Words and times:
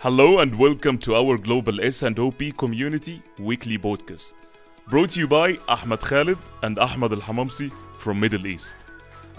Hello 0.00 0.38
and 0.38 0.54
welcome 0.54 0.96
to 0.98 1.16
our 1.16 1.36
Global 1.36 1.80
S&OP 1.80 2.56
Community 2.56 3.20
Weekly 3.36 3.76
Podcast. 3.76 4.34
Brought 4.88 5.10
to 5.10 5.18
you 5.18 5.26
by 5.26 5.58
Ahmed 5.66 5.98
Khaled 5.98 6.38
and 6.62 6.78
Ahmed 6.78 7.14
Al-Hamamsi 7.14 7.72
from 7.98 8.20
Middle 8.20 8.46
East. 8.46 8.76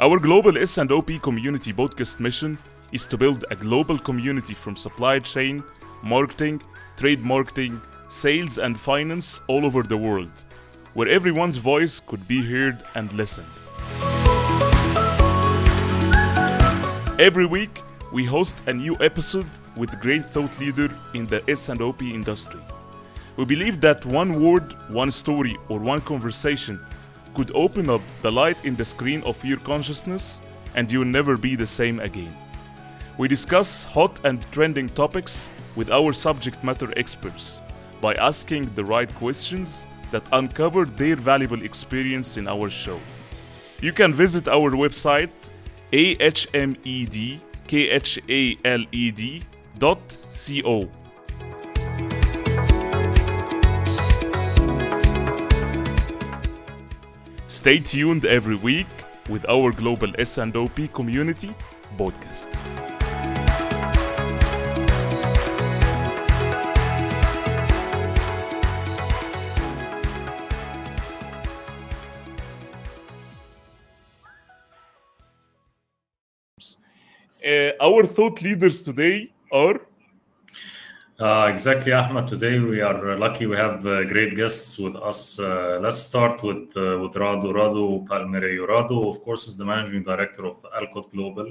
Our 0.01 0.19
Global 0.19 0.57
S&OP 0.57 1.21
Community 1.21 1.71
Podcast 1.71 2.19
mission 2.19 2.57
is 2.91 3.07
to 3.07 3.17
build 3.17 3.45
a 3.51 3.55
global 3.55 3.97
community 3.97 4.53
from 4.53 4.75
supply 4.75 5.19
chain, 5.19 5.63
marketing, 6.03 6.61
trade 6.97 7.23
marketing, 7.23 7.81
sales 8.09 8.57
and 8.57 8.77
finance 8.77 9.39
all 9.47 9.65
over 9.65 9.81
the 9.81 9.95
world, 9.95 10.43
where 10.93 11.07
everyone's 11.07 11.55
voice 11.55 12.01
could 12.01 12.27
be 12.27 12.41
heard 12.41 12.83
and 12.95 13.13
listened. 13.13 13.47
Every 17.17 17.45
week, 17.45 17.81
we 18.11 18.25
host 18.25 18.57
a 18.65 18.73
new 18.73 18.97
episode 18.99 19.47
with 19.79 19.99
great 19.99 20.25
thought 20.25 20.59
leader 20.59 20.93
in 21.13 21.25
the 21.25 21.41
S&OP 21.49 22.03
industry. 22.03 22.59
We 23.37 23.45
believe 23.45 23.79
that 23.81 24.05
one 24.05 24.43
word, 24.43 24.75
one 24.89 25.11
story, 25.11 25.57
or 25.69 25.79
one 25.79 26.01
conversation 26.01 26.79
could 27.33 27.51
open 27.55 27.89
up 27.89 28.01
the 28.21 28.31
light 28.31 28.63
in 28.65 28.75
the 28.75 28.83
screen 28.83 29.23
of 29.23 29.43
your 29.45 29.59
consciousness 29.59 30.41
and 30.75 30.91
you'll 30.91 31.05
never 31.05 31.37
be 31.37 31.55
the 31.55 31.65
same 31.65 32.01
again. 32.01 32.35
We 33.17 33.27
discuss 33.27 33.83
hot 33.83 34.19
and 34.23 34.39
trending 34.51 34.89
topics 34.89 35.49
with 35.75 35.89
our 35.89 36.13
subject 36.13 36.63
matter 36.63 36.93
experts 36.97 37.61
by 38.01 38.13
asking 38.15 38.65
the 38.75 38.83
right 38.83 39.13
questions 39.15 39.87
that 40.11 40.27
uncover 40.33 40.85
their 40.85 41.15
valuable 41.15 41.63
experience 41.63 42.37
in 42.37 42.47
our 42.47 42.69
show. 42.69 42.99
You 43.81 43.93
can 43.93 44.13
visit 44.13 44.47
our 44.47 44.71
website 44.71 45.29
ahmedkhaled 45.93 46.79
Stay 57.47 57.79
tuned 57.79 58.25
every 58.25 58.57
week 58.57 58.87
with 59.29 59.47
our 59.47 59.71
Global 59.71 60.11
S&OP 60.19 60.91
Community 60.93 61.55
podcast. 61.97 62.49
Uh, 77.45 77.71
our 77.79 78.03
thought 78.03 78.41
leaders 78.41 78.81
today 78.81 79.31
are 79.51 79.81
Uh, 81.19 81.49
exactly, 81.51 81.91
Ahmed. 81.91 82.27
Today 82.29 82.59
we 82.59 82.79
are 82.79 83.17
lucky 83.17 83.45
we 83.45 83.57
have 83.57 83.85
uh, 83.85 84.05
great 84.05 84.37
guests 84.37 84.79
with 84.79 84.95
us. 84.95 85.37
Uh, 85.37 85.77
let's 85.81 85.99
start 85.99 86.41
with 86.41 86.71
uh, 86.77 86.97
with 87.01 87.13
Radu. 87.15 87.51
Radu 87.51 88.07
Palmerio. 88.07 88.65
Radu, 88.65 89.09
of 89.09 89.21
course, 89.21 89.47
is 89.49 89.57
the 89.57 89.65
managing 89.65 90.01
director 90.03 90.45
of 90.45 90.65
Alcott 90.73 91.11
Global, 91.11 91.47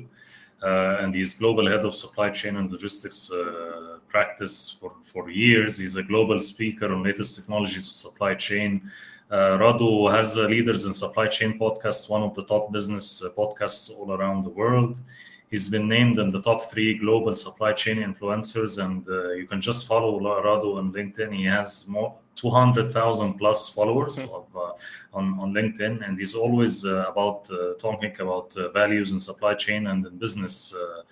uh, 0.62 1.02
and 1.02 1.12
he's 1.12 1.34
global 1.34 1.68
head 1.68 1.84
of 1.84 1.94
supply 1.94 2.30
chain 2.30 2.56
and 2.56 2.70
logistics 2.70 3.30
uh, 3.30 3.98
practice 4.08 4.70
for, 4.70 4.92
for 5.02 5.28
years. 5.28 5.76
He's 5.78 5.96
a 5.96 6.02
global 6.02 6.38
speaker 6.38 6.90
on 6.90 7.02
latest 7.02 7.38
technologies 7.38 7.86
of 7.86 7.92
supply 7.92 8.34
chain. 8.36 8.90
Uh, 9.30 9.58
Radu 9.58 10.10
has 10.10 10.38
uh, 10.38 10.46
Leaders 10.46 10.86
in 10.86 10.92
Supply 10.92 11.26
Chain 11.26 11.58
podcast, 11.58 12.08
one 12.08 12.22
of 12.22 12.34
the 12.34 12.44
top 12.44 12.72
business 12.72 13.22
uh, 13.22 13.28
podcasts 13.36 13.90
all 13.98 14.12
around 14.12 14.42
the 14.42 14.48
world. 14.48 15.02
He's 15.50 15.68
been 15.68 15.86
named 15.88 16.18
in 16.18 16.30
the 16.30 16.40
top 16.40 16.60
three 16.62 16.94
global 16.98 17.34
supply 17.34 17.72
chain 17.72 17.98
influencers, 17.98 18.82
and 18.82 19.06
uh, 19.08 19.30
you 19.32 19.46
can 19.46 19.60
just 19.60 19.86
follow 19.86 20.20
Radu 20.20 20.76
on 20.76 20.92
LinkedIn. 20.92 21.34
He 21.34 21.44
has 21.44 21.86
more 21.88 22.14
200,000 22.36 23.34
plus 23.34 23.68
followers 23.70 24.22
of, 24.24 24.46
uh, 24.54 24.72
on, 25.12 25.38
on 25.40 25.52
LinkedIn, 25.52 26.06
and 26.06 26.16
he's 26.18 26.34
always 26.34 26.84
uh, 26.84 27.06
about 27.08 27.50
uh, 27.50 27.74
talking 27.78 28.12
about 28.20 28.54
uh, 28.56 28.68
values 28.70 29.10
in 29.12 29.20
supply 29.20 29.54
chain 29.54 29.86
and 29.86 30.06
in 30.06 30.16
business 30.18 30.74
uh, 30.74 31.02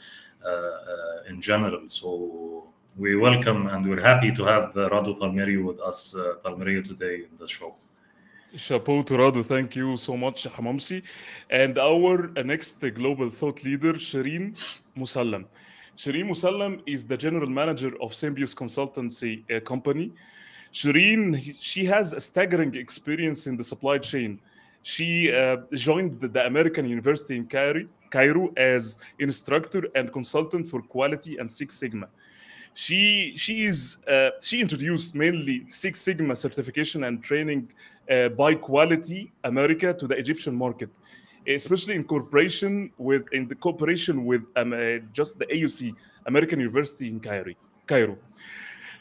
uh, 0.47 0.49
uh, 0.49 1.28
in 1.28 1.41
general. 1.41 1.88
So 1.88 2.69
we 2.97 3.16
welcome 3.16 3.66
and 3.66 3.87
we're 3.87 4.00
happy 4.00 4.31
to 4.31 4.44
have 4.44 4.76
uh, 4.76 4.88
Radu 4.88 5.19
Palmerio 5.19 5.65
with 5.65 5.81
us, 5.81 6.15
uh, 6.15 6.34
Palmerio, 6.44 6.82
today 6.82 7.25
in 7.31 7.37
the 7.37 7.47
show. 7.47 7.75
Chapeau 8.56 9.03
to 9.03 9.15
Radu. 9.15 9.44
Thank 9.44 9.77
you 9.77 9.97
so 9.97 10.17
much, 10.17 10.44
Hamamsi. 10.44 11.03
And 11.50 11.78
our 11.78 12.28
next 12.43 12.81
global 12.94 13.28
thought 13.28 13.62
leader, 13.65 13.94
Shireen 13.94 14.53
Musallam. 14.97 15.44
Shireen 15.97 16.28
Musallam 16.28 16.83
is 16.87 17.06
the 17.06 17.17
general 17.17 17.49
manager 17.49 17.93
of 18.00 18.12
Symbios 18.12 18.55
Consultancy 18.55 19.44
uh, 19.50 19.61
Company. 19.61 20.12
Shireen, 20.72 21.56
she 21.61 21.84
has 21.84 22.12
a 22.12 22.21
staggering 22.21 22.75
experience 22.75 23.47
in 23.47 23.56
the 23.56 23.65
supply 23.65 23.99
chain. 23.99 24.41
She 24.83 25.33
uh, 25.33 25.59
joined 25.73 26.21
the, 26.21 26.28
the 26.28 26.47
American 26.47 26.88
University 26.88 27.37
in 27.37 27.47
Cairo, 27.47 27.84
Cairo 28.11 28.53
as 28.56 28.99
instructor 29.19 29.88
and 29.94 30.12
consultant 30.12 30.69
for 30.69 30.81
quality 30.81 31.38
and 31.38 31.50
Six 31.50 31.75
Sigma. 31.75 32.09
She 32.75 33.33
she 33.37 33.65
is 33.65 33.97
uh, 34.06 34.31
she 34.41 34.61
introduced 34.61 35.15
mainly 35.15 35.65
Six 35.69 35.99
Sigma 35.99 36.37
certification 36.37 37.05
and 37.05 37.25
training 37.25 37.73
uh, 38.11 38.28
by 38.31 38.55
Quality 38.55 39.33
America 39.44 39.94
to 39.94 40.06
the 40.06 40.17
Egyptian 40.17 40.55
market, 40.55 40.91
especially 41.47 41.94
in 41.94 42.05
cooperation 42.05 42.91
with 42.99 43.25
in 43.33 43.49
the 43.49 43.55
cooperation 43.55 44.25
with 44.25 44.43
um, 44.56 44.72
uh, 44.72 44.99
just 45.12 45.39
the 45.39 45.47
AUC 45.47 45.94
American 46.27 46.59
University 46.61 47.09
in 47.09 47.21
Cairo. 47.21 47.53
Cairo. 47.87 48.17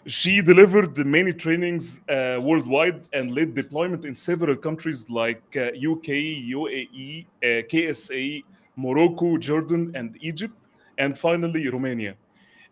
She 0.08 0.40
delivered 0.40 0.96
many 1.04 1.34
trainings 1.34 2.02
uh, 2.08 2.40
worldwide 2.40 3.02
and 3.12 3.32
led 3.34 3.56
deployment 3.56 4.06
in 4.06 4.14
several 4.14 4.56
countries 4.56 5.10
like 5.10 5.42
uh, 5.56 5.70
UK, 5.92 6.10
UAE, 6.54 7.26
uh, 7.26 7.48
KSA, 7.72 8.44
Morocco, 8.76 9.38
Jordan, 9.38 9.92
and 9.96 10.16
Egypt, 10.22 10.54
and 11.00 11.18
finally 11.18 11.68
Romania. 11.70 12.16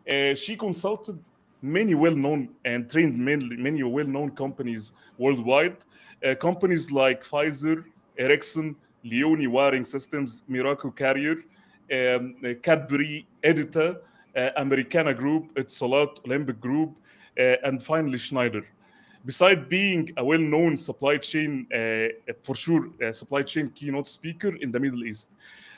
Uh, 0.08 0.36
she 0.36 0.56
consulted 0.56 1.18
many 1.64 1.96
well-known 1.96 2.50
and 2.66 2.88
trained 2.88 3.18
many, 3.18 3.46
many 3.58 3.82
well-known 3.82 4.30
companies 4.32 4.94
worldwide. 5.18 5.78
Uh, 6.24 6.36
companies 6.36 6.92
like 6.92 7.24
Pfizer, 7.24 7.84
Ericsson, 8.18 8.76
Leoni 9.04 9.48
Wiring 9.48 9.86
Systems, 9.86 10.44
Miraco 10.50 10.96
Carrier, 10.96 11.44
um, 11.92 12.36
uh, 12.46 12.54
Cadbury, 12.62 13.28
Edita, 13.44 13.98
uh, 14.36 14.50
Americana 14.58 15.14
Group, 15.14 15.54
Etisalat, 15.56 16.26
Olympic 16.26 16.60
Group, 16.62 16.98
and 17.36 17.82
finally 17.82 18.18
Schneider. 18.18 18.64
Beside 19.26 19.70
being 19.70 20.10
a 20.18 20.24
well-known 20.24 20.78
supply 20.78 21.18
chain, 21.18 21.66
uh, 21.74 22.08
for 22.44 22.56
sure, 22.56 22.90
uh, 23.02 23.12
supply 23.12 23.42
chain 23.42 23.70
keynote 23.70 24.08
speaker 24.08 24.56
in 24.58 24.70
the 24.70 24.80
Middle 24.80 25.04
East. 25.06 25.30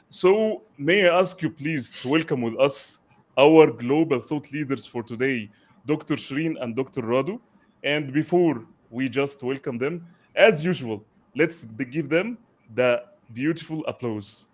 So, 0.09 0.61
may 0.78 1.07
I 1.07 1.19
ask 1.19 1.41
you, 1.41 1.50
please, 1.50 1.91
to 2.01 2.09
welcome 2.09 2.41
with 2.41 2.59
us 2.59 3.00
our 3.38 3.72
global 3.72 4.19
thought 4.19 4.51
leaders 4.51 4.85
for 4.85 5.03
today, 5.03 5.50
Dr. 5.85 6.16
Shireen 6.16 6.55
and 6.61 6.75
Dr. 6.75 7.01
Radu. 7.01 7.39
And 7.84 8.11
before 8.11 8.66
we 8.89 9.09
just 9.09 9.44
welcome 9.44 9.78
them, 9.78 10.07
as 10.35 10.63
usual, 10.63 11.03
let's 11.35 11.66
give 11.66 12.09
them 12.09 12.38
the 12.73 13.03
beautiful 13.34 13.84
applause. 13.88 14.47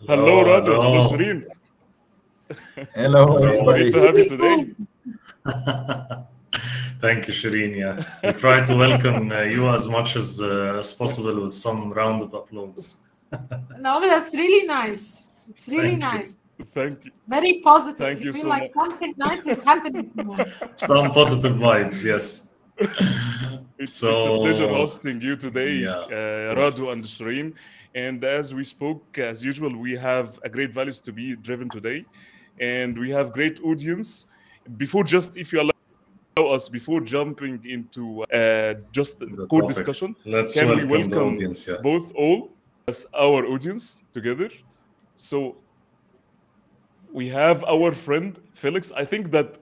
Hello, 0.08 0.40
oh, 0.40 0.44
Radu. 0.44 0.66
hello. 0.66 0.82
Hello, 0.82 1.10
Shireen. 1.10 1.46
Hello, 2.96 3.38
It's 3.46 3.60
everybody. 3.60 3.84
nice 3.84 3.94
to 3.94 4.00
have 4.02 4.18
you 4.18 4.28
today. 4.30 4.60
Thank 7.00 7.28
you, 7.28 7.34
Shireen. 7.34 7.75
Yeah, 7.78 8.04
we 8.24 8.34
try 8.34 8.62
to 8.63 8.75
welcome 8.75 9.31
uh, 9.31 9.42
you 9.42 9.69
as 9.69 9.88
much 9.88 10.16
as, 10.18 10.42
uh, 10.42 10.75
as 10.78 10.92
possible 10.94 11.42
with 11.44 11.54
some 11.54 11.92
round 11.94 12.22
of 12.22 12.34
applause. 12.34 13.04
No, 13.80 14.01
that's 14.01 14.34
really 14.34 14.66
nice. 14.68 15.28
It's 15.50 15.68
really 15.69 15.92
Thank 16.00 16.04
you. 16.04 16.10
nice. 16.19 16.38
Thank 16.74 17.06
you. 17.06 17.12
Very 17.28 17.62
positive. 17.63 18.00
Thank 18.00 18.19
you 18.19 18.25
you 18.28 18.34
feel 18.34 18.42
so 18.42 18.48
like 18.50 18.68
much. 18.75 18.90
something 18.90 19.13
nice 19.18 19.48
is 19.48 19.60
happening 19.60 20.12
to 20.18 20.24
me. 20.24 20.36
Some 20.75 21.12
positive 21.12 21.56
vibes, 21.57 22.04
yes. 22.06 22.56
It's, 23.81 24.04
it's 24.04 24.04
a 24.04 24.38
pleasure 24.42 24.68
hosting 24.68 25.22
you 25.22 25.38
today, 25.38 25.72
Yeah, 25.88 25.92
uh, 25.92 26.56
Radu 26.56 26.81
course. 26.84 26.96
and 26.96 27.06
Shireen. 27.06 27.54
And 27.96 28.24
as 28.25 28.54
we 28.54 28.63
spoke, 28.66 29.18
as 29.19 29.42
usual, 29.44 29.74
we 29.78 29.96
have 29.96 30.38
a 30.44 30.50
great 30.50 30.74
values 30.74 31.00
to 31.01 31.13
be 31.13 31.36
driven 31.38 31.69
today, 31.69 32.04
and 32.60 32.98
we 33.00 33.10
have 33.12 33.31
great 33.31 33.62
audience. 33.63 34.28
Before 34.75 35.04
just, 35.06 35.38
if 35.38 35.54
you 35.54 35.62
allow 35.62 35.79
us, 36.47 36.69
before 36.69 37.01
jumping 37.01 37.59
into 37.65 38.24
uh, 38.24 38.75
just 38.91 39.19
The 39.19 39.47
core 39.47 39.62
topic. 39.62 39.75
discussion, 39.75 40.15
Let's 40.25 40.53
Can 40.57 40.68
we 40.69 40.75
welcome, 40.86 41.09
the 41.09 41.15
welcome 41.15 41.33
audience. 41.36 41.68
Yeah. 41.68 41.75
both 41.83 42.12
all 42.15 42.51
as 42.88 43.06
our 43.13 43.45
audience 43.45 44.03
together. 44.13 44.50
So 45.15 45.57
we 47.12 47.27
have 47.30 47.63
our 47.65 47.91
friend 47.94 48.39
Felix. 48.53 48.91
I 48.91 49.06
think 49.06 49.31
that 49.31 49.57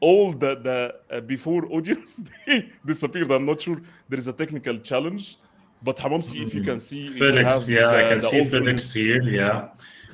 all 0.00 0.32
the 0.32 0.56
the 0.68 0.94
uh, 1.10 1.20
before 1.20 1.62
audience 1.76 2.20
they 2.46 2.68
disappeared. 2.84 3.30
I'm 3.30 3.46
not 3.46 3.60
sure 3.62 3.80
there 4.08 4.18
is 4.18 4.28
a 4.28 4.32
technical 4.32 4.76
challenge, 4.78 5.38
but 5.82 5.96
Hamamsi, 5.96 6.42
if 6.46 6.54
you 6.54 6.62
can 6.62 6.78
see, 6.80 7.06
Felix, 7.06 7.68
yeah, 7.68 7.88
I 7.88 8.08
can 8.08 8.20
see 8.20 8.44
Felix 8.44 8.92
here. 8.92 9.22
Yeah, 9.22 9.68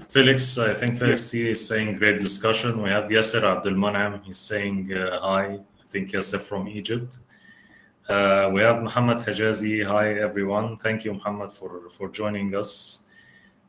Felix, 0.08 0.58
I 0.58 0.74
think 0.74 0.98
Felix 0.98 1.30
T 1.30 1.50
is 1.50 1.66
saying 1.66 1.98
great 1.98 2.18
discussion. 2.20 2.82
We 2.82 2.90
have 2.90 3.04
Yasser 3.04 3.42
Abdulmanam. 3.42 4.22
He's 4.24 4.38
saying 4.38 4.92
uh, 4.92 5.20
hi. 5.20 5.58
Think 5.88 6.10
Yasser 6.12 6.38
from 6.38 6.68
Egypt. 6.68 7.18
Uh, 8.08 8.50
we 8.52 8.60
have 8.60 8.82
Muhammad 8.82 9.18
Hajazi. 9.18 9.86
Hi 9.86 10.14
everyone. 10.14 10.76
Thank 10.76 11.04
you, 11.04 11.14
Muhammad, 11.14 11.50
for 11.52 11.88
for 11.88 12.10
joining 12.10 12.54
us. 12.54 13.08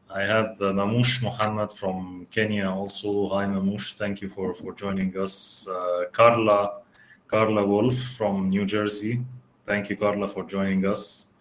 I 0.10 0.24
have 0.24 0.50
uh, 0.62 0.74
Mamoush 0.74 1.24
Muhammad 1.24 1.72
from 1.72 2.28
Kenya 2.30 2.70
also. 2.70 3.30
Hi 3.30 3.46
Mamoush, 3.46 3.94
thank 3.94 4.22
you 4.22 4.28
for 4.28 4.54
for 4.54 4.74
joining 4.74 5.16
us. 5.18 5.68
Uh, 5.70 6.06
Carla 6.12 6.82
Carla 7.28 7.66
Wolf 7.66 7.96
from 8.18 8.50
New 8.50 8.66
Jersey. 8.66 9.24
Thank 9.64 9.90
you, 9.90 9.96
Carla, 9.96 10.28
for 10.28 10.44
joining 10.44 10.86
us. 10.86 11.36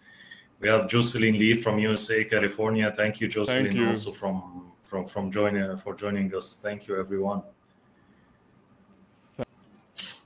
We 0.61 0.69
have 0.69 0.87
Jocelyn 0.87 1.37
Lee 1.37 1.55
from 1.55 1.79
USA, 1.79 2.23
California. 2.23 2.91
Thank 2.95 3.19
you, 3.19 3.27
Jocelyn, 3.27 3.75
you. 3.75 3.87
also 3.89 4.11
from 4.11 4.71
from 4.83 5.05
from 5.05 5.29
joining 5.29 5.75
for 5.77 5.93
joining 5.93 6.33
us. 6.35 6.61
Thank 6.61 6.87
you, 6.87 6.97
everyone. 6.97 7.41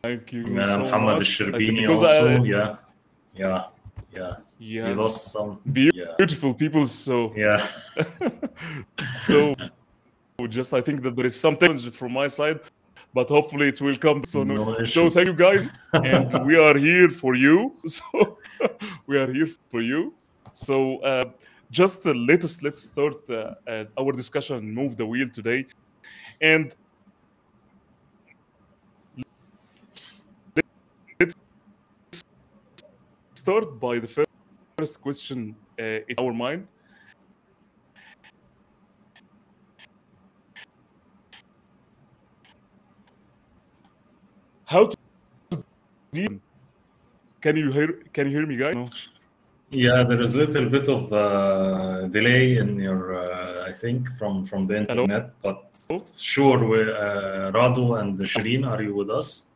Thank 0.03 0.33
you. 0.33 0.43
Uh, 0.59 0.65
so 0.65 0.79
Muhammad 0.79 1.17
much. 1.19 1.41
I 1.41 1.45
Al-Sherbini 1.45 1.89
also. 1.89 2.27
I- 2.27 2.43
yeah, 2.43 2.75
yeah, 3.35 3.63
yeah. 4.11 4.35
Yes. 4.59 4.87
We 4.89 4.93
lost 5.01 5.31
some. 5.31 5.59
Beau- 5.65 5.91
Yeah, 5.93 6.15
Beautiful 6.17 6.53
people. 6.53 6.87
So 6.87 7.31
yeah. 7.37 7.65
so 9.23 9.55
just 10.49 10.73
I 10.73 10.81
think 10.81 11.01
that 11.03 11.15
there 11.15 11.25
is 11.25 11.39
some 11.39 11.55
challenge 11.57 11.89
from 11.91 12.11
my 12.11 12.27
side, 12.27 12.59
but 13.13 13.29
hopefully 13.29 13.69
it 13.69 13.79
will 13.79 13.97
come. 13.97 14.25
So 14.25 14.43
no, 14.43 14.83
so 14.83 15.07
thank 15.09 15.27
you 15.27 15.37
guys, 15.37 15.63
and 15.93 16.45
we 16.45 16.57
are 16.57 16.77
here 16.77 17.09
for 17.09 17.35
you. 17.35 17.71
So 17.87 18.37
we 19.07 19.17
are 19.17 19.31
here 19.31 19.47
for 19.71 19.79
you. 19.81 20.13
So 20.53 20.97
uh, 20.99 21.25
just 21.71 22.03
the 22.03 22.13
latest. 22.13 22.61
Let's 22.61 22.81
start 22.83 23.17
uh, 23.29 23.55
uh, 23.71 23.85
our 23.97 24.11
discussion. 24.11 24.57
and 24.57 24.73
Move 24.73 24.97
the 24.97 25.05
wheel 25.05 25.29
today, 25.29 25.65
and 26.41 26.75
start 33.43 33.77
by 33.77 33.99
the 33.99 34.07
first 34.07 34.33
first 34.77 34.95
question 35.05 35.39
uh, 35.79 36.11
in 36.11 36.15
our 36.23 36.33
mind. 36.45 36.63
How 44.73 44.83
to 44.87 44.95
deal? 46.11 46.35
Can 47.41 47.55
you 47.61 47.69
hear? 47.77 47.89
Can 48.15 48.23
you 48.27 48.33
hear 48.37 48.47
me, 48.51 48.55
guys? 48.63 48.75
No. 48.75 48.87
Yeah, 49.85 50.03
there 50.09 50.21
is 50.21 50.35
a 50.35 50.39
little 50.45 50.69
bit 50.69 50.87
of 50.87 51.11
uh, 51.11 52.07
delay 52.17 52.57
in 52.63 52.69
your, 52.87 53.01
uh, 53.15 53.69
I 53.69 53.73
think, 53.73 53.99
from 54.19 54.45
from 54.45 54.65
the 54.65 54.75
Hello? 54.75 55.03
internet. 55.03 55.33
But 55.41 55.59
sure, 56.33 56.59
we, 56.69 56.79
uh, 56.81 57.51
Radu 57.57 57.85
and 57.99 58.17
Shireen, 58.33 58.63
are 58.71 58.81
you 58.87 58.95
with 59.01 59.09
us? 59.09 59.47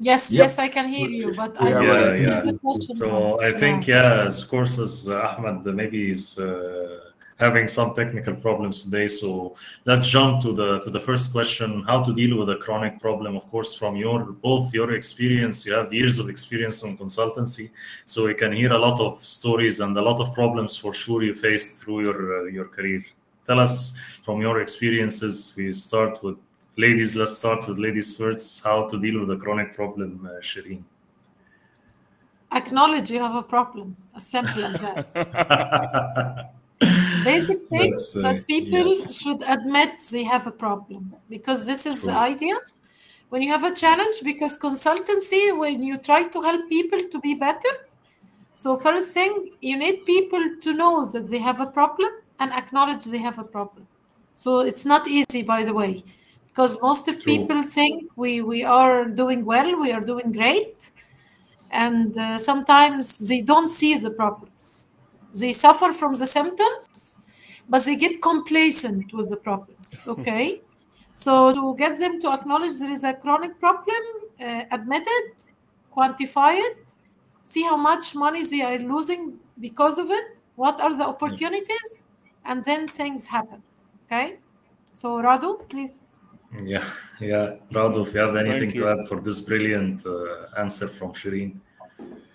Yes, 0.00 0.30
Yep. 0.30 0.38
yes, 0.42 0.58
I 0.58 0.68
can 0.68 0.88
hear 0.88 1.08
you, 1.08 1.32
but 1.32 1.56
I 1.60 1.70
Yeah, 1.70 1.74
don't 1.74 2.18
yeah, 2.18 2.26
yeah. 2.28 2.40
the 2.40 2.58
question. 2.58 2.96
So 2.96 3.40
I 3.40 3.58
think, 3.58 3.86
yeah, 3.86 4.26
of 4.26 4.48
course, 4.48 4.78
as 4.78 5.08
Ahmed 5.08 5.64
maybe 5.74 6.10
is 6.10 6.36
uh, 6.38 7.00
having 7.38 7.66
some 7.68 7.94
technical 7.94 8.34
problems 8.34 8.84
today. 8.84 9.06
So 9.08 9.54
let's 9.84 10.06
jump 10.08 10.40
to 10.42 10.52
the 10.52 10.80
to 10.80 10.90
the 10.90 11.00
first 11.00 11.32
question: 11.32 11.84
How 11.86 12.02
to 12.02 12.12
deal 12.12 12.36
with 12.38 12.50
a 12.50 12.56
chronic 12.56 13.00
problem? 13.00 13.36
Of 13.36 13.46
course, 13.50 13.78
from 13.78 13.96
your 13.96 14.18
both 14.42 14.74
your 14.74 14.92
experience, 14.94 15.64
you 15.66 15.74
have 15.74 15.92
years 15.92 16.18
of 16.18 16.28
experience 16.28 16.82
in 16.84 16.96
consultancy, 16.96 17.70
so 18.04 18.26
we 18.26 18.34
can 18.34 18.52
hear 18.52 18.72
a 18.72 18.78
lot 18.78 18.98
of 19.00 19.22
stories 19.22 19.80
and 19.80 19.96
a 19.96 20.02
lot 20.02 20.20
of 20.20 20.34
problems 20.34 20.76
for 20.76 20.92
sure 20.92 21.22
you 21.22 21.34
faced 21.34 21.84
through 21.84 22.02
your 22.02 22.18
uh, 22.40 22.44
your 22.50 22.66
career. 22.66 23.02
Tell 23.46 23.60
us 23.60 23.96
from 24.24 24.40
your 24.40 24.60
experiences. 24.60 25.54
We 25.56 25.72
start 25.72 26.22
with 26.24 26.36
ladies. 26.76 27.16
Let's 27.16 27.38
start 27.38 27.66
with 27.68 27.78
ladies 27.78 28.16
first. 28.16 28.64
How 28.64 28.86
to 28.86 28.98
deal 28.98 29.20
with 29.20 29.30
a 29.30 29.36
chronic 29.36 29.74
problem, 29.74 30.28
uh, 30.28 30.40
Shireen? 30.40 30.82
Acknowledge 32.52 33.10
you 33.10 33.18
have 33.18 33.34
a 33.34 33.42
problem. 33.42 33.96
As 34.14 34.26
simple 34.26 34.64
as 34.64 34.80
that. 34.80 36.50
Basic 37.24 37.60
things 37.62 38.16
uh, 38.16 38.22
that 38.22 38.46
people 38.46 38.86
yes. 38.86 39.16
should 39.20 39.42
admit 39.42 39.90
they 40.10 40.24
have 40.24 40.46
a 40.46 40.50
problem 40.50 41.14
because 41.28 41.66
this 41.66 41.86
is 41.86 42.02
the 42.02 42.12
idea. 42.12 42.56
When 43.30 43.42
you 43.42 43.50
have 43.50 43.64
a 43.64 43.74
challenge, 43.74 44.16
because 44.22 44.58
consultancy, 44.58 45.56
when 45.56 45.82
you 45.82 45.96
try 45.96 46.24
to 46.24 46.40
help 46.40 46.68
people 46.68 47.00
to 47.10 47.18
be 47.20 47.34
better, 47.34 47.70
so 48.52 48.76
first 48.76 49.10
thing 49.10 49.52
you 49.60 49.76
need 49.76 50.04
people 50.04 50.56
to 50.60 50.72
know 50.72 51.06
that 51.06 51.28
they 51.28 51.38
have 51.38 51.60
a 51.60 51.66
problem 51.66 52.10
and 52.38 52.52
acknowledge 52.52 53.04
they 53.04 53.18
have 53.18 53.38
a 53.38 53.44
problem. 53.44 53.86
So 54.34 54.60
it's 54.60 54.84
not 54.84 55.08
easy, 55.08 55.42
by 55.42 55.64
the 55.64 55.72
way, 55.72 56.04
because 56.54 56.80
most 56.80 57.08
of 57.08 57.16
True. 57.16 57.32
people 57.32 57.62
think 57.64 58.12
we 58.14 58.40
we 58.40 58.62
are 58.62 59.06
doing 59.06 59.44
well, 59.44 59.80
we 59.80 59.90
are 59.90 60.00
doing 60.00 60.30
great, 60.30 60.92
and 61.72 62.16
uh, 62.16 62.38
sometimes 62.38 63.18
they 63.28 63.40
don't 63.40 63.68
see 63.68 63.94
the 63.98 64.10
problems. 64.10 64.86
They 65.34 65.52
suffer 65.52 65.92
from 65.92 66.14
the 66.14 66.28
symptoms, 66.28 67.18
but 67.68 67.84
they 67.84 67.96
get 67.96 68.22
complacent 68.22 69.12
with 69.12 69.30
the 69.30 69.36
problems. 69.36 70.06
Okay, 70.14 70.62
so 71.12 71.52
to 71.52 71.74
get 71.76 71.98
them 71.98 72.20
to 72.20 72.32
acknowledge 72.32 72.78
there 72.78 72.92
is 72.92 73.02
a 73.02 73.14
chronic 73.14 73.58
problem, 73.58 74.02
uh, 74.40 74.62
admit 74.70 75.02
it, 75.06 75.46
quantify 75.96 76.52
it, 76.70 76.94
see 77.42 77.64
how 77.64 77.76
much 77.76 78.14
money 78.14 78.44
they 78.46 78.62
are 78.62 78.78
losing 78.78 79.40
because 79.58 79.98
of 79.98 80.08
it, 80.10 80.38
what 80.54 80.80
are 80.80 80.94
the 80.96 81.06
opportunities, 81.14 82.04
and 82.44 82.64
then 82.64 82.86
things 82.86 83.26
happen. 83.26 83.60
Okay, 84.06 84.38
so 84.92 85.20
Radu, 85.20 85.68
please. 85.68 86.04
Yeah, 86.62 86.84
yeah. 87.20 87.56
Radu, 87.72 88.06
if 88.06 88.14
you 88.14 88.20
have 88.20 88.36
anything 88.36 88.70
Thank 88.70 88.76
to 88.76 88.88
add 88.88 89.08
for 89.08 89.20
this 89.20 89.40
brilliant 89.40 90.06
uh, 90.06 90.46
answer 90.56 90.86
from 90.86 91.12
Shireen. 91.12 91.56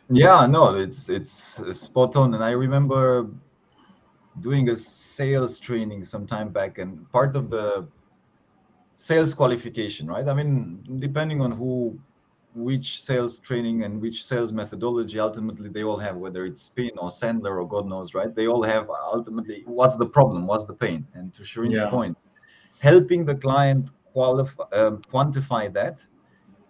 Yeah, 0.09 0.45
no, 0.47 0.75
it's 0.75 1.09
it's 1.09 1.59
uh, 1.59 1.73
spot 1.73 2.15
on. 2.15 2.33
And 2.33 2.43
I 2.43 2.51
remember 2.51 3.29
doing 4.41 4.69
a 4.69 4.75
sales 4.75 5.59
training 5.59 6.05
some 6.05 6.25
time 6.25 6.49
back, 6.49 6.79
and 6.79 7.09
part 7.11 7.35
of 7.35 7.49
the 7.49 7.87
sales 8.95 9.33
qualification, 9.33 10.07
right? 10.07 10.27
I 10.27 10.33
mean, 10.33 10.83
depending 10.99 11.41
on 11.41 11.51
who, 11.51 11.97
which 12.53 13.01
sales 13.01 13.39
training 13.39 13.83
and 13.83 14.01
which 14.01 14.25
sales 14.25 14.51
methodology, 14.51 15.19
ultimately 15.19 15.69
they 15.69 15.83
all 15.83 15.97
have, 15.97 16.17
whether 16.17 16.45
it's 16.45 16.63
Spin 16.63 16.91
or 16.97 17.09
Sandler 17.09 17.61
or 17.61 17.67
God 17.67 17.87
knows, 17.87 18.13
right? 18.13 18.33
They 18.35 18.47
all 18.47 18.63
have 18.63 18.89
ultimately 18.89 19.63
what's 19.65 19.95
the 19.95 20.07
problem, 20.07 20.47
what's 20.47 20.65
the 20.65 20.73
pain, 20.73 21.07
and 21.13 21.33
to 21.35 21.43
Shireen's 21.43 21.79
Yeah. 21.79 21.89
point, 21.89 22.17
helping 22.81 23.23
the 23.25 23.35
client 23.35 23.89
qualify, 24.19 24.63
um, 24.79 24.93
quantify 25.13 25.63
that, 25.79 25.97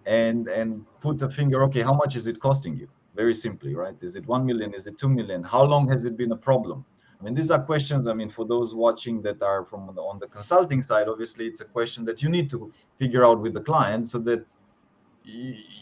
and 0.06 0.48
and 0.60 0.68
put 1.06 1.22
a 1.28 1.30
finger. 1.38 1.64
Okay, 1.68 1.84
how 1.90 1.96
much 2.04 2.14
is 2.20 2.26
it 2.32 2.38
costing 2.48 2.74
you? 2.82 2.88
Very 3.16 3.36
simply, 3.46 3.72
right? 3.84 3.98
Is 4.08 4.14
it 4.20 4.26
one 4.36 4.44
million? 4.50 4.70
Is 4.80 4.86
it 4.90 4.96
two 5.04 5.12
million? 5.20 5.42
How 5.56 5.64
long 5.74 5.84
has 5.94 6.02
it 6.10 6.16
been 6.22 6.32
a 6.40 6.42
problem? 6.50 6.86
I 7.20 7.24
mean, 7.24 7.34
these 7.40 7.52
are 7.56 7.62
questions. 7.72 8.08
I 8.08 8.14
mean, 8.20 8.30
for 8.38 8.46
those 8.54 8.70
watching 8.86 9.16
that 9.24 9.42
are 9.52 9.62
from 9.66 9.82
the, 9.96 10.02
on 10.12 10.20
the 10.20 10.28
consulting 10.28 10.82
side, 10.90 11.08
obviously, 11.14 11.46
it's 11.52 11.62
a 11.68 11.70
question 11.78 12.06
that 12.06 12.18
you 12.24 12.30
need 12.30 12.48
to 12.52 12.72
figure 13.02 13.26
out 13.28 13.42
with 13.42 13.54
the 13.58 13.64
client 13.70 14.08
so 14.14 14.20
that 14.30 14.44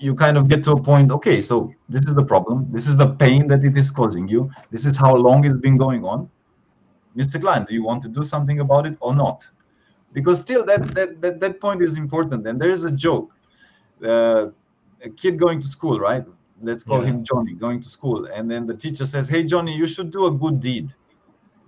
you 0.05 0.15
kind 0.15 0.35
of 0.39 0.47
get 0.47 0.63
to 0.67 0.71
a 0.71 0.81
point. 0.91 1.11
Okay, 1.17 1.39
so 1.49 1.55
this 1.89 2.05
is 2.09 2.15
the 2.15 2.27
problem. 2.33 2.65
This 2.77 2.87
is 2.87 2.95
the 3.03 3.09
pain 3.23 3.47
that 3.51 3.63
it 3.69 3.77
is 3.77 3.91
causing 3.91 4.27
you. 4.27 4.49
This 4.71 4.85
is 4.85 4.97
how 4.97 5.13
long 5.15 5.45
it's 5.45 5.61
been 5.67 5.77
going 5.85 6.03
on. 6.13 6.29
Mr. 7.15 7.39
Client, 7.39 7.67
do 7.67 7.73
you 7.73 7.83
want 7.83 8.01
to 8.03 8.09
do 8.09 8.23
something 8.23 8.59
about 8.65 8.85
it 8.85 8.97
or 8.99 9.13
not? 9.15 9.47
Because 10.13 10.41
still, 10.41 10.65
that 10.65 10.93
that 10.95 11.21
that, 11.21 11.39
that 11.39 11.61
point 11.61 11.81
is 11.81 11.97
important. 11.97 12.47
And 12.47 12.59
there 12.61 12.69
is 12.71 12.85
a 12.85 12.91
joke. 12.91 13.33
Uh, 14.03 14.47
a 15.03 15.09
kid 15.09 15.37
going 15.39 15.59
to 15.59 15.67
school, 15.67 15.99
right? 15.99 16.25
Let's 16.61 16.83
call 16.83 17.01
Yeah. 17.01 17.09
him 17.09 17.23
Johnny, 17.23 17.53
going 17.53 17.81
to 17.81 17.89
school, 17.89 18.25
and 18.25 18.49
then 18.49 18.65
the 18.65 18.75
teacher 18.75 19.05
says, 19.05 19.29
"Hey, 19.29 19.43
Johnny, 19.43 19.75
you 19.75 19.85
should 19.85 20.09
do 20.11 20.25
a 20.25 20.31
good 20.31 20.59
deed." 20.59 20.95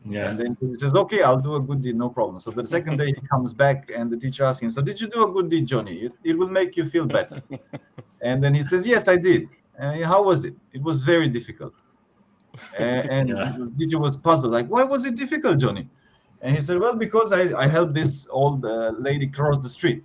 Yeah, 0.05 0.29
And 0.29 0.39
then 0.39 0.58
he 0.62 0.74
says, 0.75 0.96
Okay, 0.96 1.22
I'll 1.22 1.39
do 1.39 1.55
a 1.55 1.60
good 1.60 1.81
deed, 1.81 1.96
no 1.96 2.10
problem. 2.10 2.39
So 2.39 2.51
the 2.51 2.65
second 2.65 2.98
day 2.98 3.08
he 3.08 3.22
comes 3.27 3.53
back 3.53 3.91
and 3.96 4.10
the 4.10 4.17
teacher 4.17 4.43
asks 4.46 4.63
him, 4.63 4.72
So 4.72 4.81
did 4.81 5.00
you 5.00 5.08
do 5.08 5.27
a 5.27 5.31
good 5.31 5.50
deed, 5.50 5.67
Johnny? 5.67 5.96
It, 6.05 6.13
it 6.24 6.38
will 6.38 6.48
make 6.48 6.77
you 6.77 6.86
feel 6.89 7.05
better. 7.05 7.41
and 8.22 8.41
then 8.43 8.53
he 8.53 8.63
says, 8.63 8.88
Yes, 8.88 9.08
I 9.08 9.17
did. 9.17 9.50
And 9.77 10.03
how 10.05 10.24
was 10.24 10.46
it? 10.46 10.55
It 10.74 10.81
was 10.81 11.03
very 11.03 11.27
difficult. 11.29 11.74
And, 12.79 13.10
and 13.12 13.29
Yeah. 13.29 13.53
the 13.58 13.72
teacher 13.77 14.00
was 14.00 14.15
puzzled, 14.17 14.53
like, 14.53 14.67
Why 14.67 14.84
was 14.84 15.05
it 15.05 15.15
difficult, 15.15 15.60
Johnny? 15.60 15.88
And 16.41 16.55
he 16.55 16.62
said, 16.62 16.79
Well, 16.79 16.96
because 16.96 17.34
I, 17.34 17.53
I 17.58 17.67
helped 17.67 17.93
this 17.93 18.27
old 18.29 18.65
uh, 18.65 18.93
lady 18.98 19.27
cross 19.27 19.58
the 19.58 19.69
street. 19.69 20.03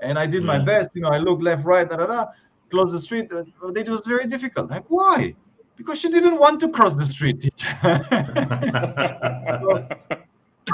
And 0.00 0.18
I 0.18 0.26
did 0.26 0.44
my 0.44 0.58
best, 0.58 0.90
you 0.94 1.02
know, 1.02 1.10
I 1.10 1.18
looked 1.18 1.42
left, 1.42 1.64
right, 1.64 1.88
da 1.88 1.96
da 1.96 2.06
da, 2.06 2.26
close 2.70 2.90
the 2.90 2.98
street. 2.98 3.30
Uh, 3.30 3.44
it 3.76 3.88
was 3.88 4.06
very 4.06 4.26
difficult. 4.26 4.70
Like, 4.70 4.84
why? 4.88 5.34
Because 5.76 6.00
she 6.00 6.08
didn't 6.08 6.38
want 6.38 6.58
to 6.60 6.70
cross 6.70 6.94
the 6.94 7.04
street, 7.04 7.40
teacher. 7.40 7.68
So, 9.60 9.88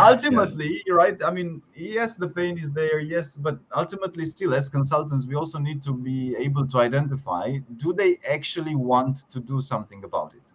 ultimately 0.01 0.83
right 0.91 1.23
i 1.25 1.31
mean 1.31 1.63
yes 1.75 2.17
the 2.17 2.29
pain 2.29 2.59
is 2.59 2.73
there 2.73 2.99
yes 2.99 3.37
but 3.37 3.59
ultimately 3.75 4.25
still 4.25 4.55
as 4.55 4.69
consultants 4.69 5.27
we 5.27 5.35
also 5.35 5.59
need 5.59 5.83
to 5.83 5.97
be 5.97 6.37
able 6.37 6.67
to 6.67 6.79
identify 6.79 7.57
do 7.77 7.93
they 7.93 8.19
actually 8.29 8.75
want 8.75 9.29
to 9.31 9.41
do 9.41 9.61
something 9.61 10.05
about 10.05 10.35
it 10.35 10.53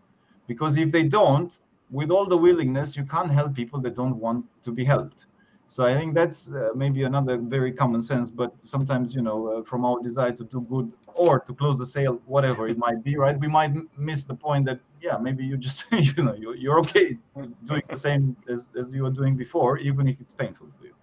because 0.47 0.77
if 0.77 0.91
they 0.91 1.03
don't 1.03 1.57
with 1.91 2.09
all 2.09 2.25
the 2.25 2.37
willingness 2.37 2.95
you 2.95 3.05
can't 3.05 3.31
help 3.31 3.53
people 3.53 3.79
that 3.81 3.95
don't 3.95 4.15
want 4.15 4.45
to 4.63 4.71
be 4.71 4.83
helped. 4.83 5.25
So 5.67 5.85
i 5.85 5.93
think 5.97 6.13
that's 6.13 6.51
uh, 6.51 6.71
maybe 6.75 7.03
another 7.03 7.37
very 7.37 7.71
common 7.81 8.01
sense 8.01 8.29
but 8.29 8.51
sometimes 8.73 9.15
you 9.17 9.23
know 9.27 9.39
uh, 9.47 9.63
from 9.69 9.85
our 9.85 9.97
desire 10.01 10.33
to 10.33 10.43
do 10.43 10.59
good 10.73 10.91
or 11.23 11.39
to 11.47 11.53
close 11.53 11.77
the 11.83 11.85
sale 11.85 12.15
whatever 12.25 12.67
it 12.67 12.77
might 12.77 13.01
be 13.07 13.15
right? 13.15 13.37
We 13.39 13.47
might 13.47 13.73
miss 13.97 14.23
the 14.23 14.35
point 14.35 14.65
that 14.65 14.79
yeah 15.01 15.17
maybe 15.17 15.43
you 15.45 15.55
just 15.67 15.79
you 16.07 16.23
know 16.25 16.35
you're, 16.41 16.57
you're 16.63 16.79
okay 16.85 17.07
doing 17.69 17.83
the 17.87 18.01
same 18.07 18.23
as, 18.49 18.59
as 18.77 18.93
you 18.93 19.03
were 19.03 19.15
doing 19.21 19.33
before 19.45 19.77
even 19.77 20.03
if 20.11 20.19
it's 20.19 20.33
painful 20.33 20.67
for 20.77 20.85
you. 20.87 20.95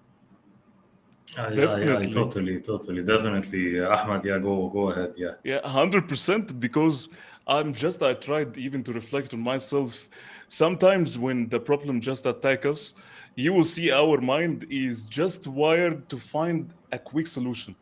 I, 1.37 1.55
definitely. 1.55 2.07
I, 2.07 2.09
I 2.09 2.13
totally 2.21 2.61
totally 2.61 3.03
definitely 3.03 3.81
uh, 3.81 3.97
ahmad 3.97 4.25
yeah 4.25 4.39
go 4.39 4.69
go 4.69 4.91
ahead 4.91 5.13
yeah. 5.17 5.35
Yeah 5.45 5.61
100% 5.61 6.61
because 6.67 7.09
i'm 7.49 7.73
just 7.73 8.03
i 8.03 8.13
tried 8.15 8.57
even 8.57 8.83
to 8.83 8.93
reflect 8.93 9.33
on 9.35 9.41
myself. 9.41 10.09
Sometimes 10.49 11.19
when 11.19 11.49
the 11.49 11.61
problem 11.61 12.01
just 12.01 12.25
attack 12.27 12.65
us 12.65 12.95
you 13.35 13.53
will 13.53 13.65
see 13.65 13.91
our 13.91 14.21
mind 14.21 14.67
is 14.71 15.07
just 15.07 15.47
wired 15.47 16.09
to 16.09 16.17
find 16.19 16.75
a 16.93 16.99
quick 16.99 17.27
solution. 17.27 17.75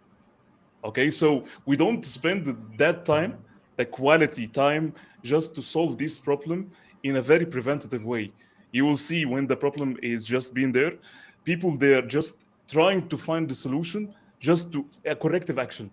Okay 0.85 1.11
so 1.11 1.45
we 1.65 1.77
don't 1.77 2.05
spend 2.05 2.57
that 2.79 3.05
time 3.05 3.39
the 3.77 3.85
quality 3.85 4.47
time 4.47 4.95
just 5.23 5.55
to 5.55 5.63
solve 5.63 5.99
this 5.99 6.19
problem 6.19 6.71
in 7.03 7.17
a 7.17 7.23
very 7.23 7.47
preventative 7.47 8.05
way. 8.05 8.33
You 8.73 8.85
will 8.85 8.97
see 8.97 9.25
when 9.25 9.47
the 9.47 9.57
problem 9.57 9.97
is 10.03 10.25
just 10.25 10.55
being 10.55 10.73
there 10.73 10.95
people 11.45 11.77
they're 11.77 12.03
just 12.03 12.35
trying 12.69 13.09
to 13.09 13.17
find 13.17 13.49
the 13.49 13.55
solution 13.55 14.15
just 14.41 14.73
to 14.73 14.85
a 15.05 15.15
corrective 15.15 15.59
action. 15.59 15.91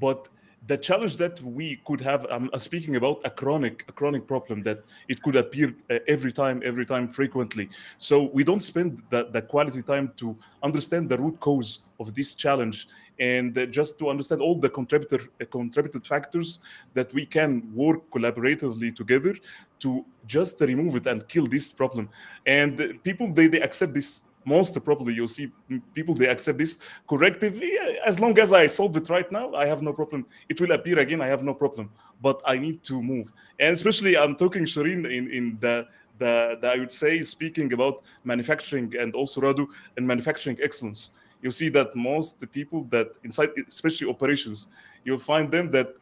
But 0.00 0.28
the 0.68 0.76
challenge 0.76 1.16
that 1.16 1.40
we 1.42 1.80
could 1.86 2.00
have 2.00 2.26
i'm 2.30 2.48
speaking 2.58 2.96
about 2.96 3.20
a 3.24 3.30
chronic 3.30 3.84
a 3.88 3.92
chronic 3.92 4.26
problem 4.26 4.62
that 4.62 4.78
it 5.08 5.22
could 5.22 5.36
appear 5.36 5.74
uh, 5.90 5.98
every 6.06 6.32
time 6.32 6.62
every 6.64 6.86
time 6.86 7.08
frequently. 7.08 7.68
So 7.96 8.14
we 8.36 8.44
don't 8.44 8.62
spend 8.62 9.02
the, 9.10 9.28
the 9.32 9.42
quality 9.42 9.82
time 9.82 10.12
to 10.16 10.36
understand 10.62 11.08
the 11.08 11.18
root 11.18 11.40
cause 11.40 11.80
of 12.00 12.14
this 12.14 12.34
challenge 12.34 12.88
and 13.18 13.56
uh, 13.56 13.66
just 13.66 13.98
to 13.98 14.08
understand 14.08 14.40
all 14.40 14.56
the 14.56 14.68
contributor 14.68 15.20
uh, 15.40 15.44
contributed 15.46 16.06
factors 16.06 16.60
that 16.94 17.12
we 17.14 17.24
can 17.26 17.50
work 17.74 18.08
collaboratively 18.10 18.94
together 18.94 19.34
to 19.80 20.04
just 20.26 20.60
remove 20.60 20.96
it 20.96 21.06
and 21.06 21.26
kill 21.28 21.46
this 21.46 21.72
problem. 21.72 22.08
And 22.46 22.80
uh, 22.80 22.86
people 23.02 23.32
they, 23.32 23.48
they 23.48 23.60
accept 23.60 23.94
this 23.94 24.24
most 24.44 24.82
probably 24.84 25.14
you'll 25.14 25.28
see 25.28 25.50
people 25.94 26.14
they 26.14 26.26
accept 26.26 26.58
this 26.58 26.78
correctively 27.08 27.70
as 28.04 28.18
long 28.18 28.38
as 28.38 28.52
i 28.52 28.66
solve 28.66 28.96
it 28.96 29.08
right 29.08 29.30
now 29.30 29.54
i 29.54 29.66
have 29.66 29.82
no 29.82 29.92
problem. 29.92 30.26
It 30.48 30.60
will 30.60 30.72
appear 30.72 30.98
again 30.98 31.20
i 31.20 31.26
have 31.26 31.42
no 31.42 31.54
problem. 31.54 31.90
But 32.20 32.40
i 32.44 32.56
need 32.56 32.82
to 32.84 33.02
move. 33.02 33.32
And 33.58 33.72
especially 33.74 34.16
i'm 34.16 34.34
talking 34.36 34.64
shireen 34.64 35.04
in, 35.04 35.30
in 35.30 35.58
the, 35.60 35.86
the, 36.18 36.58
the 36.60 36.68
i 36.68 36.78
would 36.78 36.92
say 36.92 37.20
speaking 37.22 37.72
about 37.72 38.02
manufacturing 38.24 38.94
and 38.98 39.14
also 39.14 39.40
radu 39.40 39.66
and 39.96 40.06
manufacturing 40.06 40.58
excellence. 40.62 41.12
You 41.42 41.50
see 41.52 41.68
that 41.70 41.94
most 41.94 42.50
people 42.50 42.84
that 42.90 43.08
inside 43.24 43.50
especially 43.68 44.08
operations 44.08 44.68
you'll 45.04 45.18
find 45.18 45.50
them 45.50 45.70
that 45.70 45.94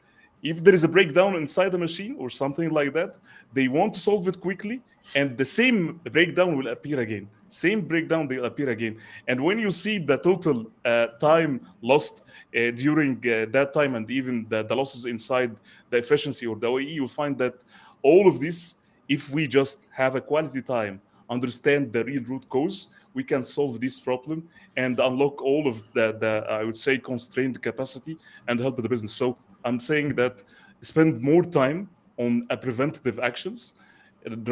if 0.50 0.62
there 0.62 0.74
is 0.74 0.84
a 0.84 0.88
breakdown 0.96 1.34
inside 1.34 1.70
the 1.72 1.78
machine 1.86 2.14
or 2.18 2.28
something 2.30 2.70
like 2.70 2.92
that 2.92 3.18
they 3.52 3.66
want 3.68 3.92
to 3.92 4.00
solve 4.00 4.28
it 4.28 4.40
quickly 4.40 4.80
and 5.14 5.36
the 5.36 5.44
same 5.44 6.00
breakdown 6.12 6.56
will 6.56 6.68
appear 6.68 7.00
again 7.00 7.28
same 7.48 7.80
breakdown 7.80 8.28
they 8.28 8.36
appear 8.36 8.70
again 8.70 8.94
and 9.28 9.42
when 9.46 9.58
you 9.58 9.70
see 9.70 9.98
the 9.98 10.18
total 10.18 10.70
uh, 10.84 11.06
time 11.28 11.60
lost 11.82 12.22
uh, 12.56 12.70
during 12.70 13.16
uh, 13.18 13.46
that 13.50 13.72
time 13.74 13.94
and 13.96 14.10
even 14.10 14.46
the, 14.48 14.62
the, 14.62 14.74
losses 14.74 15.04
inside 15.04 15.56
the 15.90 15.98
efficiency 15.98 16.46
or 16.46 16.56
the 16.56 16.66
OEE, 16.66 16.94
you'll 16.94 17.08
find 17.08 17.36
that 17.36 17.54
all 18.02 18.28
of 18.28 18.40
this, 18.40 18.76
if 19.08 19.28
we 19.30 19.46
just 19.46 19.80
have 19.90 20.14
a 20.14 20.20
quality 20.20 20.62
time, 20.62 21.00
understand 21.28 21.92
the 21.92 22.04
real 22.04 22.22
root 22.22 22.48
cause, 22.48 22.88
we 23.14 23.24
can 23.24 23.42
solve 23.42 23.80
this 23.80 23.98
problem 23.98 24.48
and 24.76 25.00
unlock 25.00 25.42
all 25.42 25.66
of 25.66 25.92
the, 25.92 26.16
the 26.20 26.46
I 26.48 26.64
would 26.64 26.78
say, 26.78 26.98
constrained 26.98 27.60
capacity 27.60 28.16
and 28.48 28.60
help 28.60 28.76
the 28.76 28.88
business. 28.88 29.12
So 29.12 29.36
I'm 29.66 29.80
saying 29.80 30.14
that 30.20 30.42
spend 30.80 31.20
more 31.23 31.44
time 31.61 31.88
on 32.25 32.46
preventative 32.66 33.18
actions 33.30 33.75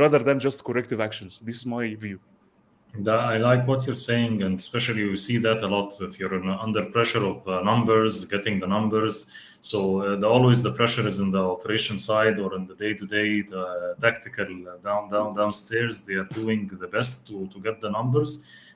rather 0.02 0.21
than 0.28 0.38
just 0.38 0.64
corrective 0.64 1.00
actions. 1.00 1.40
This 1.40 1.56
is 1.61 1.66
my 1.66 1.94
view. 1.94 2.21
I 3.09 3.38
like 3.38 3.66
what 3.66 3.87
you're 3.87 3.97
saying, 4.11 4.42
and 4.44 4.56
especially 4.56 5.00
you 5.00 5.16
see 5.16 5.38
that 5.38 5.62
a 5.62 5.66
lot 5.66 5.88
if 6.00 6.21
you're 6.21 6.35
under 6.66 6.85
pressure 6.97 7.25
of 7.25 7.47
uh, 7.49 7.61
numbers, 7.62 8.25
getting 8.25 8.61
the 8.61 8.68
numbers. 8.68 9.14
So 9.61 9.78
uh, 10.00 10.16
the, 10.16 10.28
always 10.28 10.62
the 10.62 10.73
pressure 10.73 11.04
is 11.04 11.18
in 11.18 11.30
the 11.33 11.42
operation 11.42 11.99
side 11.99 12.38
or 12.38 12.54
in 12.54 12.66
the 12.66 12.75
day-to-day, 12.75 13.42
the 13.42 13.97
tactical 14.00 14.47
uh, 14.68 14.76
down, 14.88 15.11
down, 15.11 15.35
downstairs. 15.35 16.02
They 16.02 16.14
are 16.14 16.28
doing 16.40 16.68
the 16.68 16.87
best 16.87 17.26
to 17.28 17.49
to 17.49 17.59
get 17.66 17.80
the 17.80 17.90
numbers, 17.90 18.30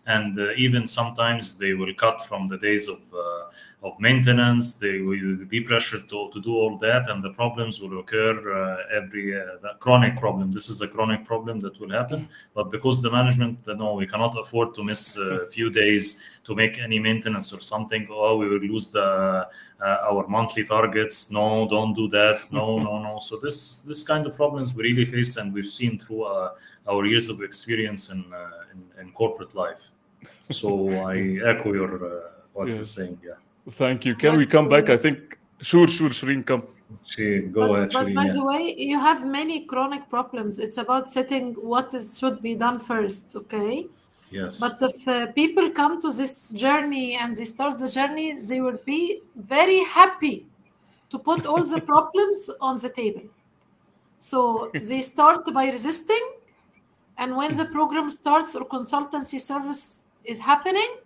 and 0.09 0.38
uh, 0.38 0.53
even 0.57 0.87
sometimes 0.87 1.59
they 1.59 1.75
will 1.75 1.95
cut 1.95 2.23
from 2.23 2.49
the 2.49 2.59
days 2.59 2.88
of 2.88 3.00
uh, 3.15 3.50
of 3.83 3.93
maintenance. 4.00 4.77
They 4.79 4.99
will 5.00 5.45
be 5.47 5.61
pressured 5.61 6.09
to, 6.09 6.31
to 6.33 6.41
do 6.41 6.53
all 6.57 6.77
that, 6.79 7.09
and 7.11 7.23
the 7.23 7.31
problems 7.31 7.81
will 7.81 8.00
occur 8.00 8.35
uh, 8.35 8.97
every 8.99 9.41
uh, 9.41 9.75
chronic 9.79 10.19
problem. 10.19 10.50
This 10.50 10.69
is 10.69 10.81
a 10.81 10.88
chronic 10.88 11.25
problem 11.25 11.61
that 11.61 11.79
will 11.79 11.91
happen, 11.91 12.29
but 12.55 12.71
because 12.71 13.03
the 13.03 13.11
management, 13.11 13.59
no, 13.67 13.95
we 13.95 14.07
cannot 14.07 14.37
afford 14.37 14.75
to 14.75 14.83
miss 14.83 15.17
a 15.19 15.47
few 15.47 15.71
days 15.71 16.41
to 16.43 16.55
make 16.55 16.79
any 16.79 16.99
maintenance 16.99 17.53
or 17.53 17.61
something. 17.61 18.09
Oh, 18.11 18.37
we 18.38 18.49
will 18.49 18.65
lose 18.73 18.91
the 18.91 19.47
uh, 19.81 20.11
our 20.11 20.27
monthly 20.27 20.65
targets. 20.65 21.31
No, 21.31 21.69
don't 21.69 21.95
do 21.95 22.09
that. 22.09 22.50
No, 22.50 22.79
no, 22.79 22.99
no. 22.99 23.19
So 23.21 23.37
this 23.37 23.83
this 23.83 24.03
kind 24.03 24.27
of 24.27 24.35
problems 24.37 24.75
we 24.75 24.85
really 24.85 25.05
face, 25.05 25.37
and 25.37 25.53
we've 25.55 25.69
seen 25.81 25.99
through 25.99 26.25
uh, 26.25 26.55
our 26.88 27.05
years 27.05 27.29
of 27.29 27.43
experience 27.43 28.11
in, 28.11 28.25
uh, 28.33 28.50
in, 28.73 29.07
in 29.07 29.12
corporate 29.12 29.55
life. 29.55 29.91
So 30.50 30.88
I 31.06 31.40
echo 31.44 31.72
your 31.72 32.32
what 32.52 32.68
yeah. 32.68 32.75
you're 32.75 32.84
saying. 32.84 33.18
Yeah. 33.25 33.32
Thank 33.70 34.04
you. 34.04 34.14
Can 34.14 34.32
but 34.32 34.38
we 34.38 34.46
come 34.46 34.68
back? 34.68 34.90
I 34.90 34.96
think. 34.96 35.38
Sure, 35.60 35.88
sure, 35.88 36.10
Shireen, 36.10 36.46
come. 36.46 36.62
She, 37.06 37.40
go 37.40 37.68
but, 37.68 37.70
ahead, 37.70 37.90
but 37.92 38.06
Shireen, 38.06 38.14
by 38.14 38.25
yeah. 38.25 38.32
the 38.32 38.44
way, 38.44 38.75
you 38.78 38.98
have 38.98 39.26
many 39.26 39.64
chronic 39.64 40.08
problems. 40.08 40.58
It's 40.58 40.78
about 40.78 41.08
setting 41.08 41.54
what 41.54 41.92
is 41.94 42.18
should 42.18 42.40
be 42.40 42.54
done 42.54 42.78
first, 42.78 43.34
okay? 43.37 43.87
Yes. 44.30 44.60
But 44.60 44.76
if 44.80 45.08
uh, 45.08 45.26
people 45.32 45.70
come 45.70 46.00
to 46.00 46.12
this 46.12 46.52
journey 46.52 47.16
and 47.16 47.34
they 47.34 47.44
start 47.44 47.78
the 47.78 47.88
journey, 47.88 48.37
they 48.48 48.60
will 48.60 48.78
be 48.84 49.22
very 49.37 49.82
happy 49.84 50.46
to 51.10 51.18
put 51.18 51.46
all 51.46 51.64
the 51.64 51.80
problems 51.92 52.50
on 52.60 52.78
the 52.78 52.88
table. 52.88 53.22
So 54.18 54.70
they 54.88 55.00
start 55.00 55.52
by 55.52 55.66
resisting, 55.66 56.25
and 57.16 57.37
when 57.37 57.56
the 57.56 57.66
program 57.66 58.10
starts 58.10 58.54
or 58.54 58.64
consultancy 58.66 59.40
service 59.40 60.04
is 60.28 60.38
happening, 60.38 60.97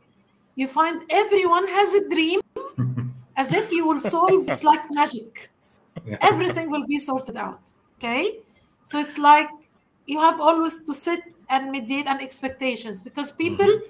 you 0.57 0.67
find 0.67 1.03
everyone 1.09 1.67
has 1.69 1.95
a 1.95 2.09
dream 2.09 2.41
as 3.37 3.53
if 3.53 3.71
you 3.73 3.87
will 3.87 4.01
solve 4.01 4.49
it's 4.49 4.65
like 4.65 4.83
magic. 4.93 5.49
Yeah. 6.07 6.17
everything 6.21 6.71
will 6.71 6.87
be 6.87 6.99
sorted 6.99 7.37
out 7.37 7.71
okay? 7.99 8.39
So 8.85 8.99
it's 8.99 9.19
like 9.19 9.49
you 10.07 10.19
have 10.19 10.41
always 10.41 10.83
to 10.83 10.93
sit 10.93 11.23
and 11.49 11.71
mediate 11.71 12.09
on 12.09 12.21
expectations 12.21 13.03
because 13.03 13.31
mm-hmm. 13.31 13.57
people 13.57 13.81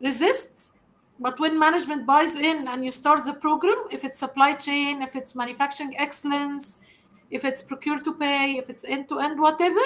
resist 0.00 0.74
but 1.20 1.38
when 1.40 1.58
management 1.58 2.06
buys 2.06 2.34
in 2.36 2.68
and 2.68 2.84
you 2.84 2.92
start 2.92 3.24
the 3.24 3.34
program 3.34 3.76
if 3.90 4.04
it's 4.04 4.18
supply 4.18 4.52
chain 4.52 5.02
if 5.02 5.16
it's 5.16 5.34
manufacturing 5.34 5.92
excellence 5.98 6.78
if 7.30 7.44
it's 7.44 7.60
procure 7.60 7.98
to 7.98 8.12
pay 8.14 8.52
if 8.56 8.70
it's 8.70 8.84
end 8.84 9.08
to 9.08 9.18
end 9.18 9.40
whatever 9.40 9.80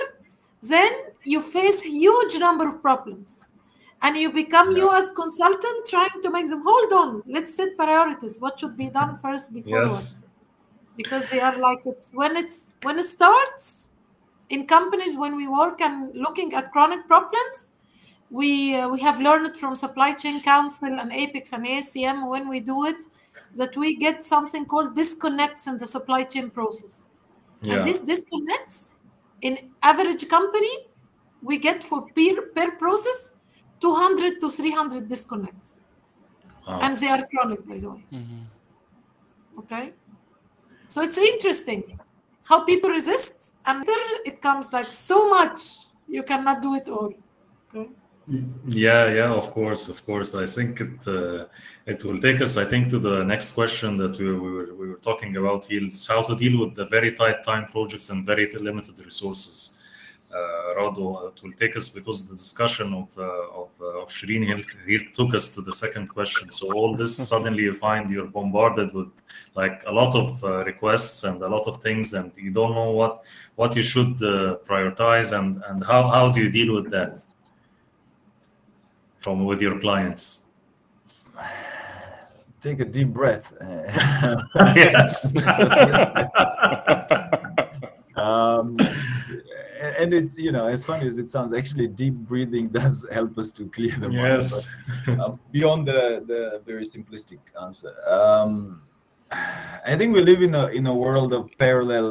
then 0.62 0.92
you 1.24 1.40
face 1.40 1.82
huge 1.82 2.38
number 2.38 2.68
of 2.68 2.80
problems 2.82 3.50
and 4.02 4.16
you 4.16 4.32
become 4.32 4.72
you 4.72 4.90
as 4.92 5.10
consultant 5.12 5.86
trying 5.86 6.20
to 6.22 6.30
make 6.30 6.48
them 6.48 6.62
hold 6.64 6.92
on 6.92 7.22
let's 7.26 7.54
set 7.54 7.76
priorities 7.76 8.40
what 8.40 8.58
should 8.58 8.76
be 8.76 8.88
done 8.90 9.16
first 9.16 9.52
before 9.52 9.86
Yes. 9.86 10.26
because 10.96 11.30
they 11.30 11.40
are 11.40 11.56
like 11.58 11.80
it's 11.84 12.12
when 12.12 12.36
it's 12.36 12.70
when 12.82 12.98
it 12.98 13.04
starts 13.04 13.90
in 14.48 14.66
companies 14.66 15.16
when 15.16 15.36
we 15.36 15.48
work 15.48 15.80
and 15.80 16.14
looking 16.14 16.54
at 16.54 16.70
chronic 16.72 17.06
problems 17.06 17.72
we 18.30 18.76
uh, 18.76 18.88
we 18.88 19.00
have 19.00 19.20
learned 19.20 19.56
from 19.58 19.76
supply 19.76 20.12
chain 20.12 20.40
council 20.42 20.98
and 21.00 21.12
APICS 21.12 21.52
and 21.52 21.66
ascm 21.66 22.28
when 22.28 22.48
we 22.48 22.60
do 22.60 22.84
it 22.86 22.96
that 23.54 23.76
we 23.76 23.96
get 23.96 24.24
something 24.24 24.66
called 24.66 24.94
disconnects 24.94 25.66
in 25.66 25.76
the 25.78 25.86
supply 25.86 26.22
chain 26.24 26.50
process 26.50 27.10
Yeah. 27.62 27.74
and 27.76 27.84
these 27.84 28.00
disconnects 28.00 28.96
in 29.42 29.70
average 29.82 30.28
company 30.28 30.74
we 31.42 31.58
get 31.58 31.84
for 31.84 32.06
per, 32.16 32.42
per 32.54 32.72
process 32.76 33.31
200 33.82 34.40
to 34.40 34.48
300 34.48 35.08
disconnects. 35.08 35.82
Wow. 36.66 36.78
and 36.82 36.96
they 36.96 37.08
are 37.08 37.26
chronic 37.26 37.66
by 37.66 37.76
the 37.76 37.90
way. 37.90 38.04
Okay? 39.58 39.92
So 40.86 41.02
it's 41.02 41.18
interesting 41.18 41.98
how 42.44 42.64
people 42.64 42.90
resist 42.90 43.54
and 43.66 43.84
then 43.84 43.98
it 44.24 44.40
comes 44.40 44.72
like 44.72 44.86
so 44.86 45.28
much 45.28 45.58
you 46.08 46.22
cannot 46.22 46.62
do 46.62 46.74
it 46.74 46.88
all. 46.88 47.12
Okay? 47.74 47.90
Yeah, 48.68 49.12
yeah, 49.12 49.30
of 49.32 49.50
course, 49.50 49.88
of 49.88 50.06
course. 50.06 50.36
I 50.36 50.46
think 50.46 50.80
it 50.80 51.08
uh, 51.08 51.46
it 51.86 52.04
will 52.04 52.20
take 52.20 52.40
us, 52.40 52.56
I 52.56 52.64
think, 52.64 52.88
to 52.90 53.00
the 53.00 53.24
next 53.24 53.52
question 53.52 53.96
that 53.96 54.16
we, 54.16 54.26
we 54.32 54.50
were 54.56 54.74
we 54.74 54.88
were 54.90 55.02
talking 55.10 55.36
about. 55.36 55.64
Here: 55.64 55.84
is 55.84 56.06
how 56.06 56.22
to 56.22 56.36
deal 56.36 56.60
with 56.60 56.76
the 56.76 56.84
very 56.84 57.12
tight 57.12 57.42
time 57.42 57.66
projects 57.66 58.10
and 58.10 58.24
very 58.24 58.46
limited 58.52 58.96
resources. 59.04 59.81
Uh, 60.32 60.74
Rado, 60.74 61.28
it 61.30 61.42
will 61.42 61.52
take 61.52 61.76
us 61.76 61.90
because 61.90 62.26
the 62.26 62.34
discussion 62.34 62.94
of 62.94 63.18
uh, 63.18 63.22
of, 63.62 63.70
uh, 63.80 64.00
of 64.02 64.08
Shireen 64.08 64.44
here, 64.46 64.64
here 64.86 65.04
took 65.12 65.34
us 65.34 65.54
to 65.54 65.60
the 65.60 65.72
second 65.72 66.08
question. 66.08 66.50
So 66.50 66.72
all 66.72 66.96
this 66.96 67.14
suddenly 67.32 67.64
you 67.64 67.74
find 67.74 68.08
you're 68.08 68.26
bombarded 68.26 68.94
with 68.94 69.12
like 69.54 69.84
a 69.86 69.92
lot 69.92 70.14
of 70.14 70.42
uh, 70.42 70.64
requests 70.64 71.24
and 71.24 71.42
a 71.42 71.48
lot 71.48 71.68
of 71.68 71.76
things, 71.78 72.14
and 72.14 72.34
you 72.36 72.50
don't 72.50 72.74
know 72.74 72.92
what 72.92 73.24
what 73.56 73.76
you 73.76 73.82
should 73.82 74.14
uh, 74.22 74.56
prioritize 74.64 75.38
and 75.38 75.62
and 75.68 75.84
how 75.84 76.08
how 76.08 76.30
do 76.30 76.40
you 76.40 76.48
deal 76.48 76.74
with 76.74 76.90
that 76.90 77.22
from 79.18 79.44
with 79.44 79.60
your 79.60 79.78
clients? 79.80 80.52
Take 82.62 82.80
a 82.80 82.84
deep 82.84 83.08
breath. 83.08 83.52
yes. 84.76 85.34
And 90.02 90.12
it's 90.12 90.36
you 90.36 90.52
know 90.52 90.66
as 90.66 90.84
funny 90.84 91.06
as 91.06 91.16
it 91.22 91.28
sounds 91.30 91.52
actually 91.52 91.86
deep 91.86 92.14
breathing 92.14 92.68
does 92.80 93.06
help 93.12 93.38
us 93.38 93.50
to 93.52 93.62
clear 93.76 93.94
the 94.04 94.08
mind 94.08 94.42
yes. 94.42 94.52
but, 95.06 95.18
um, 95.20 95.40
beyond 95.50 95.86
the 95.86 96.00
the 96.26 96.40
very 96.70 96.84
simplistic 96.94 97.40
answer 97.66 97.92
um, 98.18 98.82
i 99.92 99.96
think 99.98 100.14
we 100.14 100.22
live 100.30 100.42
in 100.42 100.54
a 100.54 100.66
in 100.78 100.86
a 100.86 100.94
world 101.04 101.32
of 101.32 101.42
parallel 101.58 102.08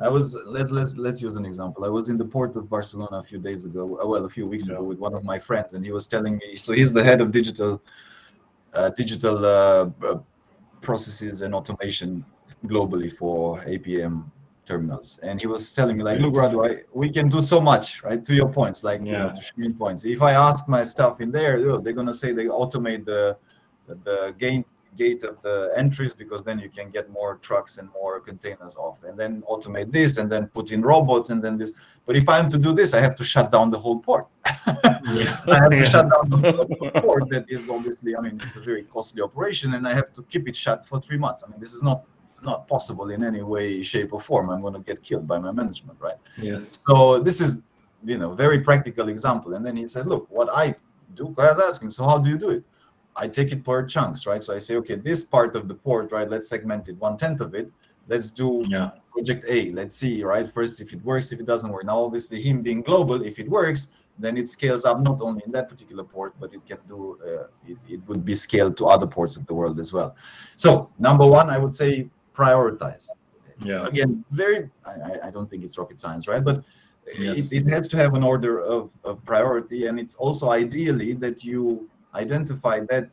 i 0.00 0.08
was 0.16 0.26
let's 0.56 0.70
let's 0.78 0.96
let's 0.96 1.20
use 1.22 1.36
an 1.36 1.46
example 1.50 1.84
i 1.84 1.92
was 1.98 2.08
in 2.08 2.16
the 2.22 2.28
port 2.36 2.52
of 2.56 2.68
barcelona 2.68 3.16
a 3.18 3.26
few 3.30 3.40
days 3.48 3.64
ago 3.64 3.82
well 4.12 4.24
a 4.24 4.32
few 4.36 4.46
weeks 4.46 4.68
Yeah. 4.68 4.74
ago 4.74 4.84
with 4.90 4.98
one 5.06 5.14
of 5.18 5.24
my 5.32 5.38
friends 5.48 5.70
and 5.74 5.84
he 5.88 5.92
was 5.98 6.06
telling 6.14 6.34
me 6.42 6.56
so 6.56 6.72
he's 6.72 6.92
the 6.92 7.04
head 7.08 7.20
of 7.20 7.28
digital 7.40 7.72
uh, 8.74 8.90
digital 9.02 9.36
uh, 9.44 9.88
uh, 10.08 10.18
processes 10.82 11.40
and 11.44 11.54
automation 11.54 12.10
globally 12.72 13.10
for 13.20 13.60
apm 13.72 14.14
terminals. 14.68 15.18
And 15.26 15.34
he 15.42 15.46
was 15.54 15.62
telling 15.78 15.96
me, 15.98 16.02
like, 16.10 16.20
look, 16.24 16.34
Radu, 16.40 16.58
I, 16.68 16.70
we 17.02 17.08
can 17.16 17.26
do 17.36 17.40
so 17.52 17.58
much, 17.70 17.86
right? 18.08 18.22
To 18.28 18.32
your 18.40 18.50
points, 18.60 18.78
like, 18.90 19.00
you 19.04 19.12
know, 19.20 19.30
to 19.36 19.40
Shireen 19.46 19.74
points. 19.82 20.00
If 20.04 20.20
I 20.30 20.32
ask 20.48 20.60
my 20.76 20.82
stuff 20.94 21.14
in 21.24 21.30
there, 21.38 21.54
oh, 21.70 21.78
they're 21.82 21.98
gonna 22.00 22.18
say 22.22 22.28
they 22.40 22.46
automate 22.62 23.02
the 23.12 23.22
the 24.08 24.18
gate 24.44 24.66
gate 25.02 25.22
of 25.30 25.36
the 25.46 25.56
entries 25.82 26.12
because 26.22 26.42
then 26.48 26.56
you 26.64 26.68
can 26.78 26.86
get 26.96 27.04
more 27.18 27.32
trucks 27.48 27.72
and 27.78 27.86
more 28.00 28.14
containers 28.30 28.74
off, 28.84 28.96
and 29.06 29.14
then 29.22 29.32
automate 29.52 29.88
this, 29.98 30.10
and 30.20 30.26
then 30.32 30.42
put 30.58 30.66
in 30.74 30.80
robots, 30.92 31.28
and 31.32 31.40
then 31.44 31.54
this. 31.60 31.72
But 32.06 32.14
if 32.22 32.26
I'm 32.34 32.46
to 32.54 32.58
do 32.66 32.70
this, 32.80 32.90
I 32.98 33.00
have 33.06 33.14
to 33.20 33.24
shut 33.32 33.46
down 33.54 33.66
the 33.74 33.80
whole 33.84 33.98
port. 34.08 34.26
I 34.44 35.58
have 35.64 35.70
to 35.70 35.82
Yeah. 35.82 35.92
shut 35.94 36.06
down 36.14 36.24
the 36.34 36.40
whole 36.58 36.90
port. 37.02 37.22
That 37.32 37.44
is 37.54 37.62
obviously, 37.76 38.10
I 38.16 38.20
mean, 38.24 38.34
it's 38.44 38.56
a 38.56 38.64
very 38.70 38.82
costly 38.94 39.20
operation, 39.28 39.68
and 39.76 39.82
I 39.90 39.94
have 40.00 40.10
to 40.16 40.22
keep 40.32 40.44
it 40.50 40.56
shut 40.64 40.78
for 40.88 40.96
three 41.06 41.20
months. 41.26 41.40
I 41.44 41.46
mean, 41.50 41.60
this 41.64 41.72
is 41.78 41.82
not 41.90 41.98
not 42.42 42.68
possible 42.68 43.10
in 43.10 43.24
any 43.24 43.42
way, 43.42 43.82
shape, 43.82 44.12
or 44.12 44.20
form. 44.20 44.50
I'm 44.50 44.60
going 44.60 44.74
to 44.74 44.80
get 44.80 45.02
killed 45.02 45.26
by 45.26 45.38
my 45.38 45.52
management, 45.52 45.98
right? 46.00 46.16
Yes. 46.40 46.84
So 46.88 47.18
this 47.18 47.40
is, 47.40 47.62
you 48.04 48.18
know, 48.18 48.34
very 48.34 48.60
practical 48.60 49.08
example. 49.08 49.54
And 49.54 49.64
then 49.64 49.76
he 49.76 49.86
said, 49.86 50.06
look, 50.06 50.26
what 50.30 50.48
I 50.52 50.74
do, 51.14 51.34
I 51.38 51.48
was 51.48 51.60
asking, 51.60 51.90
so 51.90 52.04
how 52.04 52.18
do 52.18 52.30
you 52.30 52.38
do 52.38 52.50
it? 52.50 52.64
I 53.16 53.26
take 53.26 53.50
it 53.50 53.64
per 53.64 53.84
chunks, 53.84 54.26
right? 54.26 54.42
So 54.42 54.54
I 54.54 54.58
say, 54.58 54.76
okay, 54.76 54.94
this 54.94 55.24
part 55.24 55.56
of 55.56 55.66
the 55.66 55.74
port, 55.74 56.12
right? 56.12 56.28
Let's 56.28 56.48
segment 56.48 56.88
it 56.88 56.96
one 56.98 57.16
tenth 57.16 57.40
of 57.40 57.54
it. 57.54 57.70
Let's 58.06 58.30
do 58.30 58.62
Yeah. 58.68 58.90
project 59.12 59.44
A. 59.48 59.72
Let's 59.72 59.96
see, 59.96 60.22
right? 60.22 60.46
First, 60.46 60.80
if 60.80 60.92
it 60.92 61.04
works, 61.04 61.32
if 61.32 61.40
it 61.40 61.46
doesn't 61.46 61.70
work. 61.70 61.84
Now, 61.84 61.98
obviously, 62.04 62.40
him 62.40 62.62
being 62.62 62.82
global, 62.82 63.22
if 63.22 63.38
it 63.38 63.48
works, 63.50 63.92
then 64.18 64.36
it 64.36 64.48
scales 64.48 64.84
up 64.84 65.00
not 65.00 65.20
only 65.20 65.42
in 65.46 65.52
that 65.52 65.68
particular 65.68 66.04
port, 66.04 66.34
but 66.40 66.52
it 66.54 66.64
can 66.66 66.78
do. 66.88 67.18
Uh, 67.22 67.46
it, 67.66 67.78
it 67.88 68.00
would 68.08 68.24
be 68.24 68.34
scaled 68.34 68.76
to 68.76 68.86
other 68.86 69.06
ports 69.06 69.36
of 69.36 69.46
the 69.46 69.54
world 69.54 69.78
as 69.78 69.92
well. 69.92 70.16
So, 70.56 70.90
number 70.98 71.26
one, 71.26 71.50
I 71.50 71.58
would 71.58 71.74
say 71.74 72.08
prioritize 72.42 73.06
Yeah. 73.70 73.86
again 73.92 74.10
very 74.42 74.58
I, 74.92 75.26
I- 75.26 75.30
don't 75.34 75.48
think 75.50 75.62
it's 75.66 75.76
rocket 75.82 75.98
science 76.04 76.24
right 76.32 76.44
but 76.50 76.58
Yes. 77.26 77.52
it, 77.52 77.66
it 77.66 77.66
has 77.76 77.84
to 77.92 77.96
have 78.02 78.12
an 78.20 78.22
order 78.32 78.54
of, 78.74 78.82
of 79.08 79.14
priority 79.32 79.80
and 79.88 79.94
it's 80.02 80.14
also 80.24 80.44
ideally 80.62 81.10
that 81.24 81.36
you 81.48 81.88
identify 82.24 82.76
that 82.92 83.08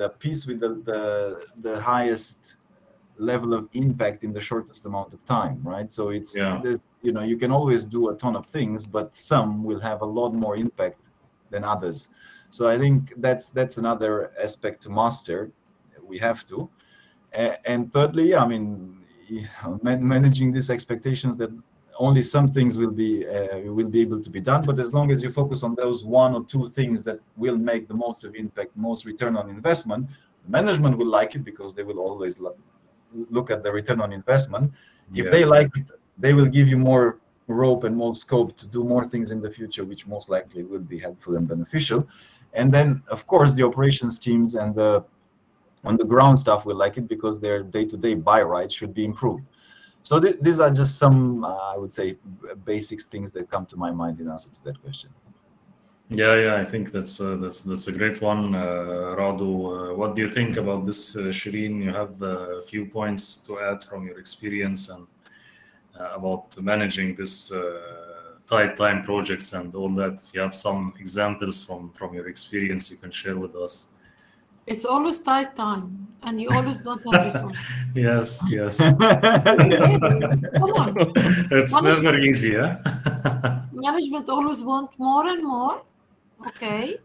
the 0.00 0.08
piece 0.22 0.42
with 0.48 0.58
the, 0.64 0.70
the 0.90 1.00
the 1.66 1.74
highest 1.92 2.40
level 3.30 3.50
of 3.58 3.62
impact 3.84 4.18
in 4.26 4.30
the 4.38 4.44
shortest 4.50 4.82
amount 4.90 5.10
of 5.16 5.20
time 5.36 5.56
right 5.74 5.88
so 5.98 6.02
it's 6.18 6.32
Yeah. 6.36 6.62
you 7.06 7.12
know 7.16 7.24
you 7.32 7.36
can 7.42 7.50
always 7.58 7.82
do 7.96 8.00
a 8.12 8.14
ton 8.22 8.34
of 8.40 8.44
things 8.56 8.80
but 8.96 9.06
some 9.32 9.50
will 9.68 9.82
have 9.90 10.00
a 10.08 10.10
lot 10.18 10.30
more 10.44 10.54
impact 10.66 11.02
than 11.52 11.62
others 11.74 11.98
so 12.56 12.62
i 12.74 12.76
think 12.82 12.98
that's 13.24 13.46
that's 13.58 13.76
another 13.84 14.12
aspect 14.46 14.76
to 14.84 14.88
master 15.02 15.38
we 16.10 16.16
have 16.28 16.40
to 16.50 16.56
and 17.32 17.92
thirdly 17.92 18.34
i 18.34 18.46
mean 18.46 18.96
man- 19.82 20.06
managing 20.06 20.52
these 20.52 20.70
expectations 20.70 21.36
that 21.36 21.50
only 21.98 22.22
some 22.22 22.48
things 22.48 22.78
will 22.78 22.90
be 22.90 23.26
uh, 23.28 23.58
will 23.72 23.88
be 23.88 24.00
able 24.00 24.20
to 24.22 24.30
be 24.30 24.40
done. 24.40 24.64
But 24.64 24.78
as 24.78 24.94
long 24.94 25.10
as 25.12 25.22
you 25.22 25.30
focus 25.30 25.62
on 25.62 25.74
those 25.74 26.02
one 26.02 26.34
or 26.34 26.42
two 26.44 26.66
things 26.66 27.04
that 27.04 27.20
will 27.36 27.58
make 27.58 27.88
the 27.88 27.94
most 27.94 28.24
of 28.24 28.34
impact 28.34 28.74
most 28.74 29.04
return 29.04 29.36
on 29.36 29.50
investment 29.50 30.08
management 30.48 30.96
will 30.96 31.06
like 31.06 31.34
it 31.34 31.44
because 31.44 31.74
they 31.74 31.82
will 31.82 31.98
always 31.98 32.40
look 33.36 33.50
at 33.50 33.62
the 33.62 33.70
return 33.70 34.00
on 34.00 34.12
investment. 34.12 34.72
If 35.14 35.24
Yeah. 35.26 35.30
they 35.30 35.44
like 35.44 35.70
it 35.76 35.90
they 36.18 36.32
will 36.32 36.46
give 36.46 36.68
you 36.68 36.78
more 36.78 37.18
rope 37.46 37.84
and 37.84 37.96
more 37.96 38.14
scope 38.14 38.56
to 38.56 38.66
do 38.66 38.84
more 38.84 39.04
things 39.04 39.30
in 39.30 39.40
the 39.40 39.50
future 39.50 39.84
which 39.84 40.06
most 40.06 40.28
likely 40.28 40.62
will 40.62 40.86
be 40.94 40.98
helpful 40.98 41.36
and 41.36 41.46
beneficial. 41.48 42.06
And 42.52 42.72
then 42.72 43.02
of 43.08 43.26
course 43.26 43.52
the 43.52 43.64
operations 43.64 44.18
teams 44.18 44.54
and 44.54 44.74
the 44.74 45.04
on 45.84 45.96
the 45.96 46.04
ground 46.04 46.38
stuff 46.38 46.66
will 46.66 46.76
like 46.76 46.96
it 46.96 47.08
because 47.08 47.40
their 47.40 47.62
day-to-day 47.62 48.14
buy 48.14 48.42
rights 48.42 48.74
should 48.74 48.94
be 48.94 49.04
improved 49.04 49.44
so 50.02 50.20
th- 50.20 50.36
these 50.40 50.60
are 50.60 50.70
just 50.70 50.98
some 50.98 51.44
uh, 51.44 51.72
i 51.74 51.76
would 51.76 51.92
say 51.92 52.16
basic 52.64 53.00
things 53.02 53.32
that 53.32 53.50
come 53.50 53.64
to 53.66 53.76
my 53.76 53.90
mind 53.90 54.20
in 54.20 54.28
answer 54.28 54.50
to 54.50 54.64
that 54.64 54.80
question 54.82 55.10
Yeah, 56.12 56.34
yeah, 56.34 56.56
I 56.56 56.64
think 56.64 56.90
that's 56.90 57.20
uh, 57.20 57.36
that's 57.36 57.60
that's 57.62 57.86
a 57.86 57.92
great 57.92 58.20
one, 58.20 58.54
uh, 58.54 59.14
Radu. 59.16 59.50
Uh, 59.50 59.94
what 59.94 60.14
do 60.14 60.20
you 60.20 60.26
think 60.26 60.56
about 60.56 60.84
this, 60.84 61.16
uh, 61.16 61.30
Shireen? 61.30 61.74
You 61.84 61.92
have 61.94 62.20
uh, 62.20 62.58
a 62.58 62.62
few 62.62 62.86
points 62.86 63.46
to 63.46 63.60
add 63.60 63.84
from 63.84 64.06
your 64.08 64.18
experience 64.18 64.90
and 64.90 65.06
uh, 65.94 66.18
about 66.18 66.60
managing 66.60 67.14
this 67.14 67.52
uh, 67.52 67.62
tight 68.44 68.76
time 68.76 69.04
projects 69.04 69.52
and 69.52 69.72
all 69.74 69.94
that. 69.94 70.14
If 70.20 70.34
you 70.34 70.40
have 70.40 70.54
some 70.54 70.94
examples 70.98 71.64
from 71.64 71.92
from 71.92 72.14
your 72.14 72.26
experience, 72.28 72.90
you 72.90 72.98
can 72.98 73.12
share 73.12 73.38
with 73.38 73.54
us. 73.54 73.94
It's 74.70 74.84
always 74.84 75.18
tight 75.18 75.56
time, 75.56 76.06
and 76.22 76.40
you 76.40 76.48
always 76.50 76.78
don't 76.78 77.02
have 77.10 77.24
resources. 77.24 77.66
Yes, 78.06 78.28
yes. 78.48 78.78
Come 80.60 80.72
on, 80.82 80.90
it's 81.58 81.74
is- 81.76 82.02
never 82.02 82.16
easy, 82.18 82.54
huh? 82.54 82.76
management 83.72 84.28
always 84.28 84.62
want 84.62 84.90
more 84.98 85.26
and 85.26 85.42
more. 85.42 85.82
Okay. 86.46 86.96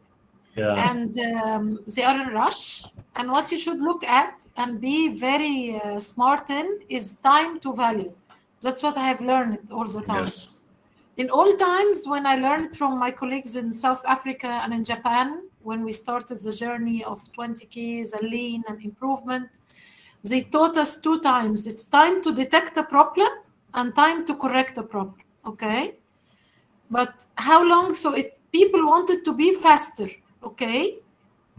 yeah, 0.55 0.91
and 0.91 1.11
um, 1.19 1.79
they 1.93 2.03
are 2.03 2.21
in 2.21 2.29
rush 2.33 2.85
and 3.15 3.29
what 3.29 3.51
you 3.51 3.57
should 3.57 3.79
look 3.79 4.03
at 4.03 4.47
and 4.57 4.79
be 4.79 5.09
very 5.09 5.79
uh, 5.83 5.99
smart 5.99 6.49
in 6.49 6.79
is 6.87 7.05
time 7.31 7.59
to 7.59 7.73
value 7.73 8.11
that's 8.61 8.81
what 8.81 8.95
i 8.95 9.05
have 9.11 9.21
learned 9.31 9.71
all 9.71 9.85
the 9.97 10.01
time 10.01 10.19
yes, 10.19 10.63
in 11.17 11.29
all 11.29 11.51
times 11.57 12.05
when 12.07 12.25
i 12.25 12.35
learned 12.35 12.75
from 12.79 12.97
my 12.97 13.11
colleagues 13.11 13.55
in 13.55 13.71
south 13.71 14.03
africa 14.05 14.51
and 14.63 14.73
in 14.73 14.83
japan 14.83 15.27
when 15.65 15.83
we 15.83 15.91
started 15.91 16.37
the 16.39 16.51
journey 16.51 17.03
of 17.03 17.19
20 17.33 17.65
keys 17.65 18.13
and 18.13 18.29
lean 18.29 18.63
and 18.69 18.81
improvement 18.83 19.49
they 20.23 20.41
taught 20.41 20.75
us 20.77 20.99
two 20.99 21.19
times. 21.19 21.67
It's 21.67 21.83
time 21.85 22.21
to 22.23 22.31
detect 22.33 22.77
a 22.77 22.83
problem 22.83 23.27
and 23.73 23.95
time 23.95 24.25
to 24.25 24.35
correct 24.35 24.75
the 24.75 24.83
problem 24.83 25.21
okay? 25.45 25.97
But 26.89 27.25
how 27.35 27.63
long? 27.63 27.93
So 27.93 28.13
it 28.13 28.39
people 28.51 28.85
wanted 28.85 29.25
to 29.25 29.33
be 29.33 29.53
faster 29.53 30.09
okay? 30.43 30.99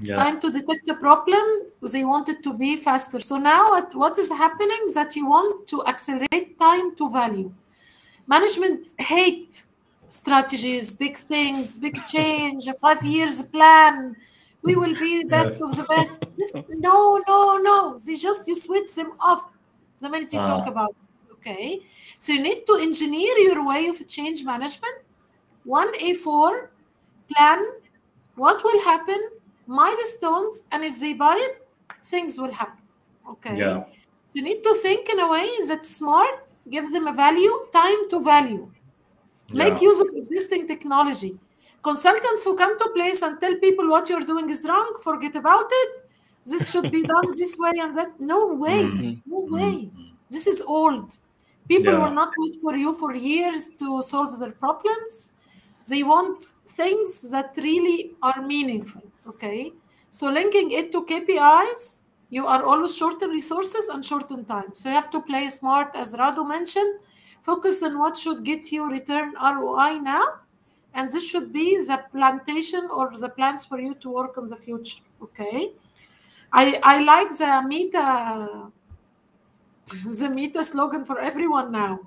Yeah, 0.01 0.17
time 0.17 0.41
to 0.41 0.51
detect 0.51 0.89
a 0.89 0.95
problem 0.95 1.45
they 1.93 2.05
wanted 2.05 2.43
to 2.43 2.53
be 2.53 2.77
faster. 2.77 3.21
So 3.21 3.37
now 3.39 3.71
what- 3.71 3.95
what 3.95 4.19
is 4.19 4.29
happening? 4.29 4.81
Is 4.89 4.95
that 4.95 5.15
you 5.17 5.27
want 5.27 5.69
to 5.69 5.87
accelerate 5.87 6.59
time 6.59 6.95
to 6.97 7.09
value. 7.09 7.51
Management 8.27 8.95
hate 8.99 9.65
strategies 10.09 10.93
big 10.93 11.17
things 11.17 11.77
big 11.77 11.97
change 12.07 12.67
a 12.69 12.75
five 12.75 13.03
years 13.05 13.43
plan. 13.43 14.17
We 14.63 14.75
will 14.77 14.95
be 14.99 15.23
the 15.23 15.29
best 15.29 15.55
Yes. 15.55 15.63
of 15.63 15.77
the 15.77 15.85
best. 15.85 16.13
This, 16.37 16.55
no 16.69 17.23
no 17.29 17.59
no. 17.59 17.97
They 17.99 18.17
just 18.17 18.49
you 18.49 18.55
switch 18.55 18.95
them 18.95 19.13
off 19.21 19.57
the 20.01 20.09
minute 20.11 20.33
you 20.33 20.41
talk 20.41 20.65
Ah. 20.67 20.71
about 20.71 20.91
it, 20.91 21.33
okay? 21.35 21.81
So 22.19 22.33
you 22.33 22.41
need 22.43 22.67
to 22.67 22.75
engineer 22.77 23.39
your 23.39 23.65
way 23.67 23.87
of 23.87 24.07
change 24.09 24.45
management. 24.45 24.97
One 25.65 25.93
a4 25.95 26.71
plan 27.35 27.65
what 28.37 28.63
will 28.65 28.83
happen? 28.85 29.21
Milestones 29.67 30.65
and 30.73 30.85
if 30.85 30.99
they 31.01 31.13
buy 31.13 31.37
it 31.49 31.67
things 32.05 32.39
will 32.39 32.53
happen 32.53 32.85
okay? 33.29 33.57
Yeah, 33.59 33.85
so 34.27 34.39
you 34.39 34.43
need 34.43 34.63
to 34.63 34.75
think 34.75 35.09
in 35.09 35.19
a 35.21 35.29
way 35.29 35.49
that's 35.67 35.91
smart 35.97 36.55
give 36.71 36.93
them 36.93 37.07
a 37.09 37.13
value 37.13 37.53
time 37.73 38.09
to 38.11 38.21
value 38.21 38.71
make 39.53 39.81
use 39.81 40.01
of 40.01 40.09
existing 40.15 40.67
technology 40.67 41.39
consultants 41.83 42.43
who 42.45 42.57
come 42.57 42.77
to 42.79 42.89
place 42.95 43.23
and 43.23 43.41
tell 43.41 43.55
people 43.67 43.89
what 43.89 44.09
you're 44.11 44.29
doing 44.33 44.51
is 44.51 44.65
wrong, 44.69 44.89
forget 45.05 45.37
about 45.37 45.69
it. 45.71 45.91
This 46.45 46.71
should 46.71 46.91
be 46.91 47.03
done 47.03 47.29
this 47.37 47.57
way 47.59 47.75
and 47.85 47.97
that. 47.97 48.19
No 48.19 48.41
way. 48.65 48.83
Mhm. 48.85 49.23
No 49.27 49.41
way. 49.57 49.91
This 50.29 50.47
is 50.53 50.63
old. 50.63 51.07
People 51.69 51.93
Yeah. 51.93 52.03
will 52.03 52.15
not 52.23 52.33
wait 52.39 52.61
for 52.61 52.75
you 52.83 52.93
for 53.03 53.15
years 53.15 53.63
to 53.83 54.03
solve 54.03 54.33
their 54.41 54.55
problems. 54.65 55.33
They 55.91 56.03
want 56.03 56.39
things 56.81 57.31
that 57.31 57.49
really 57.69 57.99
are 58.23 58.41
meaningful. 58.43 59.05
Okay. 59.29 59.73
So 60.11 60.25
linking 60.39 60.73
it 60.73 60.91
to 60.93 61.03
KPIs, 61.11 62.07
you 62.31 62.47
are 62.47 62.63
always 62.65 62.97
short 62.97 63.23
in 63.23 63.31
resources 63.31 63.89
and 63.89 64.05
short 64.05 64.31
in 64.31 64.45
time. 64.45 64.71
So 64.75 64.89
you 64.89 64.95
have 64.95 65.11
to 65.11 65.21
play 65.21 65.49
smart, 65.49 65.95
as 65.95 66.15
Rado 66.15 66.45
mentioned. 66.57 66.95
Focus 67.47 67.83
on 67.85 67.97
what 68.03 68.17
should 68.17 68.43
get 68.45 68.73
you 68.73 68.91
return 68.91 69.35
ROI 69.41 69.99
now. 70.03 70.25
And 70.95 71.09
this 71.13 71.25
should 71.31 71.53
be 71.53 71.67
the 71.91 71.99
plantation 72.11 72.89
or 72.91 73.05
the 73.25 73.29
plans 73.29 73.65
for 73.65 73.79
you 73.79 73.95
to 74.03 74.09
work 74.11 74.37
in 74.37 74.47
the 74.47 74.57
future. 74.57 75.03
Okay. 75.23 75.71
I, 76.53 76.81
I 76.83 77.03
like 77.13 77.31
the 77.39 77.63
meta 77.69 78.73
the 80.21 80.29
meta 80.31 80.65
slogan 80.65 81.05
for 81.05 81.21
everyone 81.21 81.71
now. 81.71 82.01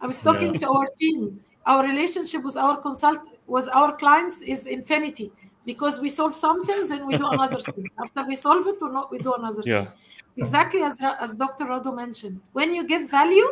I 0.00 0.06
was 0.06 0.18
talking 0.18 0.52
Yeah. 0.52 0.58
to 0.64 0.70
our 0.76 0.86
team. 0.98 1.40
Our 1.64 1.82
relationship 1.84 2.42
with 2.42 2.56
our 2.56 2.76
consult 2.86 3.20
with 3.46 3.68
our 3.72 3.96
clients 3.96 4.42
is 4.42 4.66
infinity 4.66 5.30
because 5.64 6.00
we 6.00 6.08
solve 6.08 6.34
something, 6.34 6.80
then 6.88 7.06
we 7.06 7.16
do 7.16 7.26
another 7.36 7.60
thing. 7.60 7.86
After 8.02 8.24
we 8.26 8.34
solve 8.34 8.66
it, 8.66 8.76
we 8.82 8.88
not 8.90 9.10
we 9.12 9.18
do 9.18 9.32
another 9.34 9.62
Yeah. 9.64 9.84
thing. 9.84 9.92
Exactly 10.36 10.82
as 10.82 11.00
as 11.24 11.34
Dr. 11.36 11.64
Rado 11.66 11.94
mentioned. 11.94 12.40
When 12.52 12.74
you 12.74 12.82
give 12.92 13.08
value, 13.10 13.48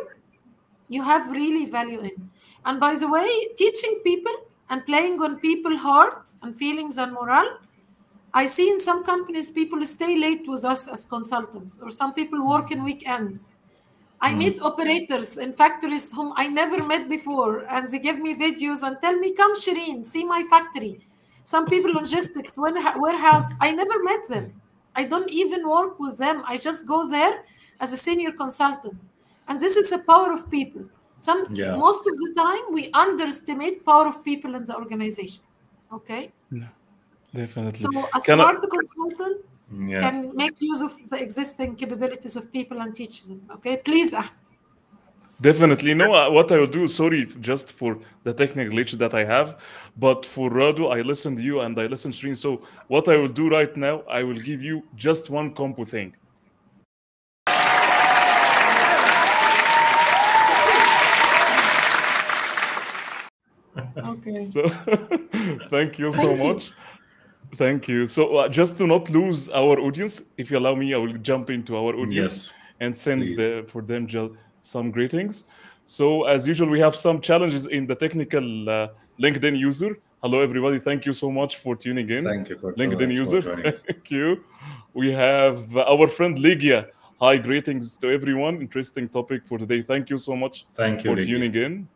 you 0.91 1.01
have 1.01 1.31
really 1.31 1.65
value 1.65 2.01
in. 2.01 2.29
And 2.65 2.79
by 2.79 2.95
the 2.95 3.07
way, 3.07 3.29
teaching 3.57 4.01
people 4.03 4.33
and 4.69 4.85
playing 4.85 5.21
on 5.21 5.39
people 5.39 5.77
hearts 5.77 6.37
and 6.41 6.55
feelings 6.55 6.97
and 6.97 7.13
morale. 7.13 7.57
I 8.33 8.45
see 8.45 8.69
in 8.69 8.79
some 8.79 9.03
companies 9.03 9.49
people 9.49 9.83
stay 9.85 10.15
late 10.17 10.47
with 10.47 10.63
us 10.63 10.87
as 10.87 11.05
consultants, 11.05 11.79
or 11.81 11.89
some 11.89 12.13
people 12.13 12.47
work 12.47 12.71
in 12.71 12.83
weekends. 12.83 13.55
I 14.21 14.31
mm. 14.31 14.37
meet 14.37 14.61
operators 14.61 15.37
in 15.37 15.51
factories 15.51 16.13
whom 16.13 16.31
I 16.37 16.47
never 16.47 16.81
met 16.83 17.09
before, 17.09 17.65
and 17.69 17.87
they 17.87 17.99
give 17.99 18.19
me 18.19 18.33
videos 18.33 18.83
and 18.87 18.95
tell 19.01 19.17
me, 19.17 19.33
"Come, 19.33 19.55
Shireen, 19.55 20.03
see 20.03 20.23
my 20.23 20.43
factory." 20.43 20.93
Some 21.43 21.65
people 21.65 21.91
logistics, 21.91 22.57
warehouse, 22.57 23.47
I 23.59 23.71
never 23.71 24.01
met 24.03 24.27
them. 24.27 24.53
I 24.95 25.03
don't 25.03 25.29
even 25.29 25.67
work 25.67 25.99
with 25.99 26.17
them. 26.17 26.43
I 26.47 26.55
just 26.57 26.87
go 26.87 27.07
there 27.09 27.43
as 27.79 27.91
a 27.91 27.97
senior 27.97 28.31
consultant, 28.31 28.97
and 29.47 29.59
this 29.59 29.75
is 29.75 29.89
the 29.89 29.99
power 29.99 30.31
of 30.31 30.49
people. 30.49 30.83
Some 31.19 31.45
Yeah. 31.51 31.75
most 31.75 31.99
of 32.07 32.13
the 32.23 32.33
time 32.35 32.63
we 32.71 32.89
underestimate 32.93 33.85
power 33.85 34.07
of 34.07 34.23
people 34.23 34.55
in 34.55 34.65
the 34.65 34.75
organizations. 34.75 35.69
Okay, 35.93 36.31
Definitely. 37.33 37.73
so 37.77 37.89
a 37.89 38.19
Can 38.21 38.39
I- 38.39 38.43
smart 38.43 38.69
consultant 38.69 39.37
Yeah. 39.91 39.99
can 39.99 40.35
make 40.35 40.59
use 40.61 40.81
of 40.81 40.91
the 41.09 41.21
existing 41.21 41.75
capabilities 41.75 42.35
of 42.35 42.51
people 42.51 42.81
and 42.81 42.95
teach 42.95 43.23
them. 43.27 43.41
Okay, 43.55 43.77
please. 43.77 44.13
Ah. 44.13 44.29
Definitely. 45.41 45.95
No, 45.95 46.29
what 46.31 46.51
I 46.51 46.57
will 46.59 46.67
do, 46.67 46.87
sorry 46.87 47.25
just 47.39 47.71
for 47.71 47.97
the 48.23 48.33
technical 48.33 48.71
glitch 48.73 48.91
that 48.99 49.13
I 49.15 49.23
have, 49.25 49.59
but 49.97 50.23
for 50.25 50.51
Radu, 50.51 50.91
I 50.95 51.01
listened 51.01 51.37
to 51.37 51.43
you 51.43 51.61
and 51.61 51.79
I 51.79 51.87
listened 51.87 52.13
to 52.13 52.19
Shreen. 52.27 52.37
So 52.37 52.61
what 52.89 53.07
I 53.07 53.17
will 53.17 53.27
do 53.41 53.49
right 53.49 53.75
now, 53.75 54.03
I 54.07 54.21
will 54.23 54.35
give 54.49 54.61
you 54.61 54.83
just 54.95 55.29
one 55.31 55.51
combo 55.53 55.83
thing. 55.83 56.15
Okay. 64.05 64.39
So 64.53 64.67
thank 65.69 65.99
you 65.99 66.11
so 66.11 66.27
Thank 66.27 66.39
you. 66.41 66.53
much. 66.53 66.71
Thank 67.57 67.87
you. 67.87 68.07
So 68.07 68.37
uh, 68.37 68.47
just 68.49 68.77
to 68.77 68.87
not 68.87 69.09
lose 69.09 69.49
our 69.49 69.79
audience, 69.79 70.21
if 70.37 70.49
you 70.51 70.57
allow 70.57 70.75
me, 70.75 70.93
I 70.93 70.97
will 70.97 71.13
jump 71.13 71.49
into 71.49 71.75
our 71.75 71.93
audience 71.95 72.47
Yes. 72.47 72.53
and 72.79 72.95
send 72.95 73.21
the, 73.37 73.65
for 73.67 73.81
them 73.81 74.07
some 74.61 74.89
greetings. 74.91 75.45
So 75.85 76.23
as 76.23 76.47
usual, 76.47 76.69
we 76.69 76.79
have 76.79 76.95
some 76.95 77.19
challenges 77.19 77.67
in 77.67 77.85
the 77.87 77.95
technical 77.95 78.69
uh, 78.69 78.87
LinkedIn 79.19 79.57
user. 79.57 79.97
Hello, 80.23 80.39
everybody. 80.41 80.79
Thank 80.79 81.05
you 81.05 81.13
so 81.13 81.29
much 81.31 81.57
for 81.57 81.75
tuning 81.75 82.09
in. 82.09 82.23
Thank 82.23 82.47
you 82.49 82.57
for 82.57 82.71
LinkedIn 82.73 82.99
joining- 82.99 83.25
for 83.25 83.33
user. 83.33 83.41
Thank 83.75 84.11
you. 84.11 84.43
We 84.93 85.11
have 85.11 85.75
uh, 85.75 85.83
our 85.93 86.07
friend 86.07 86.37
Ligia. 86.37 86.87
Hi, 87.19 87.37
greetings 87.37 87.97
to 87.97 88.09
everyone. 88.11 88.61
Interesting 88.61 89.09
topic 89.09 89.45
for 89.45 89.57
today. 89.57 89.81
Thank 89.81 90.09
you 90.09 90.17
so 90.17 90.35
much 90.35 90.65
Thank 90.75 91.03
you, 91.03 91.11
for 91.11 91.15
Lydia. 91.17 91.33
tuning 91.35 91.55
in. 91.55 91.87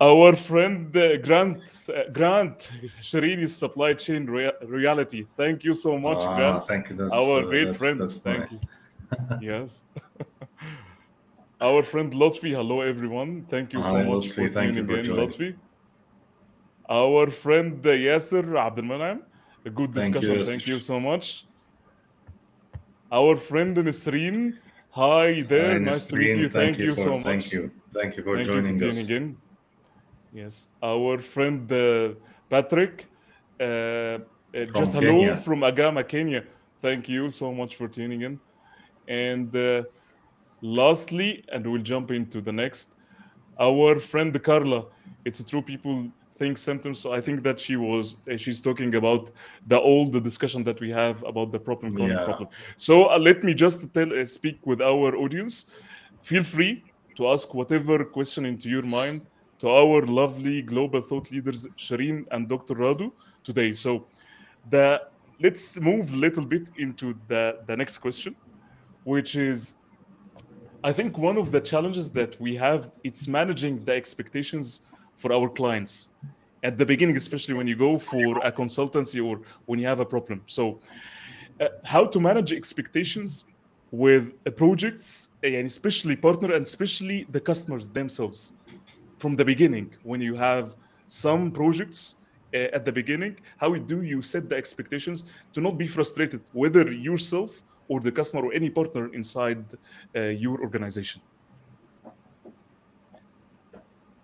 Our 0.00 0.36
friend 0.36 0.96
uh, 0.96 1.16
Grant, 1.16 1.58
uh, 1.88 2.04
Grant, 2.12 2.70
Shireen 3.02 3.40
is 3.42 3.56
supply 3.56 3.94
chain 3.94 4.26
rea- 4.26 4.52
reality. 4.62 5.24
Thank 5.36 5.64
you 5.64 5.74
so 5.74 5.98
much, 5.98 6.18
Ah, 6.22 6.36
Grant. 6.36 6.62
thank 6.62 6.88
you. 6.90 6.94
That's, 6.96 7.12
Our 7.14 7.42
uh, 7.42 7.46
great 7.46 7.64
that's- 7.64 7.78
friend. 7.80 8.00
That's 8.00 8.20
Thank 8.20 8.40
nice. 8.40 8.66
Yes. 9.40 9.84
Our 11.60 11.82
friend 11.82 12.12
Lotfi. 12.12 12.54
Hello, 12.54 12.82
everyone. 12.82 13.44
Thank 13.50 13.72
you 13.72 13.82
so 13.82 13.88
Hi, 13.96 14.04
much 14.04 14.24
Lotfi. 14.26 14.34
for 14.34 14.48
Thank 14.48 14.76
you 14.76 14.86
tuning 14.86 15.04
in. 15.04 15.16
Lotfi. 15.16 15.56
Our 16.88 17.30
friend 17.30 17.84
uh, 17.84 17.90
Yasser 17.90 18.44
Abdelmanam. 18.44 19.22
A 19.64 19.70
good 19.70 19.92
Thank 19.92 20.14
you, 20.14 20.20
discussion. 20.20 20.44
Thank 20.44 20.66
you 20.68 20.78
so 20.80 21.00
much. 21.00 21.44
Our 23.10 23.36
friend 23.36 23.76
Nisreen. 23.76 24.58
Hi 24.90 25.42
there. 25.42 25.72
Hi, 25.72 25.78
nice 25.78 26.06
to 26.08 26.16
meet 26.16 26.36
you. 26.36 26.48
Thank, 26.48 26.78
you, 26.78 26.94
for, 26.94 27.02
so 27.02 27.10
much. 27.14 27.22
Thank 27.24 27.52
you. 27.52 27.70
Thank 27.90 28.16
you 28.16 28.22
for 28.22 28.36
Thank 28.36 28.46
joining 28.46 28.78
you 28.78 28.86
us. 28.88 29.06
tuning 29.08 29.22
in. 29.30 29.36
Yes, 30.32 30.68
our 30.82 31.18
friend 31.18 31.70
uh, 31.72 32.10
Patrick. 32.50 33.08
Uh, 33.58 33.64
uh, 33.64 34.18
just 34.74 34.92
hello 34.92 35.20
Kenya. 35.24 35.36
from 35.36 35.60
Agama, 35.60 36.06
Kenya. 36.06 36.44
Thank 36.82 37.08
you 37.08 37.30
so 37.30 37.52
much 37.52 37.76
for 37.76 37.88
tuning 37.88 38.22
in. 38.22 38.40
And 39.08 39.54
uh, 39.56 39.84
lastly, 40.60 41.44
and 41.50 41.66
we'll 41.66 41.82
jump 41.82 42.10
into 42.10 42.40
the 42.40 42.52
next, 42.52 42.94
our 43.58 43.98
friend 43.98 44.40
Carla. 44.42 44.86
It's 45.24 45.42
true 45.44 45.62
people 45.62 46.10
think 46.38 46.58
sentence. 46.58 47.00
So 47.00 47.12
I 47.12 47.20
think 47.20 47.42
that 47.42 47.58
she 47.58 47.76
was 47.76 48.16
uh, 48.30 48.36
she's 48.36 48.60
talking 48.60 48.94
about 48.94 49.30
the 49.66 49.80
old 49.80 50.22
discussion 50.22 50.62
that 50.64 50.80
we 50.80 50.90
have 50.90 51.24
about 51.24 51.52
the 51.52 51.58
problem 51.58 51.92
Yeah. 51.98 52.24
problem. 52.24 52.48
So 52.76 53.06
uh, 53.10 53.18
let 53.18 53.42
me 53.42 53.54
just 53.54 53.92
tell 53.94 54.12
uh, 54.12 54.24
speak 54.24 54.64
with 54.66 54.80
our 54.82 55.16
audience. 55.16 55.66
Feel 56.22 56.44
free 56.44 56.84
to 57.16 57.28
ask 57.28 57.52
whatever 57.54 58.04
question 58.04 58.44
into 58.44 58.68
your 58.68 58.82
mind 58.82 59.26
to 59.58 59.68
our 59.68 60.06
lovely 60.06 60.62
global 60.62 61.00
thought 61.00 61.30
leaders 61.30 61.66
Shireen 61.76 62.26
and 62.30 62.48
Dr. 62.48 62.74
Radu 62.74 63.10
today. 63.42 63.72
So 63.72 64.06
the 64.70 65.02
let's 65.40 65.80
move 65.80 66.12
a 66.12 66.16
little 66.16 66.44
bit 66.44 66.70
into 66.78 67.14
the 67.26 67.60
the 67.66 67.76
next 67.76 67.98
question, 67.98 68.36
which 69.04 69.36
is 69.36 69.74
I 70.84 70.92
think 70.92 71.18
one 71.18 71.36
of 71.36 71.50
the 71.50 71.60
challenges 71.60 72.10
that 72.12 72.40
we 72.40 72.54
have 72.56 72.90
it's 73.02 73.26
managing 73.26 73.84
the 73.84 73.92
expectations 73.92 74.82
for 75.14 75.32
our 75.32 75.48
clients 75.48 76.10
at 76.62 76.78
the 76.78 76.86
beginning, 76.86 77.16
especially 77.16 77.54
when 77.54 77.66
you 77.66 77.76
go 77.76 77.98
for 77.98 78.38
a 78.38 78.52
consultancy 78.52 79.24
or 79.24 79.40
when 79.66 79.78
you 79.78 79.86
have 79.86 80.00
a 80.00 80.04
problem. 80.04 80.42
So, 80.46 80.78
uh, 81.60 81.68
how 81.84 82.04
to 82.06 82.20
manage 82.20 82.52
expectations 82.52 83.46
with 83.90 84.34
uh, 84.46 84.50
projects, 84.50 85.30
and 85.42 85.66
especially 85.66 86.14
partner 86.14 86.52
and 86.54 86.64
especially 86.64 87.26
the 87.30 87.40
customers 87.40 87.88
themselves 87.88 88.54
from 89.18 89.36
the 89.36 89.44
beginning 89.44 89.90
when 90.02 90.20
you 90.20 90.34
have 90.34 90.76
some 91.06 91.50
projects 91.50 92.16
uh, 92.54 92.76
at 92.76 92.84
the 92.84 92.92
beginning 92.92 93.36
how 93.58 93.74
do 93.74 94.02
you 94.02 94.22
set 94.22 94.48
the 94.48 94.56
expectations 94.56 95.24
to 95.52 95.60
not 95.60 95.76
be 95.76 95.86
frustrated 95.86 96.40
whether 96.52 96.90
yourself 96.90 97.62
or 97.88 98.00
the 98.00 98.12
customer 98.12 98.44
or 98.46 98.52
any 98.52 98.70
partner 98.70 99.12
inside 99.14 99.64
uh, 100.16 100.20
your 100.20 100.60
organization 100.60 101.20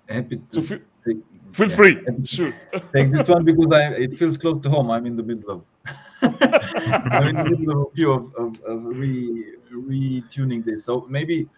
Happy 0.09 0.37
to 0.37 0.43
so 0.49 0.63
feel, 0.63 0.81
take, 1.05 1.17
feel 1.53 1.71
yeah, 1.71 1.77
free 1.77 1.99
sure 2.25 2.53
take 2.95 3.11
this 3.11 3.29
one 3.29 3.43
because 3.43 3.73
I 3.73 3.95
it 3.95 4.19
feels 4.19 4.37
close 4.37 4.59
to 4.61 4.69
home. 4.69 4.91
I'm 4.91 5.07
in 5.07 5.17
the 5.17 5.23
middle 5.23 5.51
of 5.51 5.65
I'm 6.23 7.27
in 7.29 7.37
the 7.37 7.45
middle 7.45 7.83
of 7.83 7.89
a 7.89 7.95
few 7.95 8.13
of, 8.13 8.35
of, 8.35 8.61
of 8.65 8.85
re 8.85 9.55
retuning 9.73 10.65
this. 10.65 10.85
So 10.85 11.07
maybe 11.09 11.49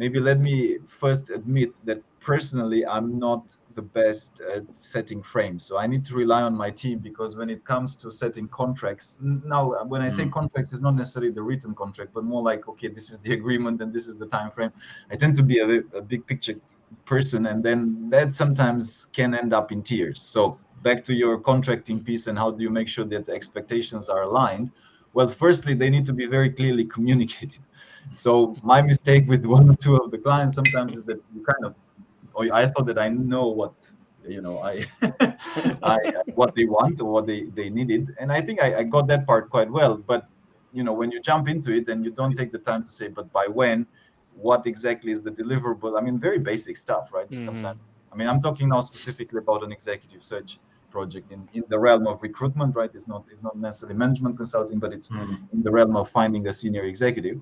maybe 0.00 0.18
let 0.18 0.38
me 0.40 0.78
first 1.02 1.24
admit 1.38 1.70
that 1.84 2.00
personally 2.20 2.80
I'm 2.94 3.18
not 3.18 3.42
the 3.74 3.82
best 3.82 4.40
at 4.56 4.64
setting 4.74 5.22
frames. 5.22 5.60
So 5.68 5.72
I 5.78 5.86
need 5.92 6.04
to 6.06 6.14
rely 6.14 6.42
on 6.48 6.54
my 6.64 6.70
team 6.82 6.96
because 7.08 7.36
when 7.40 7.50
it 7.56 7.60
comes 7.72 7.90
to 8.02 8.10
setting 8.22 8.48
contracts, 8.48 9.18
now 9.54 9.62
when 9.92 10.02
I 10.08 10.10
say 10.16 10.24
Mm. 10.24 10.32
contracts, 10.38 10.72
it's 10.72 10.84
not 10.88 10.96
necessarily 11.02 11.32
the 11.38 11.44
written 11.48 11.72
contract, 11.82 12.10
but 12.16 12.24
more 12.24 12.42
like 12.50 12.62
okay, 12.72 12.88
this 12.98 13.06
is 13.12 13.18
the 13.24 13.32
agreement 13.40 13.76
and 13.82 13.92
this 13.96 14.06
is 14.10 14.16
the 14.22 14.28
time 14.36 14.50
frame. 14.56 14.72
I 15.12 15.16
tend 15.22 15.34
to 15.40 15.44
be 15.52 15.56
a, 15.66 15.68
a 16.00 16.02
big 16.12 16.22
picture 16.32 16.56
person, 17.12 17.40
and 17.50 17.58
then 17.66 17.78
that 18.14 18.28
sometimes 18.42 18.84
can 19.18 19.30
end 19.42 19.52
up 19.58 19.66
in 19.74 19.80
tears. 19.90 20.18
So 20.34 20.40
back 20.82 21.04
to 21.08 21.12
your 21.22 21.34
contracting 21.50 21.98
piece 22.08 22.24
and 22.28 22.36
how 22.42 22.50
do 22.56 22.60
you 22.66 22.72
make 22.80 22.88
sure 22.94 23.06
that 23.12 23.22
the 23.26 23.34
expectations 23.40 24.08
are 24.14 24.22
aligned? 24.30 24.68
Well, 25.12 25.28
firstly, 25.28 25.74
they 25.74 25.90
need 25.90 26.06
to 26.06 26.12
be 26.12 26.26
very 26.26 26.50
clearly 26.50 26.84
communicated. 26.84 27.60
So 28.14 28.56
my 28.62 28.80
mistake 28.82 29.28
with 29.28 29.44
one 29.44 29.68
or 29.68 29.74
two 29.74 29.96
of 29.96 30.10
the 30.10 30.18
clients 30.18 30.54
sometimes 30.54 30.94
is 30.94 31.04
that 31.04 31.20
you 31.34 31.44
kind 31.44 31.64
of, 31.66 31.74
or 32.34 32.46
I 32.52 32.66
thought 32.66 32.86
that 32.86 32.98
I 32.98 33.08
know 33.08 33.48
what 33.48 33.72
you 34.26 34.40
know 34.40 34.60
I, 34.60 34.86
I 35.82 35.98
what 36.34 36.54
they 36.54 36.64
want 36.64 37.00
or 37.00 37.10
what 37.10 37.26
they 37.26 37.44
they 37.44 37.70
needed, 37.70 38.14
and 38.20 38.30
I 38.32 38.40
think 38.40 38.62
I, 38.62 38.78
I 38.80 38.82
got 38.84 39.06
that 39.08 39.26
part 39.26 39.50
quite 39.50 39.70
well. 39.70 39.96
But 39.96 40.28
you 40.72 40.84
know 40.84 40.92
when 40.92 41.10
you 41.10 41.20
jump 41.20 41.48
into 41.48 41.72
it 41.72 41.88
and 41.88 42.04
you 42.04 42.10
don't 42.10 42.34
take 42.34 42.52
the 42.52 42.58
time 42.58 42.84
to 42.84 42.90
say, 42.90 43.08
but 43.08 43.32
by 43.32 43.46
when, 43.46 43.86
what 44.36 44.66
exactly 44.66 45.12
is 45.12 45.22
the 45.22 45.30
deliverable? 45.30 45.98
I 45.98 46.02
mean, 46.02 46.18
very 46.18 46.38
basic 46.38 46.76
stuff, 46.76 47.12
right? 47.12 47.30
Mhm. 47.30 47.44
Sometimes. 47.44 47.80
I 48.12 48.16
mean, 48.16 48.28
I'm 48.28 48.40
talking 48.40 48.68
now 48.68 48.80
specifically 48.80 49.38
about 49.38 49.62
an 49.62 49.72
executive 49.72 50.22
search 50.22 50.58
project 50.90 51.30
in, 51.32 51.40
in 51.54 51.64
the 51.68 51.78
realm 51.78 52.06
of 52.06 52.22
recruitment, 52.22 52.74
right? 52.76 52.90
It's 52.94 53.08
not 53.08 53.24
it's 53.32 53.42
not 53.42 53.56
necessarily 53.56 53.96
management 53.98 54.36
consulting, 54.36 54.78
but 54.78 54.92
it's 54.92 55.08
Mm. 55.10 55.38
in 55.54 55.62
the 55.62 55.70
realm 55.70 55.96
of 55.96 56.08
finding 56.10 56.46
a 56.48 56.52
senior 56.52 56.84
executive. 56.84 57.40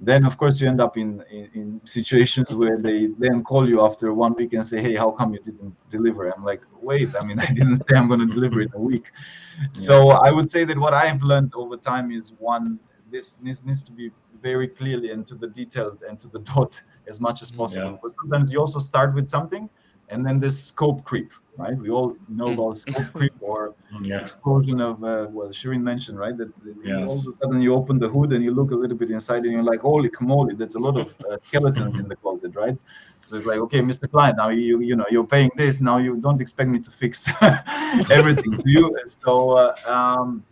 Then 0.00 0.24
of 0.24 0.34
course 0.38 0.60
you 0.60 0.68
end 0.68 0.80
up 0.80 0.96
in, 0.96 1.24
in, 1.30 1.44
in 1.54 1.66
situations 1.84 2.54
where 2.54 2.76
they 2.86 2.98
then 3.18 3.42
call 3.42 3.68
you 3.68 3.78
after 3.88 4.06
one 4.14 4.34
week 4.40 4.52
and 4.52 4.64
say, 4.64 4.80
Hey, 4.80 4.94
how 4.94 5.10
come 5.10 5.32
you 5.34 5.40
didn't 5.40 5.74
deliver? 5.90 6.22
I'm 6.30 6.44
like, 6.44 6.62
wait, 6.80 7.08
I 7.20 7.24
mean 7.24 7.38
I 7.48 7.50
didn't 7.58 7.76
say 7.84 7.96
I'm 7.96 8.08
gonna 8.08 8.26
deliver 8.26 8.60
in 8.60 8.70
a 8.74 8.82
week. 8.92 9.06
So 9.72 9.94
I 10.10 10.30
would 10.30 10.50
say 10.50 10.62
that 10.64 10.78
what 10.78 10.94
I've 10.94 11.22
learned 11.22 11.52
over 11.54 11.76
time 11.76 12.12
is 12.12 12.32
one, 12.38 12.78
this 13.10 13.32
this 13.46 13.64
needs 13.64 13.82
to 13.88 13.92
be 13.92 14.06
very 14.40 14.68
clearly 14.68 15.10
and 15.10 15.26
to 15.26 15.34
the 15.34 15.48
detail 15.60 15.88
and 16.08 16.16
to 16.22 16.28
the 16.28 16.38
dot 16.52 16.72
as 17.10 17.20
much 17.20 17.42
as 17.42 17.50
possible. 17.50 17.92
Yeah. 17.92 17.98
But 18.02 18.10
sometimes 18.20 18.52
you 18.52 18.60
also 18.60 18.78
start 18.78 19.14
with 19.18 19.28
something 19.28 19.68
and 20.10 20.24
then 20.26 20.40
this 20.40 20.56
scope 20.70 21.04
creep, 21.04 21.30
right? 21.56 21.76
We 21.76 21.90
all 21.90 22.16
know 22.28 22.50
Mm. 22.50 22.54
about 22.54 22.78
scope 22.78 23.12
creep 23.12 23.34
or 23.40 23.74
Yeah. 24.02 24.20
explosion 24.24 24.80
of 24.80 24.94
uh, 25.04 25.26
well 25.36 25.48
Shireen 25.58 25.82
mentioned 25.82 26.18
right? 26.24 26.36
That 26.40 26.50
that 26.64 26.76
you- 26.84 27.06
all 27.08 27.18
of 27.20 27.26
a 27.32 27.32
sudden 27.40 27.60
you 27.66 27.72
open 27.80 27.98
the 28.04 28.08
hood 28.08 28.30
and 28.34 28.42
you 28.46 28.52
look 28.58 28.70
a 28.70 28.78
little 28.82 28.96
bit 29.02 29.10
inside 29.10 29.42
and 29.44 29.52
you're 29.54 29.68
like 29.72 29.80
holy 29.90 30.10
moly 30.20 30.54
that's 30.60 30.76
a 30.80 30.82
lot 30.88 30.96
of 31.02 31.08
uh, 31.28 31.36
skeletons 31.48 31.94
in 31.98 32.06
the 32.08 32.16
closet 32.22 32.52
right? 32.62 32.78
So 33.26 33.36
it's 33.36 33.46
like 33.52 33.58
okay 33.66 33.80
mr 33.80 34.06
client 34.14 34.36
now 34.42 34.48
you 34.50 34.80
you 34.88 34.96
know 35.00 35.06
you're 35.14 35.26
paying 35.36 35.50
this. 35.62 35.80
Now 35.90 35.96
you 36.06 36.12
don't 36.26 36.40
expect 36.40 36.68
me 36.74 36.78
to 36.86 36.90
fix 37.02 37.14
everything 38.10 38.52
to 38.62 38.68
you. 38.76 38.84
So 39.04 39.32
uh, 39.50 39.74
um, 39.86 40.44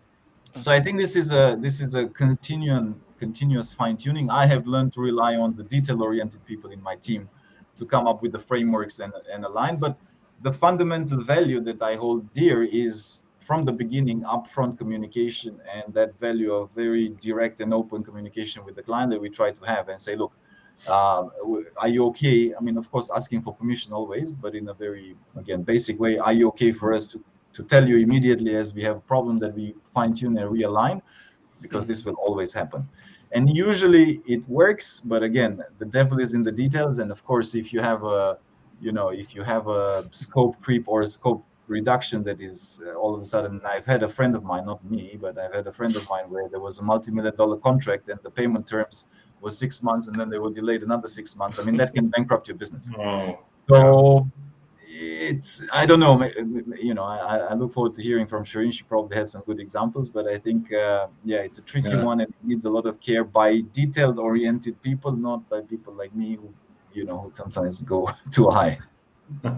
so 0.56 0.72
i 0.72 0.80
think 0.80 0.96
this 0.98 1.16
is 1.16 1.32
a 1.32 1.56
this 1.60 1.80
is 1.80 1.94
a 1.94 2.06
continuing 2.22 2.86
continuous 3.18 3.72
fine 3.72 3.96
tuning 3.96 4.26
i 4.30 4.44
have 4.46 4.66
learned 4.66 4.92
to 4.92 5.00
rely 5.00 5.32
on 5.36 5.54
the 5.56 5.62
detail 5.64 6.02
oriented 6.02 6.42
people 6.46 6.70
in 6.70 6.80
my 6.82 6.96
team 6.96 7.28
to 7.76 7.86
come 7.86 8.06
up 8.06 8.22
with 8.22 8.32
the 8.32 8.38
frameworks 8.38 8.98
and, 8.98 9.12
and 9.32 9.44
align 9.44 9.76
but 9.76 9.96
the 10.42 10.52
fundamental 10.52 11.22
value 11.22 11.60
that 11.60 11.80
I 11.82 11.96
hold 11.96 12.32
dear 12.32 12.64
is 12.64 13.22
from 13.40 13.64
the 13.64 13.72
beginning 13.72 14.22
upfront 14.22 14.76
communication 14.76 15.60
and 15.72 15.94
that 15.94 16.18
value 16.18 16.52
of 16.52 16.70
very 16.74 17.10
direct 17.20 17.60
and 17.60 17.72
open 17.72 18.02
communication 18.02 18.64
with 18.64 18.74
the 18.74 18.82
client 18.82 19.10
that 19.12 19.20
we 19.20 19.30
try 19.30 19.52
to 19.52 19.64
have 19.64 19.88
and 19.88 20.00
say, 20.00 20.16
look, 20.16 20.32
uh, 20.88 21.24
are 21.76 21.88
you 21.88 22.04
okay? 22.06 22.52
I 22.54 22.60
mean, 22.60 22.76
of 22.76 22.90
course, 22.90 23.08
asking 23.14 23.42
for 23.42 23.54
permission 23.54 23.92
always, 23.92 24.34
but 24.34 24.54
in 24.54 24.68
a 24.68 24.74
very 24.74 25.14
again 25.36 25.62
basic 25.62 25.98
way. 25.98 26.18
Are 26.18 26.32
you 26.32 26.48
okay 26.48 26.72
for 26.72 26.92
us 26.92 27.06
to 27.12 27.22
to 27.54 27.62
tell 27.62 27.88
you 27.88 27.96
immediately 27.96 28.54
as 28.54 28.74
we 28.74 28.82
have 28.82 28.96
a 28.98 29.00
problem 29.00 29.38
that 29.38 29.54
we 29.54 29.74
fine 29.94 30.12
tune 30.12 30.36
and 30.36 30.50
realign, 30.50 31.00
because 31.62 31.86
this 31.86 32.04
will 32.04 32.14
always 32.14 32.52
happen. 32.52 32.86
And 33.32 33.54
usually 33.56 34.20
it 34.26 34.48
works, 34.48 35.00
but 35.00 35.22
again, 35.22 35.62
the 35.78 35.84
devil 35.84 36.20
is 36.20 36.32
in 36.32 36.42
the 36.42 36.52
details. 36.52 36.98
And 36.98 37.10
of 37.10 37.24
course, 37.24 37.54
if 37.54 37.72
you 37.72 37.80
have 37.80 38.04
a 38.04 38.38
you 38.80 38.92
know 38.92 39.08
if 39.08 39.34
you 39.34 39.42
have 39.42 39.68
a 39.68 40.06
scope 40.10 40.60
creep 40.60 40.84
or 40.86 41.00
a 41.00 41.06
scope 41.06 41.42
reduction 41.66 42.22
that 42.22 42.40
is 42.40 42.80
uh, 42.86 42.92
all 42.92 43.14
of 43.14 43.20
a 43.22 43.24
sudden 43.24 43.58
i've 43.64 43.86
had 43.86 44.02
a 44.02 44.08
friend 44.08 44.36
of 44.36 44.44
mine 44.44 44.66
not 44.66 44.84
me 44.84 45.18
but 45.18 45.38
i've 45.38 45.54
had 45.54 45.66
a 45.66 45.72
friend 45.72 45.96
of 45.96 46.06
mine 46.10 46.26
where 46.28 46.46
there 46.46 46.60
was 46.60 46.78
a 46.78 46.82
multi-million 46.82 47.34
dollar 47.34 47.56
contract 47.56 48.08
and 48.10 48.20
the 48.22 48.30
payment 48.30 48.66
terms 48.66 49.06
was 49.40 49.56
six 49.56 49.82
months 49.82 50.08
and 50.08 50.16
then 50.16 50.28
they 50.28 50.38
were 50.38 50.50
delayed 50.50 50.82
another 50.82 51.08
six 51.08 51.36
months. 51.36 51.58
I 51.58 51.62
mean 51.62 51.76
that 51.76 51.94
can 51.94 52.08
bankrupt 52.08 52.48
your 52.48 52.56
business. 52.56 52.90
Oh, 52.98 53.38
so 53.58 54.28
it's 55.30 55.62
i 55.72 55.86
don't 55.86 56.00
know 56.00 56.14
you 56.88 56.94
know 56.94 57.04
i, 57.04 57.16
I- 57.34 57.44
I 57.50 57.54
look 57.54 57.72
forward 57.76 57.94
to 57.94 58.02
hearing 58.02 58.26
from 58.32 58.44
Shireen. 58.44 58.72
she 58.72 58.84
probably 58.84 59.16
has 59.20 59.28
some 59.32 59.42
good 59.48 59.60
examples 59.60 60.06
but 60.16 60.24
i 60.26 60.36
think 60.46 60.72
uh, 60.72 61.06
yeah 61.24 61.40
it's 61.48 61.58
a 61.58 61.62
tricky 61.70 61.90
Yeah. 61.90 62.02
one 62.10 62.18
and 62.22 62.30
it 62.30 62.42
needs 62.50 62.64
a 62.70 62.70
lot 62.76 62.86
of 62.90 62.94
care 63.08 63.24
by 63.40 63.48
detailed 63.80 64.18
oriented 64.18 64.74
people 64.88 65.12
not 65.28 65.40
by 65.52 65.60
people 65.72 65.92
like 66.02 66.12
me 66.22 66.28
who 66.40 66.48
you 66.98 67.04
know 67.08 67.18
who 67.22 67.30
sometimes 67.40 67.80
go 67.94 67.98
too 68.36 68.48
high 68.58 68.78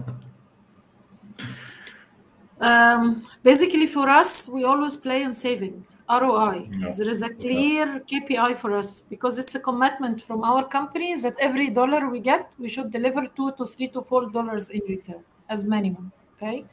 Um, 2.61 3.21
basically, 3.41 3.87
for 3.87 4.09
us, 4.09 4.49
we 4.49 4.65
always 4.65 4.95
play 4.97 5.23
on 5.23 5.31
saving 5.33 5.85
ROI. 6.09 6.67
Yeah. 6.79 6.91
There 6.97 7.09
is 7.09 7.21
a 7.21 7.29
clear 7.29 8.01
KPI 8.11 8.57
for 8.57 8.75
us 8.75 8.99
because 8.99 9.39
it's 9.39 9.55
a 9.55 9.61
commitment 9.61 10.21
from 10.21 10.43
our 10.43 10.67
company 10.67 11.15
that 11.21 11.35
every 11.39 11.69
dollar 11.69 12.09
we 12.09 12.19
get, 12.19 12.51
we 12.59 12.67
should 12.67 12.91
deliver 12.91 13.27
two 13.27 13.53
to 13.53 13.65
three 13.65 13.87
to 13.89 14.01
four 14.01 14.29
dollars 14.29 14.71
in 14.71 14.81
return 14.89 15.23
as 15.49 15.65
minimum. 15.65 16.11
Okay. 16.35 16.65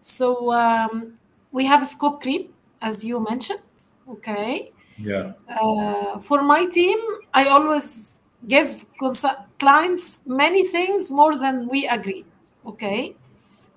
So 0.00 0.52
um, 0.52 1.18
we 1.52 1.66
have 1.66 1.82
a 1.82 1.86
scope 1.86 2.22
creep, 2.22 2.52
as 2.80 3.04
you 3.04 3.20
mentioned. 3.20 3.60
Okay. 4.08 4.72
yeah. 4.98 5.32
Uh, 5.48 6.18
for 6.18 6.42
my 6.42 6.66
team, 6.66 6.98
I 7.34 7.46
always 7.46 8.20
give 8.48 8.86
consul- 8.98 9.46
clients 9.58 10.22
many 10.26 10.64
things 10.64 11.10
more 11.10 11.36
than 11.36 11.68
we 11.68 11.86
agreed. 11.86 12.26
Okay. 12.66 13.14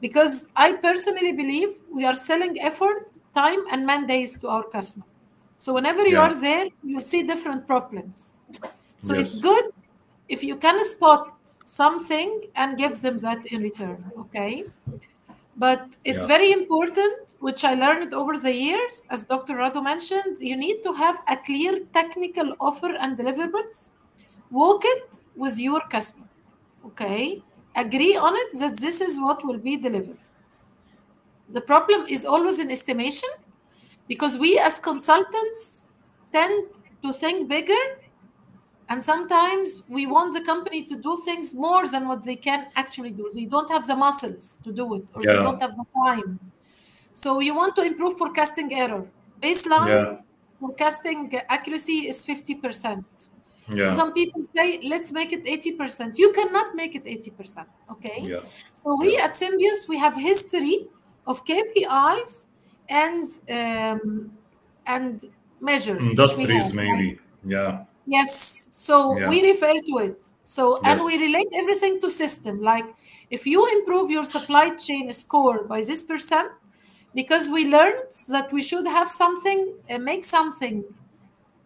Because 0.01 0.47
I 0.55 0.73
personally 0.73 1.31
believe 1.31 1.69
we 1.93 2.05
are 2.05 2.15
selling 2.15 2.59
effort, 2.61 3.17
time, 3.33 3.59
and 3.71 3.85
man 3.85 4.05
days 4.05 4.37
to 4.39 4.49
our 4.49 4.63
customer. 4.63 5.05
So 5.57 5.73
whenever 5.73 6.01
you 6.05 6.15
Yeah. 6.15 6.27
are 6.27 6.33
there, 6.33 6.65
you'll 6.83 7.01
see 7.01 7.23
different 7.23 7.67
problems. 7.67 8.41
So 8.99 9.13
it's 9.13 9.41
good 9.41 9.65
if 10.33 10.43
you 10.43 10.55
can 10.65 10.77
spot 10.83 11.27
something 11.63 12.29
and 12.55 12.77
give 12.77 13.01
them 13.01 13.17
that 13.19 13.45
in 13.53 13.61
return. 13.69 13.99
Okay. 14.23 14.65
But 15.55 15.83
it's 16.11 16.23
Yeah. 16.23 16.33
very 16.35 16.51
important, 16.51 17.35
which 17.47 17.61
I 17.71 17.73
learned 17.83 18.11
over 18.21 18.35
the 18.45 18.53
years, 18.67 18.95
as 19.13 19.19
Dr. 19.33 19.53
Rado 19.61 19.81
mentioned, 19.91 20.35
you 20.49 20.55
need 20.65 20.77
to 20.87 20.91
have 21.03 21.17
a 21.27 21.37
clear 21.47 21.73
technical 21.99 22.47
offer 22.59 22.91
and 23.03 23.17
deliverables. 23.21 23.77
Walk 24.49 24.81
it 24.95 25.19
with 25.35 25.59
your 25.67 25.81
customer. 25.95 26.29
Okay. 26.89 27.43
Agree 27.75 28.15
on 28.27 28.33
it 28.43 28.51
that 28.61 28.77
this 28.85 28.97
is 29.07 29.19
what 29.25 29.39
will 29.45 29.61
be 29.69 29.75
delivered. 29.87 30.23
The 31.57 31.61
problem 31.61 32.05
is 32.15 32.25
always 32.25 32.57
in 32.63 32.69
estimation 32.71 33.29
because 34.07 34.37
we 34.43 34.51
as 34.59 34.79
consultants 34.79 35.61
tend 36.31 36.57
to 37.03 37.13
think 37.21 37.47
bigger 37.47 37.83
and 38.89 39.01
sometimes 39.01 39.85
we 39.89 40.05
want 40.05 40.33
the 40.33 40.41
company 40.41 40.83
to 40.83 40.95
do 40.95 41.15
things 41.25 41.53
more 41.53 41.87
than 41.87 42.07
what 42.07 42.23
they 42.23 42.35
can 42.35 42.67
actually 42.75 43.11
do. 43.11 43.27
They 43.33 43.45
don't 43.45 43.69
have 43.71 43.87
the 43.87 43.95
muscles 43.95 44.57
to 44.63 44.71
do 44.71 44.95
it, 44.95 45.05
or 45.13 45.23
they 45.23 45.33
don't 45.33 45.61
have 45.61 45.75
the 45.75 45.85
time. 46.05 46.39
So 47.13 47.39
you 47.39 47.53
want 47.55 47.75
to 47.77 47.83
improve 47.83 48.17
forecasting 48.17 48.73
error. 48.73 49.07
Baseline 49.41 49.87
Yeah. 49.87 50.21
forecasting 50.59 51.33
accuracy 51.49 52.07
is 52.07 52.23
50%. 52.23 53.05
So 53.79 53.89
some 53.91 54.13
people 54.13 54.45
say, 54.55 54.79
let's 54.83 55.11
make 55.11 55.31
it 55.31 55.45
80%. 55.45 56.17
You 56.17 56.33
cannot 56.33 56.75
make 56.75 56.95
it 56.95 57.05
80%. 57.07 57.67
Okay. 57.91 58.19
Yeah. 58.21 58.41
So 58.73 58.95
we 58.99 59.17
at 59.17 59.31
Symbios, 59.31 59.87
we 59.87 59.97
have 59.97 60.15
history 60.15 60.87
of 61.25 61.45
KPIs 61.45 62.47
and 62.89 63.31
um, 63.49 64.37
and 64.85 65.23
measures. 65.61 66.09
Industries 66.09 66.73
maybe. 66.73 67.19
Yeah. 67.45 67.85
Yes. 68.05 68.67
So 68.69 69.17
Yeah. 69.17 69.29
we 69.29 69.41
refer 69.41 69.73
to 69.73 69.97
it. 69.99 70.25
So 70.43 70.79
and 70.83 70.99
we 71.05 71.19
relate 71.21 71.47
everything 71.53 71.99
to 72.01 72.09
system. 72.09 72.61
Like 72.61 72.85
if 73.29 73.47
you 73.47 73.65
improve 73.77 74.11
your 74.11 74.23
supply 74.23 74.69
chain 74.75 75.11
score 75.13 75.63
by 75.63 75.81
this 75.81 76.01
percent, 76.01 76.51
because 77.15 77.47
we 77.47 77.65
learned 77.65 78.09
that 78.29 78.51
we 78.51 78.61
should 78.61 78.87
have 78.87 79.09
something, 79.09 79.73
uh, 79.89 79.99
make 79.99 80.23
something 80.23 80.83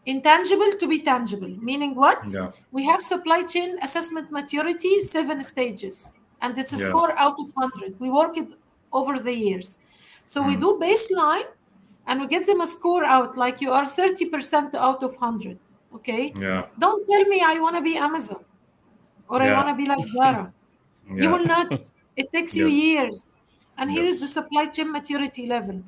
intangible 0.06 0.72
to 0.72 0.88
be 0.88 1.00
tangible. 1.00 1.50
Meaning 1.62 1.96
what? 1.96 2.20
Yeah. 2.28 2.52
We 2.72 2.86
have 2.86 3.02
supply 3.02 3.42
chain 3.44 3.78
assessment 3.82 4.32
maturity 4.32 5.02
seven 5.02 5.42
stages, 5.42 6.12
and 6.42 6.58
it's 6.58 6.74
a 6.74 6.78
Yeah. 6.78 6.90
score 6.90 7.18
out 7.18 7.36
of 7.40 7.52
hundred. 7.58 8.00
We 8.00 8.10
work 8.10 8.38
it 8.38 8.50
over 8.94 9.18
the 9.18 9.34
years. 9.34 9.80
So 10.24 10.44
we 10.44 10.56
Mm. 10.56 10.60
do 10.60 10.78
baseline, 10.80 11.48
and 12.06 12.22
we 12.22 12.28
get 12.28 12.46
them 12.46 12.62
a 12.62 12.66
score 12.66 13.04
out 13.04 13.38
like 13.38 13.60
you 13.62 13.72
are 13.72 13.86
thirty 13.86 14.26
percent 14.30 14.76
out 14.76 15.02
of 15.04 15.16
hundred. 15.18 15.58
Okay. 15.98 16.34
Yeah. 16.38 16.68
Don't 16.78 17.08
tell 17.08 17.24
me 17.26 17.42
I 17.42 17.60
want 17.60 17.76
to 17.76 17.82
be 17.82 17.98
Amazon 17.98 18.44
or 19.30 19.42
I 19.42 19.54
want 19.54 19.70
to 19.70 19.76
be 19.76 19.86
like 19.88 20.06
Zara. 20.08 20.54
You 21.10 21.30
will 21.30 21.46
not. 21.46 21.72
It 22.16 22.32
takes 22.32 22.56
you 22.56 22.66
Yes. 22.72 22.84
years. 22.84 23.30
And 23.78 23.92
here 23.92 24.04
is 24.04 24.22
the 24.22 24.28
supply 24.28 24.66
chain 24.68 24.92
maturity 24.92 25.46
level. 25.48 25.84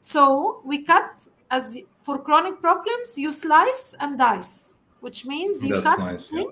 So 0.00 0.60
we 0.64 0.84
cut 0.84 1.28
as 1.50 1.78
for 2.02 2.18
chronic 2.18 2.60
problems, 2.60 3.18
you 3.18 3.30
slice 3.30 3.94
and 4.00 4.18
dice, 4.18 4.80
which 5.00 5.24
means 5.26 5.64
you 5.64 5.74
That's 5.74 5.86
cut 5.86 5.98
nice, 5.98 6.32
yeah. 6.32 6.44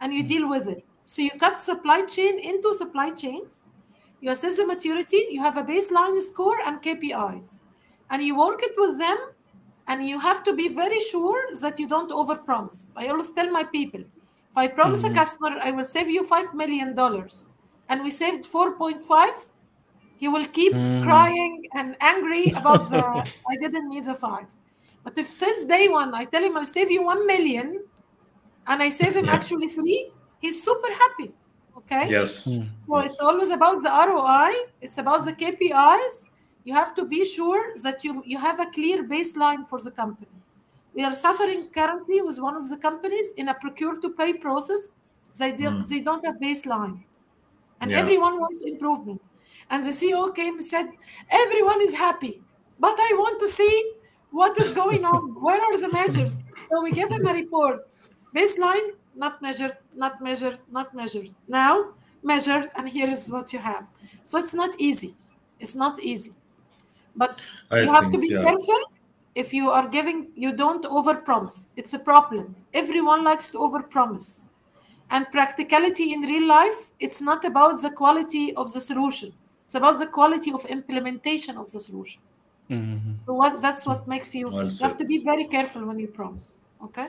and 0.00 0.12
you 0.12 0.24
mm. 0.24 0.28
deal 0.28 0.48
with 0.48 0.66
it. 0.68 0.84
So 1.04 1.22
you 1.22 1.30
cut 1.38 1.60
supply 1.60 2.02
chain 2.04 2.38
into 2.38 2.72
supply 2.72 3.10
chains. 3.10 3.66
You 4.20 4.30
assess 4.30 4.56
the 4.56 4.66
maturity, 4.66 5.28
you 5.30 5.40
have 5.40 5.56
a 5.56 5.62
baseline 5.62 6.20
score 6.20 6.58
and 6.66 6.82
KPIs. 6.82 7.60
And 8.10 8.22
you 8.22 8.36
work 8.36 8.60
it 8.62 8.74
with 8.76 8.98
them 8.98 9.18
and 9.90 10.06
you 10.06 10.18
have 10.20 10.44
to 10.44 10.54
be 10.54 10.68
very 10.68 11.00
sure 11.00 11.42
that 11.62 11.78
you 11.78 11.88
don't 11.88 12.10
overpromise. 12.12 12.92
I 12.96 13.08
always 13.08 13.32
tell 13.32 13.50
my 13.50 13.64
people, 13.64 14.00
if 14.00 14.56
I 14.56 14.68
promise 14.68 15.02
Mm-hmm. 15.02 15.12
a 15.12 15.14
customer 15.14 15.58
I 15.60 15.70
will 15.72 15.84
save 15.84 16.08
you 16.08 16.24
five 16.24 16.54
million 16.54 16.94
dollars, 16.94 17.48
and 17.88 18.02
we 18.02 18.10
saved 18.10 18.46
4.5, 18.46 19.52
he 20.16 20.28
will 20.28 20.46
keep 20.46 20.74
Mm. 20.74 21.00
crying 21.00 21.64
and 21.74 21.96
angry 22.00 22.52
about 22.60 22.88
the 22.90 23.02
I 23.02 23.56
didn't 23.60 23.88
meet 23.88 24.04
the 24.06 24.14
five. 24.14 24.46
But 25.04 25.18
if 25.18 25.26
since 25.26 25.64
day 25.66 25.88
one 25.88 26.14
I 26.14 26.24
tell 26.26 26.42
him 26.42 26.56
I'll 26.56 26.64
save 26.64 26.90
you 26.90 27.02
one 27.04 27.26
million 27.26 27.84
and 28.66 28.82
I 28.82 28.88
save 28.90 29.16
him 29.16 29.26
Yeah. 29.26 29.34
actually 29.34 29.68
three, 29.68 30.12
he's 30.40 30.62
super 30.64 30.92
happy. 30.92 31.32
Okay. 31.78 32.10
Yes. 32.10 32.44
So 32.88 32.98
it's 32.98 33.20
always 33.20 33.50
about 33.50 33.82
the 33.82 33.90
ROI, 33.90 34.52
it's 34.80 34.98
about 34.98 35.24
the 35.24 35.32
KPIs. 35.32 36.29
You 36.64 36.74
have 36.74 36.94
to 36.96 37.04
be 37.04 37.24
sure 37.24 37.72
that 37.82 38.04
you, 38.04 38.22
you 38.26 38.38
have 38.38 38.60
a 38.60 38.66
clear 38.70 39.04
baseline 39.04 39.66
for 39.66 39.80
the 39.80 39.90
company. 39.90 40.28
We 40.94 41.04
are 41.04 41.12
suffering 41.12 41.70
currently 41.70 42.20
with 42.20 42.38
one 42.40 42.56
of 42.56 42.68
the 42.68 42.76
companies 42.76 43.32
in 43.36 43.48
a 43.48 43.54
procure 43.54 44.00
to 44.00 44.10
pay 44.10 44.34
process. 44.34 44.94
They, 45.38 45.52
do, 45.52 45.64
Mm. 45.70 45.88
they 45.88 46.00
don't 46.00 46.24
have 46.24 46.36
baseline. 46.36 47.04
And 47.80 47.90
Yeah. 47.90 48.00
everyone 48.00 48.38
wants 48.38 48.62
improvement. 48.62 49.22
And 49.70 49.82
the 49.84 49.92
CEO 49.92 50.30
came 50.34 50.54
and 50.54 50.62
said, 50.62 50.86
Everyone 51.30 51.80
is 51.80 51.94
happy, 51.94 52.42
but 52.78 52.96
I 52.98 53.10
want 53.18 53.38
to 53.40 53.48
see 53.48 53.92
what 54.30 54.58
is 54.60 54.72
going 54.72 55.04
on. 55.04 55.34
Where 55.46 55.60
are 55.62 55.76
the 55.78 55.88
measures? 55.92 56.42
So 56.68 56.82
we 56.82 56.90
give 56.92 57.10
him 57.10 57.24
a 57.26 57.32
report. 57.32 57.96
Baseline, 58.34 58.94
not 59.14 59.40
measured, 59.40 59.76
not 59.94 60.20
measured, 60.20 60.58
not 60.70 60.94
measured. 60.94 61.30
Now, 61.48 61.94
measured, 62.22 62.70
and 62.76 62.88
here 62.88 63.08
is 63.08 63.30
what 63.30 63.52
you 63.52 63.60
have. 63.60 63.86
So 64.24 64.38
it's 64.38 64.54
not 64.54 64.74
easy. 64.78 65.16
It's 65.58 65.74
not 65.76 66.00
easy. 66.00 66.32
But 67.22 67.42
I 67.70 67.80
you 67.84 67.92
have 67.92 68.10
to 68.10 68.18
be 68.18 68.28
yeah. 68.28 68.42
careful 68.48 68.80
if 69.34 69.52
you 69.54 69.70
are 69.70 69.88
giving, 69.88 70.28
you 70.34 70.52
don't 70.52 70.84
overpromise. 70.84 71.68
It's 71.76 71.94
a 71.94 71.98
problem. 71.98 72.56
Everyone 72.74 73.24
likes 73.24 73.48
to 73.52 73.58
overpromise. 73.58 74.48
And 75.10 75.26
practicality 75.30 76.12
in 76.12 76.20
real 76.22 76.46
life, 76.46 76.92
it's 76.98 77.20
not 77.20 77.44
about 77.44 77.82
the 77.82 77.90
quality 77.90 78.54
of 78.54 78.72
the 78.72 78.80
solution. 78.80 79.32
It's 79.66 79.74
about 79.74 79.98
the 79.98 80.06
quality 80.06 80.52
of 80.52 80.64
implementation 80.66 81.56
of 81.56 81.70
the 81.72 81.80
solution. 81.80 82.22
Mhm. 82.70 83.18
So 83.24 83.34
what, 83.34 83.60
that's 83.60 83.86
what 83.86 84.06
makes 84.06 84.34
you, 84.34 84.46
Well 84.48 84.68
you 84.68 84.86
have 84.86 84.96
to 84.98 85.04
be 85.04 85.18
very 85.24 85.46
careful 85.46 85.84
when 85.84 85.98
you 85.98 86.08
promise. 86.08 86.60
Okay? 86.82 87.08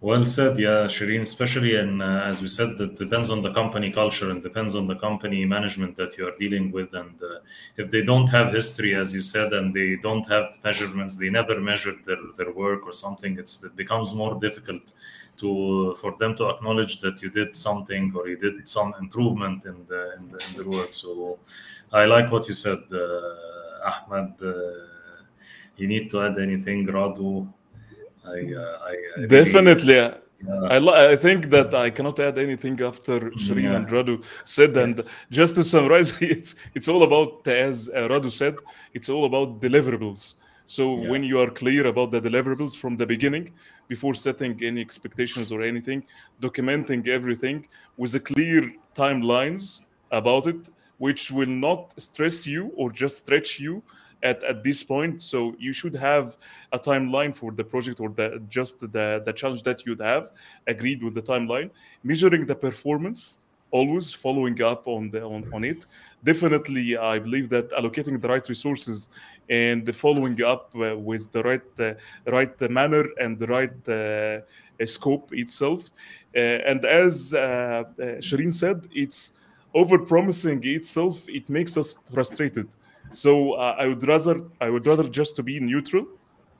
Well 0.00 0.24
said, 0.24 0.58
yeah, 0.58 0.84
Shireen. 0.86 1.22
Especially 1.22 1.74
and 1.76 2.02
uh, 2.02 2.22
as 2.30 2.42
we 2.42 2.48
said, 2.48 2.76
that 2.78 2.96
depends 2.96 3.30
on 3.30 3.40
the 3.40 3.50
company 3.52 3.90
culture 3.90 4.30
and 4.30 4.42
depends 4.42 4.74
on 4.76 4.84
the 4.86 4.94
company 4.94 5.44
management 5.46 5.96
that 5.96 6.18
you 6.18 6.28
are 6.28 6.36
dealing 6.36 6.70
with. 6.70 6.92
And 6.94 7.20
uh, 7.22 7.38
if 7.78 7.90
they 7.90 8.02
don't 8.02 8.28
have 8.28 8.52
history, 8.52 8.94
as 8.94 9.14
you 9.14 9.22
said, 9.22 9.54
and 9.54 9.72
they 9.72 9.96
don't 9.96 10.26
have 10.28 10.58
measurements, 10.62 11.16
they 11.16 11.30
never 11.30 11.58
measured 11.60 12.04
their, 12.04 12.18
their 12.36 12.52
work 12.52 12.86
or 12.86 12.92
something. 12.92 13.38
It 13.38 13.50
becomes 13.74 14.14
more 14.14 14.38
difficult 14.38 14.92
to 15.38 15.94
for 15.94 16.12
them 16.16 16.34
to 16.36 16.48
acknowledge 16.50 17.00
that 17.00 17.22
you 17.22 17.30
did 17.30 17.56
something 17.56 18.12
or 18.14 18.28
you 18.28 18.36
did 18.36 18.68
some 18.68 18.92
improvement 19.00 19.64
in 19.64 19.84
the 19.86 20.14
in 20.18 20.28
the, 20.28 20.38
in 20.48 20.52
the 20.58 20.68
work. 20.76 20.92
So 20.92 21.38
I 21.90 22.04
like 22.04 22.30
what 22.30 22.46
you 22.48 22.54
said, 22.54 22.80
uh, 22.92 23.90
Ahmed. 23.90 24.42
Uh, 24.42 24.52
you 25.78 25.86
need 25.88 26.08
to 26.10 26.22
add 26.22 26.38
anything, 26.38 26.86
Radu? 26.86 27.46
I, 28.26 28.54
uh, 28.54 28.78
I, 28.90 28.94
really- 29.16 29.28
Definitely. 29.28 29.94
yeah. 29.94 30.14
I, 30.70 31.12
I 31.12 31.16
think 31.16 31.48
that 31.50 31.72
I 31.74 31.88
cannot 31.90 32.18
add 32.20 32.36
anything 32.38 32.80
after 32.82 33.16
Shireen 33.42 33.62
Yeah. 33.64 33.76
and 33.76 33.88
Radu 33.88 34.22
said. 34.44 34.76
And 34.76 34.96
Yes. 34.96 35.10
just 35.30 35.54
to 35.56 35.64
summarize, 35.64 36.10
it's 36.20 36.56
it's 36.74 36.88
all 36.88 37.02
about, 37.02 37.46
as 37.48 37.88
uh, 37.88 38.08
Radu 38.12 38.30
said, 38.30 38.54
it's 38.92 39.08
all 39.08 39.24
about 39.24 39.60
deliverables. 39.60 40.22
So 40.66 40.82
Yeah. 40.98 41.10
when 41.10 41.22
you 41.24 41.38
are 41.42 41.50
clear 41.62 41.86
about 41.86 42.10
the 42.10 42.20
deliverables 42.20 42.76
from 42.76 42.96
the 42.96 43.06
beginning, 43.06 43.46
before 43.88 44.14
setting 44.14 44.52
any 44.70 44.80
expectations 44.80 45.48
or 45.52 45.62
anything, 45.62 46.04
documenting 46.46 47.06
everything 47.08 47.58
with 47.96 48.14
a 48.16 48.20
clear 48.20 48.62
timelines 48.94 49.64
about 50.10 50.46
it, 50.52 50.68
which 50.98 51.30
will 51.30 51.54
not 51.68 51.80
stress 52.06 52.46
you 52.46 52.62
or 52.76 52.90
just 53.02 53.14
stretch 53.24 53.50
you 53.66 53.82
at, 54.22 54.42
at 54.44 54.62
this 54.62 54.82
point. 54.82 55.22
So 55.22 55.54
you 55.58 55.72
should 55.72 55.94
have 55.94 56.36
a 56.72 56.78
timeline 56.78 57.34
for 57.34 57.52
the 57.52 57.64
project 57.64 58.00
or 58.00 58.10
the 58.10 58.42
just 58.48 58.80
the, 58.80 59.22
the 59.24 59.32
challenge 59.32 59.62
that 59.64 59.86
you'd 59.86 60.00
have 60.00 60.30
agreed 60.66 61.02
with 61.02 61.14
the 61.14 61.22
timeline, 61.22 61.70
measuring 62.02 62.46
the 62.46 62.54
performance, 62.54 63.40
always 63.70 64.12
following 64.12 64.60
up 64.62 64.86
on 64.86 65.10
the 65.10 65.22
on, 65.22 65.48
on 65.52 65.64
it. 65.64 65.86
Definitely, 66.24 66.96
I 66.96 67.18
believe 67.18 67.48
that 67.50 67.70
allocating 67.70 68.20
the 68.20 68.28
right 68.28 68.46
resources 68.48 69.08
and 69.48 69.94
following 69.94 70.42
up 70.42 70.72
uh, 70.74 70.96
with 70.98 71.30
the 71.30 71.42
right 71.42 71.80
uh, 71.80 71.94
right 72.26 72.60
manner 72.70 73.04
and 73.20 73.38
the 73.38 73.46
right 73.46 73.88
uh, 73.88 74.86
scope 74.86 75.32
itself. 75.32 75.90
Uh, 76.34 76.40
and 76.70 76.84
as 76.84 77.32
uh, 77.32 77.38
uh, 77.38 78.02
Shireen 78.20 78.52
said, 78.52 78.88
it's 78.92 79.32
over 79.72 79.98
promising 79.98 80.62
itself. 80.64 81.26
It 81.28 81.48
makes 81.48 81.76
us 81.76 81.94
frustrated. 82.12 82.68
So 83.12 83.52
uh, 83.52 83.76
I 83.78 83.86
would 83.86 84.06
rather 84.06 84.42
I 84.60 84.70
would 84.70 84.86
rather 84.86 85.08
just 85.08 85.36
to 85.36 85.42
be 85.42 85.60
neutral 85.60 86.06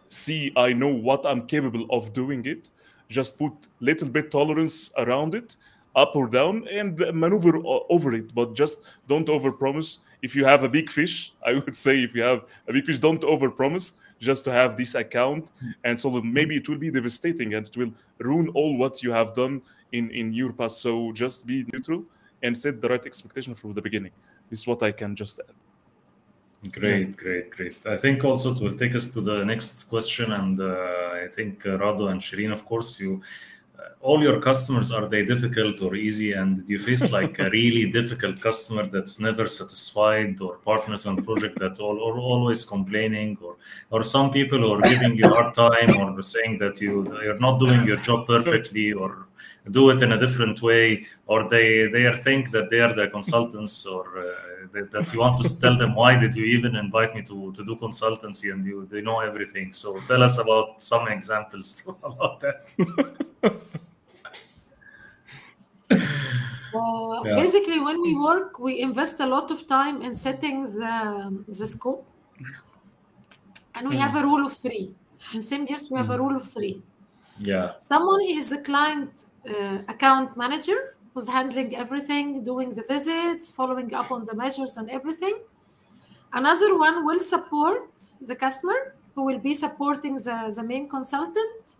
see 0.08 0.52
i 0.56 0.72
know 0.72 0.94
what 0.94 1.26
i'm 1.26 1.44
capable 1.46 1.84
of 1.90 2.12
doing 2.12 2.44
it 2.46 2.70
just 3.08 3.38
put 3.38 3.52
little 3.80 4.08
bit 4.08 4.30
tolerance 4.30 4.92
around 4.98 5.34
it 5.34 5.56
up 5.96 6.14
or 6.14 6.28
down 6.28 6.68
and 6.68 6.98
maneuver 7.14 7.58
over 7.88 8.12
it. 8.12 8.34
But 8.34 8.54
just 8.54 8.82
don't 9.08 9.26
overpromise. 9.28 10.00
If 10.20 10.36
you 10.36 10.44
have 10.44 10.62
a 10.62 10.68
big 10.68 10.90
fish 10.90 11.32
i 11.44 11.54
would 11.54 11.74
say 11.86 12.02
if 12.02 12.14
you 12.14 12.22
have 12.22 12.44
a 12.68 12.72
big 12.72 12.84
fish 12.84 12.98
don't 12.98 13.22
overpromise 13.22 13.94
just 14.20 14.44
to 14.44 14.52
have 14.52 14.76
this 14.76 14.94
account. 14.94 15.52
And 15.84 15.98
so 15.98 16.10
maybe 16.22 16.56
it 16.56 16.68
will 16.68 16.78
be 16.78 16.90
devastating 16.90 17.54
and 17.54 17.66
it 17.66 17.76
will 17.76 17.92
ruin 18.18 18.48
all 18.50 18.76
what 18.76 19.02
you 19.02 19.10
have 19.10 19.34
done 19.34 19.62
in 19.92 20.10
in 20.10 20.32
your 20.32 20.52
past. 20.52 20.80
So 20.80 21.12
just 21.12 21.46
be 21.46 21.64
neutral 21.72 22.04
and 22.42 22.56
set 22.56 22.80
the 22.80 22.88
right 22.88 23.04
expectation 23.04 23.54
from 23.54 23.72
the 23.72 23.82
beginning. 23.82 24.12
This 24.50 24.60
is 24.60 24.66
what 24.66 24.82
i 24.82 24.92
can 24.92 25.16
just 25.16 25.40
add 25.40 25.65
Great, 26.72 27.16
great, 27.16 27.50
great. 27.50 27.86
I 27.86 27.96
think 27.96 28.24
also 28.24 28.54
it 28.54 28.60
will 28.60 28.74
take 28.74 28.94
us 28.94 29.12
to 29.14 29.20
the 29.20 29.44
next 29.44 29.84
question, 29.84 30.32
and 30.32 30.60
uh, 30.60 31.24
I 31.24 31.28
think 31.28 31.66
uh, 31.66 31.78
Radu 31.78 32.10
and 32.10 32.20
Shireen, 32.20 32.52
of 32.52 32.64
course, 32.64 33.00
you 33.00 33.22
uh, 33.78 33.82
all 34.00 34.22
your 34.22 34.40
customers 34.40 34.90
are 34.90 35.06
they 35.06 35.22
difficult 35.22 35.82
or 35.82 35.94
easy, 35.94 36.32
and 36.32 36.64
do 36.66 36.72
you 36.72 36.78
face 36.78 37.12
like 37.12 37.38
a 37.38 37.50
really 37.58 37.90
difficult 37.90 38.40
customer 38.40 38.86
that's 38.86 39.20
never 39.20 39.48
satisfied, 39.48 40.40
or 40.40 40.56
partners 40.58 41.06
on 41.06 41.22
project 41.22 41.58
that 41.58 41.78
all 41.78 41.96
are 42.08 42.18
always 42.18 42.64
complaining, 42.64 43.36
or 43.42 43.56
or 43.90 44.02
some 44.02 44.30
people 44.30 44.58
who 44.58 44.72
are 44.72 44.82
giving 44.82 45.14
you 45.16 45.28
hard 45.28 45.54
time, 45.54 45.96
or 45.98 46.22
saying 46.22 46.58
that 46.58 46.80
you 46.80 46.92
you're 47.22 47.38
not 47.38 47.58
doing 47.58 47.84
your 47.86 47.98
job 47.98 48.26
perfectly, 48.26 48.92
or 48.92 49.25
do 49.70 49.90
it 49.90 50.02
in 50.02 50.12
a 50.12 50.18
different 50.18 50.62
way, 50.62 51.06
or 51.26 51.48
they 51.48 51.88
they 51.88 52.04
are 52.06 52.16
think 52.16 52.50
that 52.50 52.70
they 52.70 52.80
are 52.80 52.94
the 52.94 53.08
consultants, 53.08 53.86
or 53.86 54.18
uh, 54.18 54.46
that, 54.72 54.90
that 54.90 55.12
you 55.12 55.20
want 55.20 55.36
to 55.42 55.60
tell 55.60 55.76
them 55.76 55.94
why 55.94 56.18
did 56.18 56.34
you 56.34 56.44
even 56.44 56.76
invite 56.76 57.14
me 57.14 57.22
to, 57.22 57.52
to 57.52 57.64
do 57.64 57.76
consultancy 57.76 58.52
and 58.52 58.64
you 58.64 58.86
they 58.90 59.00
know 59.00 59.20
everything 59.20 59.72
so 59.72 60.00
tell 60.06 60.22
us 60.22 60.38
about 60.38 60.82
some 60.82 61.08
examples 61.08 61.88
about 62.02 62.40
that 62.40 62.74
Uh, 66.76 67.22
Yeah. 67.24 67.36
Basically, 67.36 67.80
when 67.80 68.02
we 68.02 68.14
work, 68.14 68.58
we 68.58 68.80
invest 68.80 69.20
a 69.20 69.26
lot 69.26 69.50
of 69.50 69.66
time 69.66 70.02
in 70.02 70.12
setting 70.12 70.64
the, 70.64 71.44
the 71.48 71.66
scope. 71.66 72.06
And 73.74 73.88
we 73.88 73.96
have 73.96 74.14
a 74.16 74.22
rule 74.22 74.44
of 74.44 74.52
three. 74.52 74.90
In 75.34 75.40
Symbios, 75.40 75.90
we 75.90 75.96
have 75.96 76.10
a 76.10 76.18
rule 76.18 76.36
of 76.36 76.44
three. 76.44 76.82
Yeah 77.40 77.72
Someone 77.80 78.22
is 78.22 78.52
a 78.52 78.58
client 78.58 79.26
uh, 79.48 79.78
account 79.88 80.36
manager 80.36 80.96
who's 81.16 81.28
handling 81.28 81.74
everything, 81.74 82.44
doing 82.44 82.68
the 82.68 82.82
visits, 82.82 83.50
following 83.50 83.94
up 83.94 84.10
on 84.10 84.24
the 84.24 84.34
measures 84.34 84.76
and 84.76 84.90
everything. 84.90 85.38
Another 86.32 86.76
one 86.78 87.06
will 87.06 87.20
support 87.20 87.88
the 88.20 88.36
customer, 88.36 88.94
who 89.14 89.22
will 89.22 89.38
be 89.38 89.54
supporting 89.54 90.16
the, 90.16 90.52
the 90.54 90.62
main 90.62 90.88
consultant. 90.88 91.76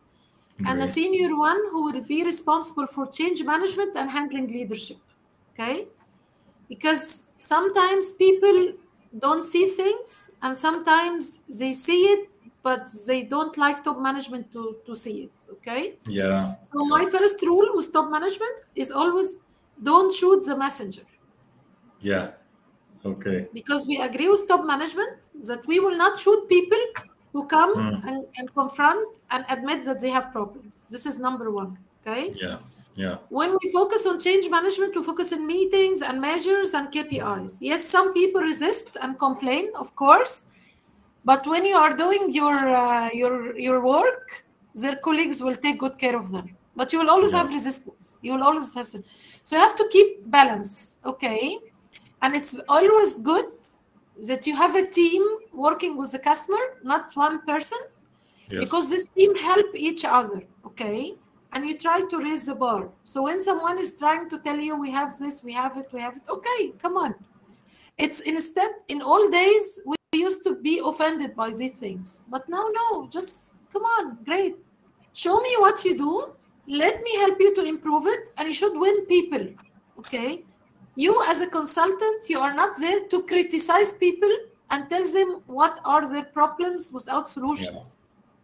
And 0.65 0.83
a 0.83 0.87
senior 0.87 1.37
one 1.37 1.61
who 1.71 1.85
will 1.85 2.01
be 2.01 2.25
responsible 2.25 2.87
for 2.87 3.07
change 3.09 3.45
management 3.45 3.95
and 3.95 4.11
handling 4.11 4.47
leadership. 4.47 4.97
Okay? 5.53 5.87
Because 6.67 7.29
sometimes 7.37 8.13
people 8.13 8.73
don't 9.19 9.43
see 9.43 9.67
things, 9.67 10.31
and 10.41 10.57
sometimes 10.57 11.41
they 11.47 11.75
see 11.75 12.05
it, 12.05 12.31
but 12.67 12.83
they 13.09 13.21
don't 13.35 13.55
like 13.65 13.77
top 13.89 13.99
management 14.09 14.45
to, 14.55 14.63
to 14.87 14.93
see 15.03 15.17
it. 15.27 15.37
Okay? 15.57 15.83
yeah 16.21 16.55
So 16.71 16.85
my 16.97 17.05
first 17.15 17.39
rule 17.51 17.69
with 17.77 17.93
top 17.97 18.09
management 18.17 18.57
is 18.75 18.91
always 19.01 19.29
don't 19.91 20.13
shoot 20.19 20.41
the 20.51 20.57
messenger 20.65 21.05
yeah 22.11 22.27
okay 23.05 23.39
because 23.53 23.83
we 23.91 23.97
agree 24.09 24.29
with 24.29 24.43
top 24.49 24.63
management 24.75 25.31
that 25.49 25.67
we 25.67 25.77
will 25.85 25.97
not 26.05 26.19
shoot 26.19 26.41
people 26.49 26.83
who 27.33 27.47
come 27.47 27.73
Mm. 27.77 28.09
and, 28.09 28.19
and 28.39 28.47
confront 28.55 29.19
and 29.33 29.45
admit 29.55 29.85
that 29.85 30.01
they 30.01 30.09
have 30.19 30.27
problems. 30.33 30.75
This 30.93 31.05
is 31.11 31.19
number 31.19 31.51
one. 31.51 31.73
Okay. 32.01 32.23
yeah 32.45 32.59
yeah 33.03 33.17
When 33.39 33.51
we 33.61 33.67
focus 33.73 34.07
on 34.11 34.19
change 34.27 34.47
management, 34.49 34.97
we 34.97 35.03
focus 35.11 35.33
on 35.37 35.47
meetings 35.47 36.01
and 36.09 36.17
measures 36.31 36.71
and 36.79 36.85
KPIs. 36.95 37.53
Yes, 37.61 37.81
some 37.97 38.09
people 38.19 38.41
resist 38.53 38.97
and 39.03 39.19
complain, 39.27 39.65
of 39.83 39.89
course, 40.03 40.47
but 41.31 41.43
when 41.53 41.65
you 41.71 41.77
are 41.85 41.93
doing 42.05 42.23
your 42.41 42.57
uh, 42.83 43.09
your 43.21 43.35
your 43.67 43.79
work, 43.95 44.27
their 44.83 44.97
colleagues 45.07 45.39
will 45.47 45.59
take 45.67 45.79
good 45.85 45.97
care 46.05 46.17
of 46.23 46.29
them. 46.37 46.47
but 46.81 46.93
you 46.93 46.99
will 47.01 47.11
always 47.13 47.33
Yeah. 47.33 47.39
have 47.41 47.51
resistance. 47.59 48.07
You 48.25 48.31
will 48.35 48.45
always 48.49 48.73
have 48.79 48.87
so 49.47 49.51
you 49.57 49.61
have 49.67 49.77
to 49.81 49.87
keep 49.95 50.09
balance, 50.39 50.73
okay? 51.13 51.43
And 52.23 52.31
it's 52.39 52.53
always 52.77 53.13
good 53.31 53.49
that 54.29 54.47
you 54.49 54.55
have 54.63 54.75
a 54.83 54.85
team 54.99 55.23
working 55.67 55.93
with 56.01 56.11
the 56.17 56.21
customer, 56.31 56.63
not 56.93 57.05
one 57.27 57.37
person, 57.53 57.81
Yes. 58.51 58.61
because 58.65 58.85
this 58.95 59.05
team 59.17 59.33
help 59.49 59.69
each 59.89 60.05
other, 60.19 60.41
okay? 60.71 60.99
And 61.53 61.61
you 61.69 61.75
try 61.87 61.99
to 62.13 62.17
raise 62.29 62.45
the 62.51 62.57
bar. 62.67 62.81
So 63.13 63.23
when 63.29 63.39
someone 63.49 63.79
is 63.85 63.91
trying 64.03 64.25
to 64.33 64.37
tell 64.47 64.59
you 64.69 64.73
we 64.87 64.91
have 65.01 65.11
this, 65.23 65.43
we 65.49 65.53
have 65.63 65.75
it, 65.83 65.87
we 65.97 66.01
have 66.07 66.15
it, 66.21 66.25
okay, 66.37 66.61
come 66.85 66.97
on. 67.05 67.15
It's 68.05 68.21
instead 68.21 68.73
in 68.89 69.01
all 69.11 69.25
days 69.43 69.67
we 69.91 69.96
used 70.13 70.45
to 70.45 70.55
be 70.57 70.81
offended 70.85 71.35
by 71.35 71.51
these 71.51 71.79
things, 71.79 72.23
but 72.29 72.49
now 72.49 72.69
no, 72.73 73.09
just 73.09 73.63
come 73.73 73.83
on, 73.83 74.19
great. 74.25 74.57
Show 75.13 75.41
me 75.41 75.57
what 75.59 75.85
you 75.85 75.97
do. 75.97 76.33
Let 76.69 77.03
me 77.03 77.17
help 77.17 77.41
you 77.41 77.55
to 77.55 77.65
improve 77.65 78.07
it, 78.07 78.31
and 78.37 78.49
you 78.49 78.55
should 78.55 78.79
win 78.79 79.07
people. 79.07 79.47
Okay, 79.99 80.45
you 80.95 81.23
as 81.29 81.41
a 81.41 81.47
consultant, 81.47 82.29
you 82.29 82.39
are 82.39 82.55
not 82.55 82.79
there 82.79 83.07
to 83.09 83.23
criticize 83.23 83.93
people 83.93 84.35
and 84.71 84.89
tell 84.91 85.05
them 85.05 85.43
what 85.47 85.81
are 85.85 86.09
their 86.09 86.25
problems 86.25 86.93
without 86.93 87.29
solutions. 87.29 87.99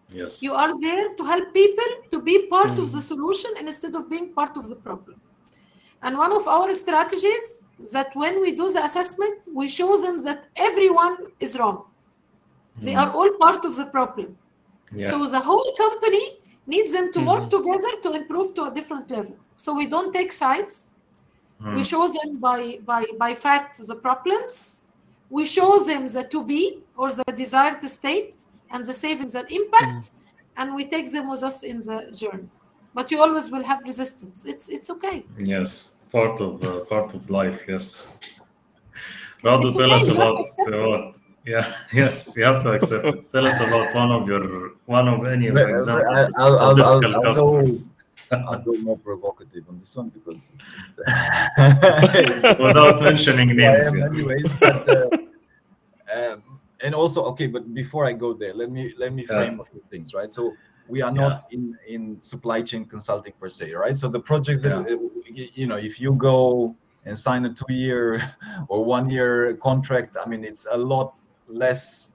yes. 0.09 0.43
You 0.43 0.55
are 0.55 0.79
there 0.81 1.15
to 1.15 1.25
help 1.25 1.53
people 1.53 1.91
to 2.11 2.21
be 2.21 2.47
part 2.47 2.79
of 2.79 2.93
the 2.93 2.99
mm. 2.99 3.03
solution 3.03 3.51
instead 3.59 3.95
of 3.97 4.09
being 4.09 4.33
part 4.33 4.57
of 4.57 4.69
the 4.69 4.77
problem. 4.77 5.21
And 6.03 6.19
one 6.19 6.33
of 6.33 6.47
our 6.47 6.73
strategies 6.73 7.63
that 7.93 8.15
when 8.15 8.41
we 8.41 8.53
do 8.53 8.73
the 8.73 8.85
assessment, 8.85 9.41
we 9.53 9.69
show 9.69 10.01
them 10.01 10.19
that 10.19 10.47
everyone 10.57 11.17
is 11.41 11.59
wrong. 11.59 11.85
They 12.81 12.95
are 12.95 13.07
mm-hmm. 13.07 13.17
all 13.17 13.31
part 13.39 13.65
of 13.65 13.77
the 13.77 13.87
problem. 13.87 14.37
yeah. 14.93 15.09
So 15.09 15.27
the 15.29 15.41
whole 15.41 15.73
company 15.77 16.39
needs 16.67 16.93
them 16.93 17.13
to 17.13 17.21
work 17.21 17.45
mm-hmm. 17.51 17.57
together 17.57 17.93
to 18.03 18.13
improve 18.21 18.55
to 18.55 18.65
a 18.65 18.71
different 18.75 19.11
level. 19.11 19.37
So 19.57 19.75
we 19.75 19.87
don't 19.87 20.13
take 20.13 20.33
sides. 20.33 20.93
We 21.61 21.83
Mm. 21.83 21.89
show 21.89 22.09
them 22.09 22.39
by, 22.39 22.81
by, 22.85 23.05
by 23.19 23.35
fact 23.35 23.87
the 23.87 23.95
problems. 23.95 24.85
We 25.31 25.45
show 25.45 25.79
them 25.79 26.07
the 26.07 26.25
to 26.25 26.43
be 26.43 26.81
or 26.97 27.09
the 27.11 27.25
desired 27.37 27.83
state 27.89 28.45
and 28.73 28.85
the 28.85 28.93
savings 28.93 29.35
and 29.37 29.49
impact, 29.49 30.05
mm. 30.07 30.11
and 30.57 30.75
we 30.75 30.85
take 30.87 31.13
them 31.13 31.31
with 31.31 31.43
us 31.45 31.63
in 31.63 31.79
the 31.79 32.11
journey. 32.13 32.49
But 32.95 33.11
you 33.11 33.21
always 33.21 33.51
will 33.51 33.65
have 33.65 33.83
resistance. 33.85 34.45
It's 34.45 34.69
it's 34.69 34.91
okay. 34.91 35.25
Yes, 35.39 36.01
part 36.13 36.41
of 36.41 36.63
uh, 36.63 36.81
part 36.85 37.15
of 37.15 37.29
life. 37.31 37.65
Yes. 37.69 38.19
Radu, 39.43 39.71
to 39.73 39.79
tell 39.79 39.87
okay, 39.87 39.95
us 39.95 40.09
you 40.09 40.15
have 40.15 40.35
to 40.37 40.63
about 40.69 40.85
uh, 40.85 40.89
what. 40.89 41.21
Yeah. 41.45 41.73
Yes, 41.93 42.37
you 42.37 42.45
have 42.45 42.61
to 42.61 42.73
accept 42.73 43.05
it. 43.07 43.31
Tell 43.33 43.47
us 43.47 43.61
about 43.61 43.95
one 43.95 44.13
of 44.13 44.29
your 44.29 44.73
one 44.87 45.09
of 45.09 45.25
any 45.27 45.49
of 45.49 45.55
the 45.57 45.75
examples 45.75 46.19
I- 46.19 46.43
I'll- 46.43 46.55
of 46.55 46.61
I'll- 46.61 46.85
I'll- 46.85 47.01
difficult 47.01 47.15
I'll 47.17 47.23
customers. 47.33 47.89
I'll 48.49 48.63
go 48.63 48.73
more 48.81 48.97
provocative 48.99 49.65
on 49.69 49.79
this 49.79 49.95
one 49.97 50.09
because 50.09 50.53
it's 50.55 50.69
just 50.75 50.91
uh, 51.07 52.55
Without 52.67 53.03
mentioning 53.03 53.49
names. 53.57 53.89
am 53.89 53.99
yeah. 53.99 54.07
anyways. 54.07 54.57
But, 54.57 54.89
uh, 54.89 55.09
um, 56.15 56.43
and 56.81 56.95
also, 56.95 57.25
okay, 57.33 57.47
but 57.47 57.75
before 57.75 58.07
I 58.07 58.13
go 58.13 58.33
there, 58.33 58.55
let 58.55 58.71
me 58.71 58.95
let 58.97 59.13
me 59.13 59.23
Yeah. 59.29 59.37
frame 59.37 59.61
a 59.61 59.65
few 59.65 59.83
things, 59.91 60.15
right? 60.15 60.33
So 60.33 60.55
we 60.89 61.03
are 61.03 61.13
Yeah. 61.15 61.21
not 61.29 61.47
in 61.51 61.77
in 61.87 62.03
supply 62.23 62.63
chain 62.63 62.85
consulting 62.85 63.33
per 63.41 63.49
se, 63.49 63.73
right? 63.75 63.97
So 63.97 64.09
the 64.09 64.21
projects 64.21 64.63
that 64.63 64.73
Yeah. 64.73 64.95
uh, 64.95 64.99
y- 65.39 65.51
you 65.55 65.67
know, 65.67 65.77
if 65.89 66.01
you 66.01 66.13
go 66.15 66.75
and 67.07 67.19
sign 67.19 67.45
a 67.47 67.53
two-year 67.61 68.05
or 68.69 68.85
one-year 68.85 69.55
contract, 69.69 70.17
I 70.25 70.29
mean, 70.29 70.45
it's 70.45 70.67
a 70.71 70.79
lot 70.79 71.21
less 71.49 72.15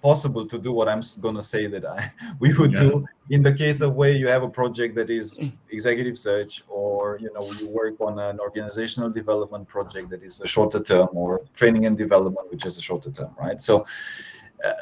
possible 0.00 0.46
to 0.46 0.56
do 0.66 0.70
what 0.78 0.88
I'm 0.88 1.02
going 1.20 1.34
to 1.34 1.42
say 1.42 1.66
that 1.74 1.84
I 1.84 1.98
we 2.42 2.48
would 2.58 2.72
Yeah. 2.72 2.84
do 2.84 2.90
in 3.30 3.42
the 3.42 3.52
case 3.52 3.80
of 3.86 3.90
where 4.00 4.12
you 4.20 4.28
have 4.28 4.42
a 4.44 4.48
project 4.60 4.94
that 4.94 5.10
is 5.10 5.28
executive 5.70 6.16
search 6.16 6.52
or 6.68 7.18
you 7.24 7.30
know 7.34 7.44
you 7.60 7.66
work 7.82 7.96
on 8.08 8.14
an 8.28 8.38
organizational 8.46 9.10
development 9.10 9.66
project 9.76 10.08
that 10.12 10.22
is 10.22 10.34
a 10.40 10.46
shorter 10.54 10.80
term 10.90 11.08
or 11.22 11.30
training 11.60 11.84
and 11.88 11.98
development 11.98 12.46
which 12.52 12.64
is 12.64 12.74
a 12.78 12.80
shorter 12.88 13.10
term 13.18 13.32
right 13.44 13.60
so 13.60 13.74
uh, 13.80 13.84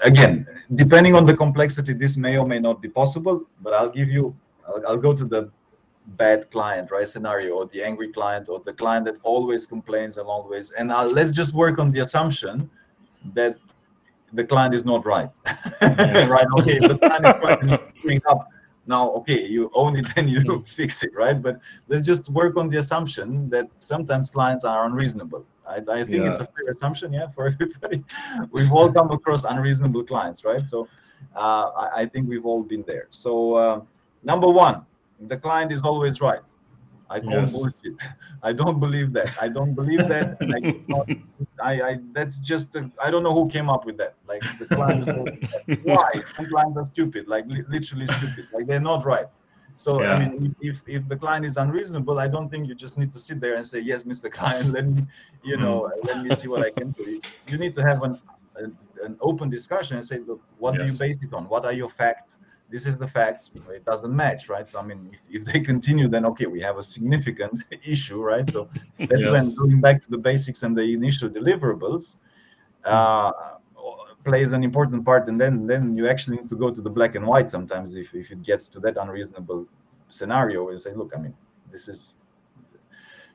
again 0.02 0.46
depending 0.74 1.14
on 1.14 1.24
the 1.24 1.36
complexity 1.36 1.92
this 1.92 2.16
may 2.16 2.36
or 2.38 2.46
may 2.46 2.58
not 2.58 2.80
be 2.80 2.88
possible 2.88 3.44
but 3.62 3.72
i'll 3.74 3.90
give 3.90 4.08
you 4.08 4.34
i'll, 4.66 4.82
I'll 4.88 4.96
go 4.96 5.12
to 5.12 5.24
the 5.24 5.50
bad 6.06 6.50
client 6.50 6.90
right 6.90 7.08
scenario 7.08 7.54
or 7.54 7.66
the 7.66 7.82
angry 7.82 8.12
client 8.12 8.48
or 8.48 8.60
the 8.60 8.72
client 8.72 9.04
that 9.06 9.16
always 9.22 9.66
complains 9.66 10.18
and 10.18 10.26
always 10.26 10.70
and 10.70 10.92
uh, 10.92 11.04
let's 11.04 11.30
just 11.30 11.54
work 11.54 11.78
on 11.78 11.90
the 11.90 12.00
assumption 12.00 12.70
that 13.34 13.56
the 14.32 14.44
client 14.44 14.74
is 14.74 14.84
not 14.84 15.04
right. 15.06 15.30
Right 15.80 16.46
okay 16.58 16.78
the 16.78 16.98
client 16.98 17.70
is 17.70 17.98
screwing 17.98 18.22
up 18.28 18.48
now 18.86 19.10
okay 19.10 19.46
you 19.46 19.70
own 19.74 19.96
it 19.96 20.08
and 20.16 20.28
you 20.28 20.62
fix 20.66 21.02
it 21.02 21.10
right? 21.14 21.40
But 21.40 21.58
let's 21.88 22.06
just 22.06 22.28
work 22.30 22.56
on 22.56 22.68
the 22.68 22.78
assumption 22.78 23.48
that 23.50 23.68
sometimes 23.78 24.30
clients 24.30 24.64
are 24.64 24.86
unreasonable 24.86 25.44
i, 25.68 25.76
I 25.76 26.04
think 26.04 26.22
it's 26.24 26.40
a 26.40 26.46
fair 26.46 26.68
assumption 26.70 27.12
yeah 27.12 27.28
for 27.34 27.46
everybody 27.52 28.04
we've 28.50 28.72
all 28.72 28.92
come 28.92 29.10
across 29.10 29.44
unreasonable 29.44 30.04
clients 30.04 30.44
right 30.44 30.64
so 30.66 30.88
uh, 31.34 31.70
I, 31.76 32.02
I 32.02 32.06
think 32.06 32.28
we've 32.28 32.46
all 32.46 32.62
been 32.62 32.84
there 32.86 33.06
so 33.10 33.54
uh, 33.54 33.80
number 34.22 34.48
one 34.48 34.84
the 35.32 35.36
client 35.36 35.72
is 35.72 35.82
always 35.82 36.20
right 36.20 36.40
I 37.08 37.20
call 37.20 37.30
Yes. 37.30 37.52
bullshit. 37.52 37.98
I 38.42 38.52
don't 38.52 38.80
believe 38.80 39.12
that. 39.12 39.30
I 39.40 39.48
don't 39.48 39.74
believe 39.74 40.08
that. 40.08 40.36
I, 41.62 41.72
I, 41.72 41.88
I, 41.90 41.98
that's 42.12 42.38
just, 42.38 42.76
I 42.76 42.90
I 43.00 43.10
don't 43.10 43.22
know 43.22 43.32
who 43.32 43.48
came 43.48 43.70
up 43.70 43.86
with 43.86 43.96
that. 43.98 44.14
Like 44.26 44.42
the 44.58 44.66
client 44.66 45.00
is 45.00 45.08
always 45.08 45.38
right. 45.68 45.80
why? 45.84 46.10
Some 46.36 46.46
clients 46.46 46.76
are 46.76 46.84
stupid, 46.84 47.28
like 47.28 47.46
li- 47.46 47.64
literally 47.68 48.06
stupid, 48.06 48.46
like 48.52 48.66
they're 48.66 48.80
not 48.80 49.04
right. 49.04 49.26
So 49.76 50.02
Yeah. 50.02 50.14
I 50.14 50.18
mean, 50.18 50.56
if, 50.60 50.82
if 50.86 51.06
the 51.08 51.16
client 51.16 51.44
is 51.44 51.56
unreasonable, 51.58 52.18
I 52.18 52.28
don't 52.28 52.48
think 52.48 52.66
you 52.66 52.74
just 52.74 52.98
need 52.98 53.12
to 53.12 53.18
sit 53.18 53.40
there 53.40 53.54
and 53.56 53.64
say, 53.64 53.80
yes, 53.80 54.04
Mr. 54.04 54.30
Client, 54.38 54.72
let 54.72 54.86
me, 54.86 55.06
you 55.44 55.56
know, 55.58 55.90
let 56.04 56.22
me 56.22 56.30
see 56.34 56.48
what 56.48 56.62
I 56.62 56.70
can 56.70 56.90
do. 56.92 57.20
You 57.48 57.58
need 57.58 57.74
to 57.74 57.82
have 57.82 58.02
an, 58.02 58.18
an, 58.56 58.76
an 59.04 59.16
open 59.20 59.50
discussion 59.50 59.96
and 59.96 60.04
say, 60.04 60.18
look, 60.18 60.40
what 60.58 60.72
do 60.72 60.78
you 60.78 60.86
Yes. 60.86 60.98
base 60.98 61.18
it 61.22 61.32
on? 61.34 61.44
What 61.48 61.64
are 61.66 61.72
your 61.72 61.90
facts? 61.90 62.38
This 62.68 62.86
is 62.86 62.98
the 62.98 63.06
facts. 63.06 63.52
It 63.70 63.84
doesn't 63.84 64.14
match, 64.14 64.48
right? 64.48 64.68
So 64.68 64.80
I 64.80 64.82
mean, 64.82 65.10
if, 65.12 65.42
if 65.42 65.44
they 65.44 65.60
continue, 65.72 66.08
then 66.08 66.24
okay, 66.26 66.46
we 66.46 66.60
have 66.62 66.78
a 66.78 66.82
significant 66.82 67.64
issue, 67.86 68.20
right? 68.22 68.50
So 68.50 68.68
that's 68.98 69.28
when 69.28 69.54
going 69.54 69.80
back 69.80 70.02
to 70.02 70.10
the 70.10 70.18
basics 70.18 70.62
and 70.62 70.76
the 70.76 70.82
initial 70.82 71.28
deliverables 71.28 72.16
uh, 72.84 73.32
plays 74.28 74.50
an 74.58 74.62
important 74.70 75.00
part 75.08 75.22
and 75.30 75.36
then 75.42 75.54
then 75.72 75.82
you 75.98 76.04
actually 76.12 76.36
need 76.38 76.48
to 76.54 76.58
go 76.64 76.68
to 76.76 76.80
the 76.86 76.92
black 76.98 77.12
and 77.18 77.24
white 77.32 77.48
sometimes 77.56 77.88
if, 78.02 78.08
if 78.22 78.26
it 78.34 78.40
gets 78.50 78.64
to 78.74 78.78
that 78.84 78.94
unreasonable 79.04 79.60
scenario 80.18 80.58
where 80.64 80.74
you 80.76 80.82
say 80.86 80.92
look 81.00 81.10
i 81.16 81.18
mean 81.24 81.34
this 81.72 81.84
is 81.92 82.00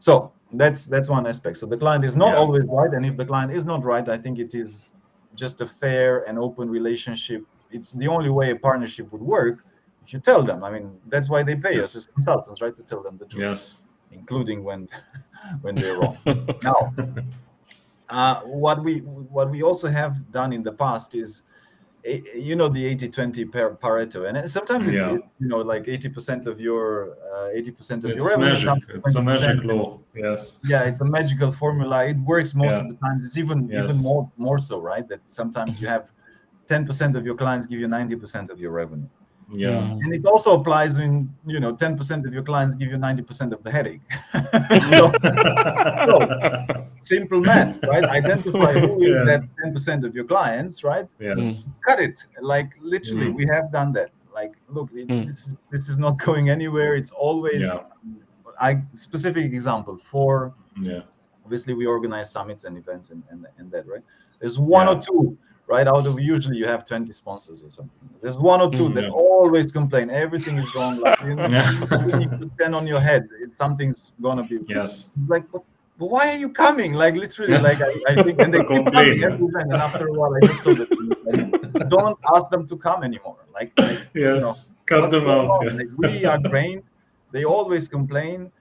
so 0.08 0.14
that's 0.62 0.82
that's 0.94 1.10
one 1.18 1.26
aspect 1.34 1.56
so 1.62 1.66
the 1.74 1.80
client 1.84 2.04
is 2.10 2.16
not 2.24 2.32
Yeah. 2.34 2.42
always 2.42 2.64
right 2.80 2.94
and 2.98 3.04
if 3.12 3.16
the 3.22 3.28
client 3.32 3.52
is 3.60 3.66
not 3.72 3.80
right 3.94 4.08
i 4.16 4.18
think 4.24 4.36
it 4.46 4.54
is 4.64 4.72
just 5.44 5.56
a 5.66 5.68
fair 5.82 6.12
and 6.28 6.36
open 6.48 6.66
relationship 6.80 7.42
it's 7.78 7.92
the 8.02 8.08
only 8.16 8.32
way 8.40 8.48
a 8.52 8.56
partnership 8.68 9.06
would 9.14 9.26
work 9.38 9.58
if 10.04 10.10
you 10.14 10.20
tell 10.20 10.42
them 10.50 10.60
i 10.68 10.70
mean 10.76 10.86
that's 11.14 11.30
why 11.34 11.42
they 11.48 11.56
pay 11.68 11.76
us 11.84 11.92
as 12.00 12.06
consultants 12.16 12.60
right 12.64 12.76
to 12.80 12.84
tell 12.92 13.02
them 13.08 13.16
the 13.22 13.28
truth 13.32 13.44
Yes. 13.48 13.62
including 14.20 14.60
when 14.68 14.82
when 15.64 15.74
they're 15.80 15.98
wrong. 16.00 16.18
now, 16.70 16.80
uh, 18.12 18.42
what 18.42 18.84
we 18.84 19.00
what 19.36 19.50
we 19.50 19.64
also 19.64 19.90
have 19.90 20.32
done 20.32 20.52
in 20.54 20.62
the 20.64 20.72
past 20.72 21.16
is, 21.16 21.44
eh, 22.06 22.20
you 22.36 22.56
know, 22.56 22.68
the 22.70 22.84
80-20 22.96 23.46
Pareto, 23.80 24.28
and 24.28 24.50
sometimes 24.50 24.88
it's 24.88 25.00
Yeah. 25.06 25.18
you 25.40 25.48
know 25.48 25.60
like 25.74 25.86
80% 25.86 26.46
of 26.48 26.60
your 26.60 27.18
uh, 27.34 27.56
80% 27.56 28.04
of 28.04 28.12
It's 28.12 28.26
your 28.26 28.40
revenue. 28.40 28.66
magic. 28.66 28.90
It's 28.96 29.16
a 29.16 29.20
20%. 29.22 29.26
magic 29.26 29.64
law. 29.64 30.00
Yes. 30.16 30.60
Yeah, 30.72 30.84
it's 30.90 31.02
a 31.02 31.06
magical 31.06 31.52
formula. 31.52 32.06
It 32.06 32.18
works 32.20 32.54
most 32.54 32.74
Yeah. 32.74 32.82
of 32.82 32.88
the 32.90 32.98
times. 33.06 33.26
It's 33.28 33.38
even 33.38 33.60
even 33.72 33.98
more 34.04 34.24
more 34.38 34.60
so, 34.60 34.76
right? 34.92 35.06
That 35.12 35.22
sometimes 35.26 35.80
you 35.82 35.88
have 35.88 36.12
10% 36.68 37.16
of 37.18 37.26
your 37.26 37.36
clients 37.36 37.66
give 37.68 37.80
you 37.80 37.88
90% 37.88 38.50
of 38.50 38.60
your 38.60 38.72
revenue 38.72 39.10
Yeah. 39.54 39.80
and 40.04 40.14
it 40.14 40.26
also 40.26 40.60
applies 40.60 40.98
when 40.98 41.34
you 41.46 41.60
know 41.60 41.76
10% 41.76 42.26
of 42.26 42.34
your 42.34 42.44
clients 42.44 42.74
give 42.74 42.90
you 42.90 42.98
90% 42.98 43.52
of 43.52 43.62
the 43.64 43.72
headache 43.72 44.02
so 44.88 45.12
simple 46.98 47.42
math 47.42 47.82
right 47.84 48.04
identify 48.06 48.74
who 48.80 49.02
is 49.04 49.10
Yes. 49.10 49.42
that 49.64 49.74
10% 49.74 50.06
of 50.06 50.16
your 50.16 50.24
clients 50.26 50.84
right 50.84 51.08
yes. 51.20 51.72
cut 51.86 52.00
it 52.00 52.24
like 52.42 52.70
literally 52.82 53.28
Mhm. 53.28 53.36
we 53.36 53.46
have 53.48 53.72
done 53.72 53.92
that 53.94 54.10
like 54.34 54.54
look 54.70 54.90
it, 54.94 55.08
Mm. 55.08 55.26
this 55.28 55.48
is 55.48 55.56
this 55.70 55.90
is 55.90 55.98
not 55.98 56.18
going 56.18 56.50
anywhere 56.50 56.96
it's 56.96 57.12
always 57.12 57.60
Yeah. 57.60 57.84
i 58.60 58.82
specific 58.94 59.46
example 59.60 59.98
for 59.98 60.54
Yeah. 60.80 61.02
obviously 61.46 61.74
we 61.74 61.86
organize 61.86 62.32
summits 62.32 62.64
and 62.64 62.78
events 62.78 63.10
and, 63.12 63.22
and, 63.32 63.46
and 63.58 63.70
that 63.72 63.86
right 63.88 64.04
there's 64.40 64.58
one 64.60 64.88
Yeah. 64.88 64.94
or 64.94 65.02
two 65.02 65.38
right 65.72 65.88
out 65.88 66.06
of 66.06 66.20
usually 66.20 66.58
you 66.58 66.66
have 66.74 66.82
20 66.86 67.12
sponsors 67.14 67.64
or 67.64 67.72
something 67.72 68.10
there's 68.22 68.38
one 68.38 68.60
or 68.66 68.70
two 68.70 68.88
Mm, 68.90 68.94
that 68.96 69.04
yeah. 69.06 69.10
always 69.28 69.72
complain 69.72 70.10
everything 70.10 70.58
is 70.64 70.70
wrong 70.76 70.94
like 71.00 71.20
you, 71.22 71.36
know, 71.36 71.48
you 71.48 72.16
need 72.22 72.32
to 72.42 72.50
stand 72.56 72.74
on 72.80 72.86
your 72.94 73.00
head 73.00 73.24
it, 73.44 73.56
something's 73.56 74.14
gonna 74.22 74.44
be 74.44 74.58
Yes. 74.68 75.18
like 75.28 75.46
but, 75.52 75.64
but 76.00 76.08
why 76.14 76.24
are 76.34 76.38
you 76.44 76.50
coming 76.50 76.92
like 77.04 77.16
literally 77.16 77.58
like 77.70 77.80
I, 77.82 77.92
I 78.12 78.14
think 78.24 78.42
and 78.42 78.54
they 78.54 78.60
keep 78.72 78.84
Complain, 78.84 78.94
coming 78.94 79.24
every 79.24 79.46
event 79.50 79.68
and 79.74 79.82
after 79.88 80.08
a 80.08 80.14
while 80.20 80.34
i 80.36 80.42
just 80.50 80.62
told 80.64 80.78
them 80.80 80.88
like, 81.26 81.90
don't 81.96 82.18
ask 82.36 82.50
them 82.50 82.68
to 82.72 82.76
come 82.76 83.04
anymore 83.04 83.38
like, 83.54 83.72
like 83.78 84.00
you 84.14 84.24
know, 84.26 84.34
Yes. 84.36 84.78
Cut 84.92 85.10
them 85.10 85.30
out. 85.30 85.52
Yeah. 85.64 85.72
Like, 85.80 85.88
we 85.98 86.26
are 86.26 86.40
trained 86.52 86.84
they 87.32 87.44
always 87.46 87.88
complain 87.88 88.52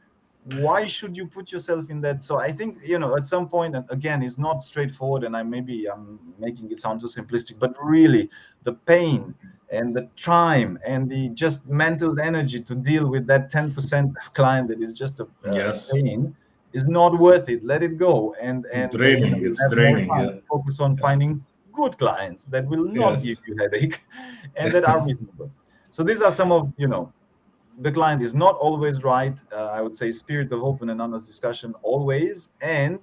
why 0.57 0.86
should 0.86 1.16
you 1.16 1.26
put 1.26 1.53
yourself 1.53 1.90
in 1.90 2.01
that 2.01 2.22
so 2.22 2.38
i 2.40 2.51
think 2.51 2.78
you 2.82 2.98
know 2.98 3.16
at 3.16 3.26
some 3.26 3.48
point 3.48 3.76
and 3.76 3.84
again 3.90 4.22
it's 4.22 4.38
not 4.38 4.62
straightforward 4.62 5.24
and 5.24 5.36
i 5.36 5.42
maybe 5.42 5.86
i'm 5.88 6.18
making 6.38 6.70
it 6.70 6.80
sound 6.80 7.01
too 7.01 7.07
simplistic 7.07 7.59
but 7.59 7.74
really 7.82 8.28
the 8.64 8.72
pain 8.72 9.34
and 9.70 9.94
the 9.94 10.09
time 10.16 10.78
and 10.84 11.09
the 11.09 11.28
just 11.30 11.68
mental 11.68 12.18
energy 12.20 12.61
to 12.61 12.74
deal 12.74 13.09
with 13.09 13.26
that 13.26 13.51
10% 13.53 14.16
of 14.16 14.34
client 14.34 14.68
that 14.68 14.80
is 14.82 14.92
just 14.92 15.20
a 15.20 15.24
uh, 15.24 15.28
Yes. 15.55 15.92
pain 15.92 16.34
is 16.72 16.88
not 16.88 17.18
worth 17.18 17.48
it 17.48 17.64
let 17.64 17.82
it 17.82 17.96
go 17.96 18.34
and 18.40 18.66
and 18.72 18.90
Draining, 18.90 19.34
you 19.34 19.40
know, 19.40 19.46
it's 19.46 19.70
draining, 19.72 20.09
yeah. 20.09 20.30
focus 20.48 20.80
on 20.80 20.96
finding 20.96 21.44
good 21.72 21.96
clients 21.98 22.46
that 22.46 22.66
will 22.66 22.84
not 22.84 23.11
Yes. 23.12 23.26
give 23.26 23.38
you 23.46 23.57
headache 23.59 24.01
and 24.57 24.72
that 24.72 24.84
are 24.84 25.05
reasonable 25.07 25.51
so 25.90 26.03
these 26.03 26.22
are 26.22 26.32
some 26.32 26.51
of 26.51 26.72
you 26.76 26.88
know 26.88 27.12
the 27.79 27.93
client 27.93 28.23
is 28.23 28.35
not 28.35 28.57
always 28.57 29.03
right. 29.03 29.41
Uh, 29.53 29.66
I 29.66 29.81
would 29.81 29.97
say 29.97 30.12
spirit 30.12 30.53
of 30.53 30.62
open 30.62 30.91
and 30.91 31.01
honest 31.01 31.27
discussion 31.27 31.75
always, 31.83 32.51
and 32.61 32.99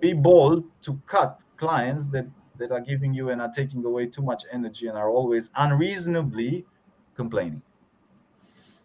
be 0.00 0.12
bold 0.12 0.64
to 0.82 1.00
cut 1.06 1.40
clients 1.56 2.06
that 2.08 2.26
that 2.58 2.70
are 2.72 2.80
giving 2.80 3.14
you 3.14 3.30
and 3.30 3.40
are 3.40 3.50
taking 3.52 3.84
away 3.84 4.06
too 4.06 4.22
much 4.22 4.44
energy 4.52 4.86
and 4.88 4.98
are 4.98 5.08
always 5.08 5.50
unreasonably 5.56 6.66
complaining. 7.14 7.62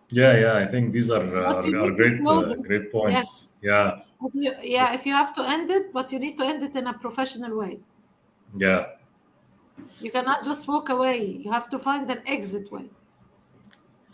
Yeah, 0.09 0.37
yeah. 0.37 0.53
I 0.57 0.65
think 0.65 0.93
these 0.93 1.09
are 1.09 1.19
But 1.25 1.65
are, 1.65 1.83
are 1.83 1.91
great 1.91 2.25
uh, 2.25 2.55
great 2.61 2.91
points. 2.91 3.55
Yeah, 3.61 4.01
But 4.21 4.31
you, 4.35 4.53
yeah, 4.61 4.93
if 4.93 5.05
you 5.05 5.13
have 5.13 5.33
to 5.35 5.43
end 5.43 5.69
it, 5.71 5.91
but 5.91 6.11
you 6.11 6.19
need 6.19 6.37
to 6.37 6.45
end 6.45 6.63
it 6.63 6.75
in 6.75 6.87
a 6.87 6.93
professional 6.93 7.57
way. 7.57 7.79
yeah. 8.57 8.85
You 9.99 10.09
cannot 10.09 10.41
just 10.43 10.67
walk 10.69 10.87
away. 10.89 11.19
You 11.43 11.51
have 11.51 11.69
to 11.69 11.77
find 11.77 12.09
an 12.09 12.21
exit 12.25 12.71
way. 12.71 12.85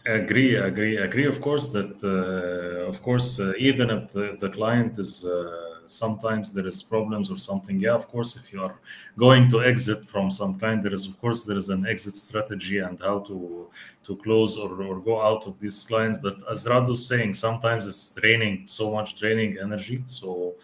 Agree, 0.06 0.56
agree, 0.56 0.97
agree. 0.97 1.26
Of 1.28 1.39
course, 1.41 1.68
that 1.74 2.04
uh, 2.04 2.89
of 2.89 3.04
course, 3.04 3.39
uh, 3.39 3.54
even 3.60 3.91
if 3.91 4.12
the, 4.12 4.36
the 4.39 4.49
client 4.49 4.97
is 4.97 5.24
uh, 5.26 5.86
sometimes 5.86 6.54
there 6.56 6.66
is 6.66 6.82
problems 6.82 7.30
or 7.30 7.38
something. 7.38 7.80
Yeah, 7.80 7.93
of 7.93 8.08
course, 8.08 8.36
if 8.36 8.52
you 8.52 8.64
are 8.64 8.80
going 9.16 9.47
to 9.49 9.62
exit 9.64 10.04
from 10.06 10.32
some 10.32 10.58
kind, 10.60 10.82
there 10.82 10.93
is 10.93 11.08
of 11.08 11.22
course 11.22 11.45
there 11.45 11.58
is 11.58 11.70
an 11.70 11.86
exit 11.86 12.14
strategy 12.16 12.80
and 12.80 12.99
how 12.99 13.20
to 13.20 13.70
to 14.06 14.16
close 14.18 14.58
or, 14.58 14.82
or 14.82 14.99
go 14.99 15.22
out 15.22 15.45
of 15.45 15.60
these 15.60 15.84
clients. 15.84 16.18
But 16.18 16.34
as 16.49 16.68
Radu's 16.68 17.08
saying, 17.08 17.36
sometimes 17.36 17.86
it's 17.86 18.16
draining 18.20 18.64
so 18.66 18.91
much 18.95 19.20
draining 19.20 19.60
energy. 19.62 20.02
So 20.08 20.56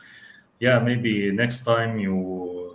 yeah, 0.59 0.79
maybe 0.79 1.31
next 1.31 1.63
time 1.63 1.99
you. 1.99 2.66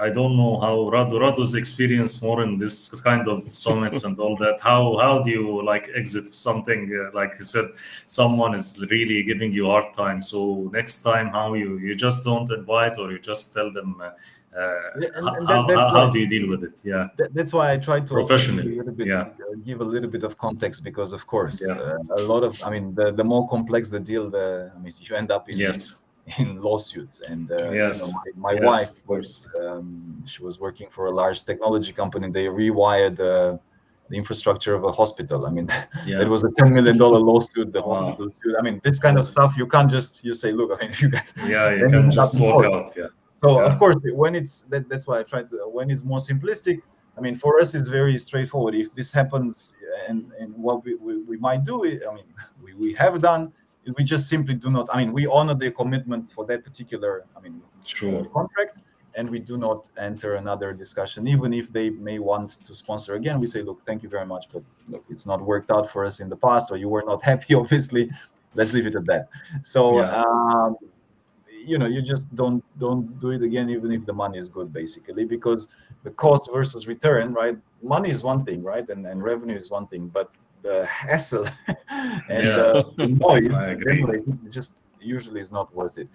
I 0.00 0.10
don't 0.10 0.36
know 0.36 0.58
how 0.60 0.74
Radu 0.94 1.18
Radu's 1.24 1.54
experience 1.54 2.22
more 2.22 2.42
in 2.42 2.56
this 2.58 3.00
kind 3.00 3.26
of 3.28 3.42
summits 3.42 4.04
and 4.04 4.18
all 4.18 4.36
that. 4.36 4.60
How 4.60 4.96
how 4.98 5.14
do 5.24 5.30
you 5.30 5.62
like 5.72 5.90
exit 5.94 6.26
something 6.46 6.80
uh, 7.00 7.10
like 7.20 7.32
you 7.38 7.44
said, 7.44 7.66
someone 8.06 8.54
is 8.54 8.66
really 8.90 9.22
giving 9.22 9.52
you 9.52 9.66
hard 9.66 9.92
time. 9.94 10.22
So 10.22 10.38
next 10.72 11.02
time, 11.02 11.28
how 11.38 11.54
you 11.54 11.78
you 11.78 11.94
just 12.06 12.24
don't 12.24 12.48
invite 12.50 12.94
or 12.98 13.10
you 13.12 13.18
just 13.18 13.52
tell 13.54 13.70
them 13.72 13.88
uh, 14.00 14.10
uh, 14.58 14.80
and- 14.94 15.24
how, 15.24 15.34
and 15.34 15.48
that- 15.48 15.76
how, 15.76 15.88
how, 15.88 15.94
how 15.96 16.10
do 16.10 16.18
you 16.22 16.28
deal 16.34 16.48
with 16.48 16.62
it? 16.68 16.76
Yeah, 16.84 17.08
That, 17.18 17.34
that's 17.34 17.52
why 17.52 17.66
I 17.72 17.76
try 17.76 17.98
to 18.00 18.12
Professionally, 18.20 18.78
a 18.78 18.84
bit, 18.84 19.06
yeah. 19.06 19.20
uh, 19.20 19.54
give 19.68 19.80
a 19.80 19.84
little 19.94 20.10
bit 20.16 20.24
of 20.28 20.32
context 20.38 20.82
because, 20.84 21.12
of 21.12 21.22
course, 21.26 21.56
Yeah. 21.66 21.74
uh, 21.74 22.20
a 22.22 22.22
lot 22.32 22.42
of 22.48 22.52
I 22.66 22.70
mean, 22.74 22.94
the, 22.94 23.06
the 23.12 23.24
more 23.32 23.44
complex 23.48 23.82
the 23.90 24.00
deal, 24.00 24.24
the 24.30 24.46
I 24.74 24.78
mean, 24.82 24.94
you 25.06 25.14
end 25.16 25.30
up 25.30 25.48
in 25.50 25.56
yes, 25.66 26.02
in 26.38 26.60
lawsuits 26.60 27.20
and 27.30 27.50
uh, 27.50 27.70
Yes. 27.70 27.98
you 27.98 28.06
know, 28.06 28.12
my, 28.40 28.52
my 28.52 28.60
Yes, 28.60 28.64
wife 28.70 28.90
was 29.06 29.26
um, 29.62 30.22
she 30.26 30.42
was 30.42 30.60
working 30.60 30.88
for 30.90 31.06
a 31.06 31.10
large 31.10 31.44
technology 31.44 31.92
company 31.92 32.30
they 32.30 32.46
rewired 32.46 33.18
uh, 33.20 33.56
the 34.10 34.16
infrastructure 34.16 34.74
of 34.74 34.84
a 34.84 34.92
hospital 34.92 35.46
i 35.46 35.50
mean 35.50 35.68
yeah, 36.06 36.20
it 36.20 36.28
was 36.28 36.42
a 36.44 36.50
10 36.56 36.72
million 36.72 36.96
dollar 36.98 37.18
lawsuit 37.30 37.72
the 37.72 37.80
Wow. 37.82 37.94
hospital 37.94 38.28
sued 38.30 38.56
i 38.58 38.62
mean 38.62 38.80
this 38.82 38.98
kind 38.98 39.16
of 39.18 39.26
stuff 39.26 39.56
you 39.56 39.66
can't 39.66 39.90
just 39.90 40.24
you 40.24 40.34
say 40.34 40.50
look 40.52 40.70
i 40.76 40.86
mean 40.86 40.94
you 40.98 41.08
guys 41.08 41.32
yeah. 41.46 41.70
You 41.74 41.86
can 41.88 42.10
just 42.10 42.40
walk 42.40 42.64
out. 42.64 42.90
Yeah, 42.96 43.06
so 43.34 43.46
Yeah. 43.60 43.66
of 43.68 43.78
course 43.78 43.96
when 44.22 44.34
it's 44.34 44.62
that, 44.70 44.88
that's 44.90 45.06
why 45.06 45.16
i 45.20 45.22
try 45.22 45.42
to 45.50 45.56
when 45.76 45.90
it's 45.90 46.04
more 46.12 46.18
simplistic 46.30 46.78
i 47.16 47.20
mean 47.20 47.36
for 47.36 47.52
us 47.60 47.74
it's 47.76 47.88
very 47.88 48.16
straightforward 48.18 48.74
if 48.74 48.88
this 48.98 49.12
happens 49.12 49.74
and 50.08 50.18
and 50.40 50.50
what 50.66 50.84
we, 50.84 50.94
we, 51.06 51.12
we 51.30 51.36
might 51.36 51.62
do 51.72 51.84
it 51.84 51.98
i 52.08 52.14
mean 52.16 52.28
we, 52.62 52.70
we 52.82 52.88
have 52.94 53.14
done 53.30 53.52
we 53.96 54.04
just 54.04 54.28
simply 54.28 54.54
do 54.54 54.70
not 54.70 54.88
i 54.92 54.98
mean 54.98 55.12
we 55.12 55.26
honor 55.26 55.54
the 55.54 55.70
commitment 55.70 56.30
for 56.32 56.44
that 56.44 56.64
particular 56.64 57.24
i 57.36 57.40
mean 57.40 57.60
sure. 57.84 58.24
contract 58.26 58.78
and 59.14 59.28
we 59.28 59.38
do 59.38 59.56
not 59.56 59.88
enter 59.98 60.34
another 60.36 60.72
discussion 60.72 61.26
even 61.26 61.52
if 61.52 61.72
they 61.72 61.90
may 61.90 62.18
want 62.18 62.50
to 62.64 62.74
sponsor 62.74 63.14
again 63.14 63.40
we 63.40 63.46
say 63.46 63.62
look 63.62 63.80
thank 63.86 64.02
you 64.02 64.08
very 64.08 64.26
much 64.26 64.46
but 64.52 64.62
look 64.88 65.04
it's 65.08 65.26
not 65.26 65.40
worked 65.40 65.70
out 65.70 65.88
for 65.90 66.04
us 66.04 66.20
in 66.20 66.28
the 66.28 66.36
past 66.36 66.70
or 66.70 66.76
you 66.76 66.88
were 66.88 67.04
not 67.06 67.22
happy 67.30 67.54
obviously 67.54 68.10
let's 68.54 68.72
leave 68.72 68.86
it 68.86 68.94
at 68.94 69.06
that 69.06 69.28
so 69.62 69.98
Yeah. 70.00 70.22
um, 70.22 70.76
you 71.64 71.78
know 71.78 71.86
you 71.86 72.00
just 72.00 72.32
don't 72.34 72.62
don't 72.78 73.18
do 73.20 73.30
it 73.30 73.42
again 73.42 73.68
even 73.70 73.92
if 73.92 74.06
the 74.06 74.12
money 74.12 74.38
is 74.38 74.48
good 74.48 74.72
basically 74.72 75.24
because 75.24 75.68
the 76.02 76.10
cost 76.10 76.50
versus 76.52 76.86
return 76.86 77.32
right 77.32 77.58
money 77.82 78.10
is 78.10 78.22
one 78.24 78.44
thing 78.44 78.62
right 78.62 78.88
and, 78.88 79.06
and 79.06 79.22
revenue 79.22 79.56
is 79.56 79.70
one 79.70 79.86
thing 79.86 80.06
but 80.08 80.30
the 80.68 80.86
hassle 81.02 81.46
and 82.34 82.46
Yeah. 82.46 82.56
uh, 82.56 82.82
the 82.96 83.08
noise 83.26 83.54
I 83.54 84.50
just 84.58 84.72
usually 85.00 85.40
is 85.46 85.50
not 85.58 85.66
worth 85.78 85.96
it 86.02 86.08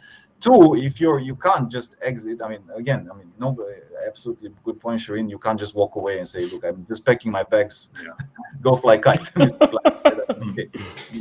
two 0.46 0.76
if 0.88 0.94
you're 1.02 1.20
you 1.30 1.36
can't 1.48 1.68
just 1.78 1.90
exit 2.10 2.38
i 2.44 2.48
mean 2.52 2.64
again 2.82 3.02
i 3.12 3.14
mean 3.20 3.30
no 3.44 3.48
absolutely 4.10 4.50
good 4.66 4.78
point 4.86 5.00
Shireen. 5.04 5.30
you 5.34 5.40
can't 5.46 5.60
just 5.64 5.74
walk 5.82 5.94
away 6.02 6.16
and 6.20 6.28
say 6.34 6.42
look 6.52 6.64
i'm 6.70 6.86
just 6.92 7.06
packing 7.10 7.32
my 7.40 7.44
bags 7.54 7.76
Yeah. 8.06 8.12
go 8.62 8.72
fly 8.84 8.98
kite 9.06 9.26
Okay. 10.48 10.68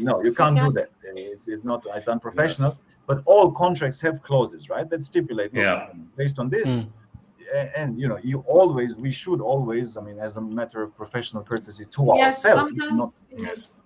no 0.09 0.13
you 0.27 0.33
can't 0.41 0.57
do 0.65 0.69
that 0.79 0.89
it's, 1.05 1.45
it's 1.53 1.65
not 1.71 1.81
it's 1.99 2.09
unprofessional 2.09 2.73
but 3.09 3.17
all 3.31 3.47
contracts 3.65 3.99
have 4.07 4.17
clauses 4.29 4.63
right 4.75 4.87
that 4.91 5.03
stipulate 5.11 5.51
Yeah. 5.55 5.79
based 6.21 6.39
on 6.43 6.49
this 6.57 6.69
Mm. 6.69 6.89
And 7.77 8.01
you 8.01 8.09
know 8.09 8.19
you 8.23 8.39
always 8.47 8.97
we 8.97 9.11
should 9.13 9.41
always 9.41 9.97
i 9.97 10.01
mean 10.01 10.19
as 10.19 10.37
a 10.37 10.41
matter 10.41 10.83
of 10.83 10.95
professional 10.95 11.43
courtesy 11.43 11.85
to 11.85 12.03
Yes, 12.15 12.45
ourselves 12.45 12.73
not- 12.75 12.89
sometimes 12.89 13.19
yes. 13.37 13.81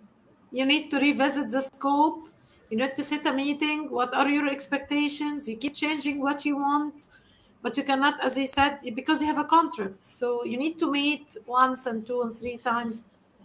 You 0.53 0.65
need 0.65 0.91
to 0.93 0.99
revisit 0.99 1.51
the 1.51 1.61
scope. 1.61 2.29
You 2.71 2.77
need 2.79 2.95
to 2.97 3.03
set 3.03 3.27
a 3.27 3.33
meeting. 3.33 3.91
What 3.91 4.15
are 4.15 4.29
your 4.29 4.49
expectations? 4.49 5.49
You 5.49 5.57
keep 5.57 5.75
changing 5.75 6.21
what 6.21 6.45
you 6.45 6.57
want, 6.57 7.07
but 7.63 7.77
you 7.77 7.83
cannot, 7.83 8.23
as 8.25 8.39
I 8.39 8.45
said, 8.45 8.79
because 8.95 9.21
you 9.21 9.27
have 9.27 9.39
a 9.39 9.45
contract. 9.45 10.05
So 10.05 10.45
you 10.45 10.57
need 10.57 10.79
to 10.79 10.91
meet 10.91 11.37
once 11.47 11.87
and 11.87 12.07
two 12.07 12.23
and 12.23 12.33
three 12.35 12.59
times. 12.59 13.05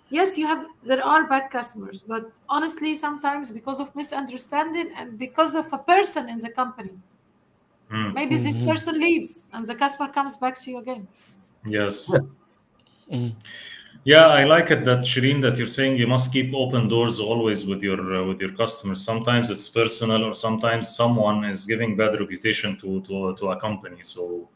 Yes, 0.09 0.38
you 0.38 0.45
have. 0.47 0.66
There 0.84 1.03
are 1.03 1.28
bad 1.28 1.49
customers, 1.49 2.01
but 2.01 2.26
honestly, 2.49 2.93
sometimes 2.95 3.51
because 3.51 3.80
of 3.80 3.95
misunderstanding 3.95 4.91
and 4.95 5.18
because 5.18 5.55
of 5.55 5.72
a 5.74 5.78
person 5.80 6.30
in 6.30 6.39
the 6.39 6.49
company, 6.49 6.91
Mm. 7.92 8.14
maybe 8.14 8.38
this 8.38 8.58
Mhm. 8.60 8.68
person 8.68 9.00
leaves 9.00 9.50
and 9.54 9.68
the 9.68 9.76
customer 9.76 10.10
comes 10.12 10.38
back 10.38 10.58
to 10.62 10.72
you 10.72 10.78
again. 10.80 11.08
Yes. 11.66 12.10
Yeah. 12.14 12.20
Mm. 13.18 13.34
Yeah, 14.04 14.28
I 14.28 14.46
like 14.46 14.72
it 14.72 14.84
that 14.86 15.00
Shireen 15.00 15.42
that 15.42 15.58
you're 15.58 15.68
saying 15.68 15.98
you 15.98 16.08
must 16.08 16.34
keep 16.34 16.54
open 16.56 16.88
doors 16.88 17.20
always 17.20 17.68
with 17.68 17.84
your 17.84 18.00
uh, 18.16 18.24
with 18.26 18.39
your 18.42 18.52
customers. 18.54 19.06
Sometimes 19.06 19.50
it's 19.52 19.70
personal, 19.70 20.24
or 20.24 20.34
sometimes 20.34 20.96
someone 20.96 21.44
is 21.46 21.66
giving 21.68 21.96
bad 21.96 22.20
reputation 22.20 22.78
to 22.78 23.02
to, 23.02 23.36
to 23.36 23.50
a 23.52 23.58
company. 23.60 24.02
So 24.02 24.50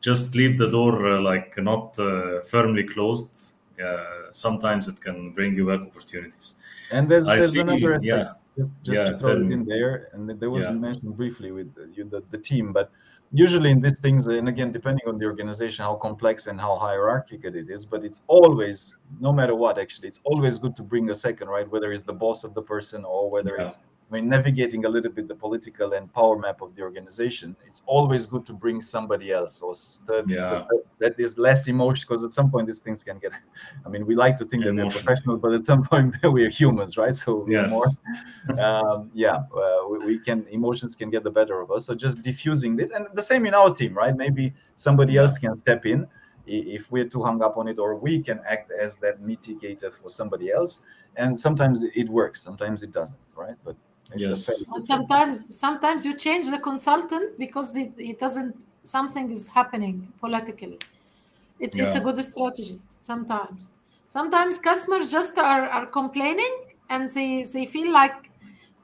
just 0.00 0.36
leave 0.36 0.56
the 0.58 0.68
door 0.68 0.92
uh, 1.14 1.20
like 1.20 1.56
not 1.58 1.98
uh, 1.98 2.42
firmly 2.42 2.84
closed. 2.84 3.54
Yeah, 3.78 4.04
sometimes 4.30 4.86
it 4.86 5.00
can 5.00 5.30
bring 5.32 5.56
you 5.56 5.66
back 5.66 5.80
opportunities. 5.80 6.60
and 6.92 7.08
there's, 7.10 7.24
I 7.28 7.38
there's 7.38 7.52
see. 7.52 7.60
another 7.60 7.94
aspect, 7.94 8.04
Yeah, 8.04 8.32
just 8.56 8.72
just 8.82 9.00
Yeah, 9.02 9.12
to 9.12 9.18
throw 9.18 9.32
it 9.32 9.50
in 9.50 9.64
there 9.64 10.08
and 10.12 10.28
there 10.40 10.50
was 10.50 10.64
Yeah. 10.64 10.72
mentioned 10.72 11.16
briefly 11.16 11.50
with 11.52 11.74
the, 11.74 11.88
you, 11.94 12.04
the, 12.04 12.22
the 12.30 12.38
team 12.38 12.72
but 12.72 12.90
usually 13.32 13.70
in 13.70 13.80
these 13.80 13.98
things 13.98 14.26
and 14.26 14.48
again 14.48 14.70
depending 14.70 15.06
on 15.08 15.16
the 15.16 15.24
organization 15.24 15.84
how 15.84 15.94
complex 15.94 16.46
and 16.48 16.60
how 16.60 16.76
hierarchical 16.76 17.54
it 17.56 17.68
is 17.70 17.86
but 17.86 18.04
it's 18.04 18.20
always 18.26 18.98
no 19.20 19.32
matter 19.32 19.54
what 19.54 19.78
actually 19.78 20.08
it's 20.08 20.20
always 20.24 20.58
good 20.58 20.76
to 20.76 20.82
bring 20.82 21.10
a 21.10 21.14
second 21.14 21.48
right 21.48 21.68
whether 21.70 21.92
it's 21.92 22.04
the 22.04 22.12
boss 22.12 22.44
of 22.44 22.52
the 22.54 22.62
person 22.62 23.04
or 23.04 23.30
whether 23.30 23.54
Yeah. 23.56 23.64
it's 23.64 23.78
I 24.12 24.16
mean, 24.16 24.28
navigating 24.28 24.84
a 24.84 24.90
little 24.90 25.10
bit 25.10 25.26
the 25.26 25.34
political 25.34 25.94
and 25.94 26.12
power 26.12 26.38
map 26.38 26.60
of 26.60 26.74
the 26.74 26.82
organization, 26.82 27.56
it's 27.66 27.80
always 27.86 28.26
good 28.26 28.44
to 28.44 28.52
bring 28.52 28.82
somebody 28.82 29.32
else 29.32 29.62
or 29.62 29.72
that, 30.06 30.28
Yeah. 30.28 30.64
that 30.98 31.18
is 31.18 31.38
less 31.38 31.66
emotional 31.66 32.10
because 32.10 32.22
at 32.22 32.34
some 32.34 32.50
point 32.50 32.66
these 32.66 32.78
things 32.78 33.02
can 33.02 33.18
get. 33.18 33.32
I 33.86 33.88
mean, 33.88 34.04
we 34.04 34.14
like 34.14 34.36
to 34.36 34.44
think 34.44 34.64
that 34.64 34.74
we're 34.74 34.90
professional, 34.90 35.38
but 35.38 35.52
at 35.52 35.64
some 35.64 35.82
point 35.82 36.14
we're 36.24 36.50
humans, 36.50 36.98
right? 36.98 37.14
So 37.14 37.46
Yes. 37.48 37.70
more, 37.72 37.88
um, 38.66 39.10
yeah, 39.14 39.36
uh, 39.56 39.88
we, 39.88 39.98
we 40.00 40.18
can 40.18 40.46
emotions 40.50 40.94
can 40.94 41.08
get 41.08 41.24
the 41.24 41.30
better 41.30 41.62
of 41.62 41.70
us. 41.70 41.86
So 41.86 41.94
just 41.94 42.20
diffusing 42.20 42.78
it, 42.80 42.90
and 42.94 43.06
the 43.14 43.22
same 43.22 43.46
in 43.46 43.54
our 43.54 43.74
team, 43.74 43.94
right? 43.94 44.14
Maybe 44.14 44.52
somebody 44.76 45.16
else 45.16 45.38
can 45.38 45.56
step 45.56 45.86
in 45.86 46.06
if 46.44 46.90
we're 46.92 47.08
too 47.08 47.22
hung 47.22 47.42
up 47.42 47.56
on 47.56 47.66
it, 47.66 47.78
or 47.78 47.96
we 47.96 48.20
can 48.20 48.40
act 48.46 48.72
as 48.72 48.96
that 48.96 49.22
mitigator 49.22 49.90
for 49.90 50.10
somebody 50.10 50.50
else. 50.52 50.82
And 51.16 51.38
sometimes 51.38 51.82
it 51.82 52.08
works, 52.10 52.42
sometimes 52.42 52.82
it 52.82 52.90
doesn't, 52.90 53.20
right? 53.36 53.54
But 53.64 53.76
it's 54.14 54.30
Yes. 54.30 54.48
a 54.48 54.54
Well, 54.70 54.80
sometimes 54.80 55.58
sometimes 55.58 56.04
you 56.06 56.14
change 56.16 56.50
the 56.50 56.58
consultant 56.58 57.38
because 57.38 57.76
it, 57.76 57.92
it 57.98 58.18
doesn't 58.18 58.64
something 58.84 59.30
is 59.30 59.48
happening 59.48 60.12
politically 60.20 60.78
it, 61.58 61.74
it's 61.76 61.94
a 61.94 62.00
good 62.00 62.22
strategy 62.24 62.80
sometimes 63.00 63.72
sometimes 64.08 64.58
customers 64.58 65.10
just 65.10 65.38
are, 65.38 65.64
are 65.68 65.86
complaining 65.86 66.54
and 66.88 67.08
they 67.08 67.44
they 67.54 67.66
feel 67.66 67.92
like 67.92 68.30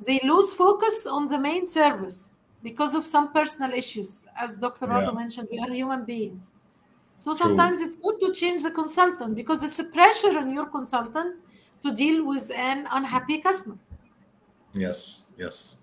they 0.06 0.20
lose 0.24 0.54
focus 0.54 1.06
on 1.06 1.26
the 1.26 1.38
main 1.38 1.66
service 1.66 2.34
because 2.62 2.94
of 2.94 3.04
some 3.04 3.32
personal 3.32 3.72
issues 3.72 4.26
as 4.36 4.58
dr 4.58 4.86
Yeah. 4.86 5.10
Radu 5.10 5.14
mentioned 5.14 5.48
we 5.50 5.58
are 5.58 5.72
human 5.72 6.04
beings 6.04 6.54
so 7.16 7.32
True. 7.40 7.42
sometimes 7.42 7.80
it's 7.80 7.96
good 7.96 8.18
to 8.20 8.32
change 8.32 8.62
the 8.62 8.70
consultant 8.70 9.34
because 9.36 9.62
it's 9.64 9.78
a 9.78 9.84
pressure 9.84 10.38
on 10.38 10.52
your 10.52 10.66
consultant 10.66 11.36
to 11.82 11.92
deal 11.92 12.24
with 12.26 12.50
an 12.52 12.86
unhappy 12.90 13.38
customer 13.40 13.78
Yes, 14.78 15.32
yes. 15.38 15.82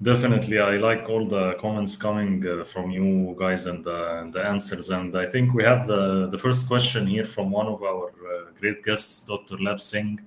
Definitely, 0.00 0.58
I 0.58 0.76
like 0.76 1.08
all 1.08 1.26
the 1.26 1.54
comments 1.54 1.96
coming 1.96 2.46
uh, 2.46 2.62
from 2.64 2.90
you 2.90 3.34
guys 3.38 3.66
and 3.66 3.82
the, 3.82 4.28
the 4.32 4.44
answers. 4.44 4.90
And 4.90 5.16
I 5.16 5.26
think 5.26 5.54
we 5.54 5.64
have 5.64 5.88
the, 5.88 6.28
the 6.28 6.38
first 6.38 6.68
question 6.68 7.06
here 7.06 7.24
from 7.24 7.50
one 7.50 7.66
of 7.66 7.82
our 7.82 8.10
uh, 8.10 8.50
great 8.60 8.84
guests, 8.84 9.26
Dr. 9.26 9.56
Lab 9.58 9.80
Singh. 9.80 10.20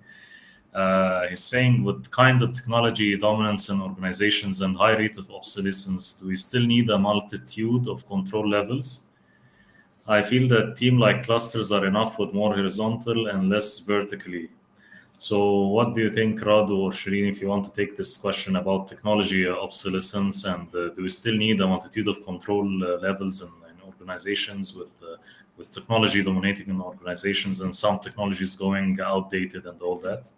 Uh, 0.73 1.27
he's 1.27 1.43
saying, 1.43 1.83
with 1.83 2.09
kind 2.11 2.41
of 2.41 2.53
technology 2.53 3.15
dominance 3.17 3.69
in 3.69 3.81
organizations 3.81 4.61
and 4.61 4.75
high 4.75 4.95
rate 4.95 5.17
of 5.17 5.29
obsolescence, 5.31 6.19
do 6.19 6.27
we 6.27 6.35
still 6.35 6.65
need 6.65 6.89
a 6.89 6.97
multitude 6.97 7.87
of 7.87 8.05
control 8.07 8.49
levels? 8.49 9.09
I 10.07 10.21
feel 10.21 10.47
that 10.49 10.75
team 10.75 10.97
like 10.97 11.23
clusters 11.23 11.71
are 11.71 11.85
enough 11.85 12.19
with 12.19 12.33
more 12.33 12.53
horizontal 12.55 13.27
and 13.27 13.49
less 13.49 13.79
vertically. 13.79 14.49
So, 15.21 15.67
what 15.67 15.93
do 15.93 16.01
you 16.01 16.09
think, 16.09 16.39
Radu 16.39 16.79
or 16.79 16.89
Shireen, 16.89 17.29
if 17.29 17.41
you 17.41 17.47
want 17.47 17.63
to 17.65 17.71
take 17.71 17.95
this 17.95 18.17
question 18.17 18.55
about 18.55 18.87
technology 18.87 19.47
obsolescence 19.47 20.45
and 20.45 20.67
uh, 20.73 20.89
do 20.95 21.03
we 21.03 21.09
still 21.09 21.37
need 21.37 21.61
a 21.61 21.67
multitude 21.67 22.07
of 22.07 22.25
control 22.25 22.65
uh, 22.83 22.97
levels 22.97 23.43
in, 23.43 23.49
in 23.69 23.75
organizations 23.85 24.75
with 24.75 24.89
uh, 25.03 25.17
with 25.57 25.71
technology 25.71 26.23
dominating 26.23 26.69
in 26.69 26.81
organizations 26.81 27.61
and 27.61 27.75
some 27.75 27.99
technologies 27.99 28.55
going 28.55 28.99
outdated 28.99 29.67
and 29.67 29.79
all 29.83 29.99
that? 29.99 30.31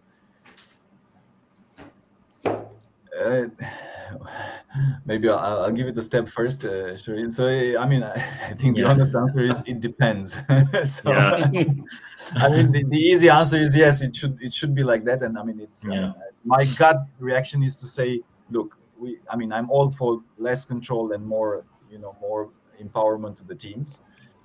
Maybe 5.06 5.30
I'll, 5.30 5.64
I'll 5.64 5.72
give 5.72 5.88
it 5.88 5.98
a 5.98 6.02
step 6.02 6.28
first, 6.28 6.66
uh, 6.66 6.96
Shireen. 6.96 7.32
So, 7.32 7.48
I 7.48 7.86
mean, 7.88 8.04
I, 8.04 8.14
I 8.50 8.54
think 8.54 8.76
the 8.76 8.84
honest 8.86 9.16
answer 9.16 9.42
is 9.44 9.62
it 9.66 9.80
depends. 9.80 10.34
so, 10.86 11.12
Yeah. 11.12 11.52
I 12.36 12.50
mean, 12.50 12.72
the, 12.72 12.84
the 12.90 12.98
easy 12.98 13.30
answer 13.30 13.62
is 13.62 13.76
yes. 13.76 14.02
It 14.02 14.16
should 14.16 14.38
it 14.42 14.54
should 14.54 14.74
be 14.74 14.84
like 14.84 15.04
that. 15.06 15.22
And 15.24 15.38
I 15.38 15.44
mean, 15.44 15.60
it's 15.60 15.84
Yeah. 15.86 16.10
uh, 16.10 16.14
my 16.44 16.66
gut 16.78 16.98
reaction 17.20 17.64
is 17.64 17.76
to 17.78 17.88
say, 17.88 18.22
look, 18.50 18.78
we. 18.98 19.20
I 19.30 19.36
mean, 19.36 19.52
I'm 19.52 19.70
all 19.70 19.92
for 19.92 20.22
less 20.38 20.66
control 20.66 21.12
and 21.14 21.26
more, 21.26 21.64
you 21.90 22.00
know, 22.00 22.16
more 22.22 22.50
empowerment 22.82 23.36
to 23.38 23.44
the 23.44 23.56
teams, 23.56 24.02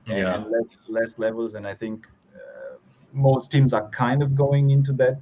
and, 0.06 0.18
Yeah. 0.18 0.34
and 0.34 0.44
less 0.50 0.70
less 0.88 1.18
levels. 1.18 1.54
And 1.54 1.66
I 1.66 1.74
think 1.74 2.06
uh, 2.34 2.76
most 3.12 3.50
teams 3.50 3.72
are 3.72 3.88
kind 3.90 4.22
of 4.22 4.34
going 4.34 4.70
into 4.70 4.92
that 4.94 5.18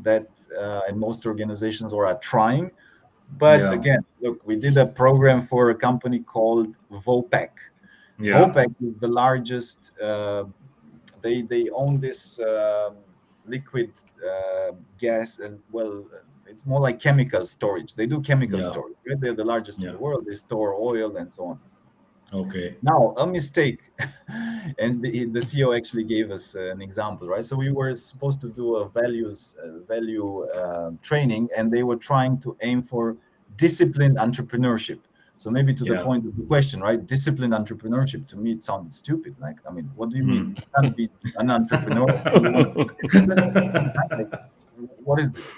that 0.00 0.26
uh, 0.58 0.80
and 0.88 0.98
most 0.98 1.26
organizations 1.26 1.92
are 1.92 2.14
trying. 2.18 2.70
But 3.38 3.60
Yeah. 3.60 3.72
again, 3.72 4.04
look, 4.20 4.46
we 4.46 4.56
did 4.56 4.76
a 4.76 4.86
program 4.86 5.42
for 5.42 5.70
a 5.70 5.74
company 5.74 6.20
called 6.20 6.76
Vopak. 6.90 7.50
Yeah. 8.18 8.38
Vopak 8.40 8.74
is 8.80 8.94
the 8.96 9.08
largest. 9.08 9.92
Uh, 10.00 10.44
they 11.22 11.42
they 11.42 11.70
own 11.70 12.00
this 12.00 12.38
um 12.40 12.96
liquid 13.46 13.90
uh, 14.30 14.72
gas 14.98 15.38
and 15.40 15.58
well, 15.72 16.04
it's 16.46 16.64
more 16.66 16.80
like 16.80 17.00
chemical 17.00 17.44
storage. 17.44 17.94
They 17.94 18.06
do 18.06 18.20
chemical 18.20 18.60
Yeah. 18.60 18.70
storage. 18.70 18.96
Right? 19.06 19.20
They're 19.20 19.34
the 19.34 19.44
largest 19.44 19.82
in 19.84 19.92
the 19.92 19.98
world. 19.98 20.26
They 20.26 20.34
store 20.34 20.74
oil 20.74 21.16
and 21.16 21.30
so 21.30 21.46
on. 21.46 21.58
Okay. 22.34 22.76
Now, 22.82 23.14
a 23.18 23.26
mistake, 23.26 23.90
and 24.78 25.02
the, 25.02 25.26
the 25.26 25.40
CEO 25.40 25.76
actually 25.76 26.04
gave 26.04 26.30
us 26.30 26.54
an 26.54 26.80
example, 26.80 27.28
right? 27.28 27.44
So 27.44 27.56
we 27.56 27.70
were 27.70 27.94
supposed 27.94 28.40
to 28.40 28.48
do 28.48 28.76
a 28.76 28.88
values 28.88 29.54
uh, 29.62 29.80
value 29.86 30.44
uh, 30.44 30.92
training, 31.02 31.50
and 31.56 31.70
they 31.70 31.82
were 31.82 31.96
trying 31.96 32.38
to 32.40 32.56
aim 32.62 32.82
for 32.82 33.16
disciplined 33.56 34.16
entrepreneurship. 34.16 34.98
So 35.36 35.50
maybe 35.50 35.74
to 35.74 35.84
the 35.84 36.02
point 36.04 36.26
of 36.26 36.36
the 36.36 36.44
question, 36.44 36.80
right? 36.80 37.04
Disciplined 37.04 37.52
entrepreneurship 37.52 38.28
to 38.28 38.36
me 38.36 38.52
it 38.52 38.62
sounded 38.62 38.94
stupid. 38.94 39.34
Like, 39.40 39.56
I 39.68 39.72
mean, 39.72 39.90
what 39.96 40.10
do 40.10 40.16
you 40.16 40.24
mean? 40.24 40.56
You 40.56 40.62
can't 40.80 40.96
be 40.96 41.10
an 41.36 41.50
entrepreneur. 41.50 42.06
What 45.04 45.20
is 45.20 45.30
this? 45.30 45.52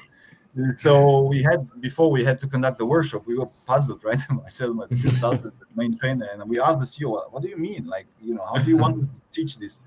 So 0.76 1.22
we 1.22 1.42
had 1.42 1.68
before 1.80 2.10
we 2.10 2.22
had 2.24 2.38
to 2.40 2.46
conduct 2.46 2.78
the 2.78 2.86
workshop, 2.86 3.22
we 3.26 3.36
were 3.36 3.48
puzzled, 3.66 4.04
right? 4.04 4.20
Myself, 4.30 4.76
my 4.76 4.86
consultant, 4.86 5.54
the 5.58 5.66
main 5.74 5.96
trainer, 5.98 6.28
and 6.32 6.48
we 6.48 6.60
asked 6.60 6.78
the 6.78 6.84
CEO, 6.86 7.10
"What 7.32 7.42
do 7.42 7.48
you 7.48 7.56
mean? 7.56 7.86
Like, 7.86 8.06
you 8.22 8.34
know, 8.34 8.44
how 8.46 8.58
do 8.62 8.68
you 8.70 8.76
want 8.76 9.02
to 9.02 9.20
teach 9.32 9.58
this 9.58 9.80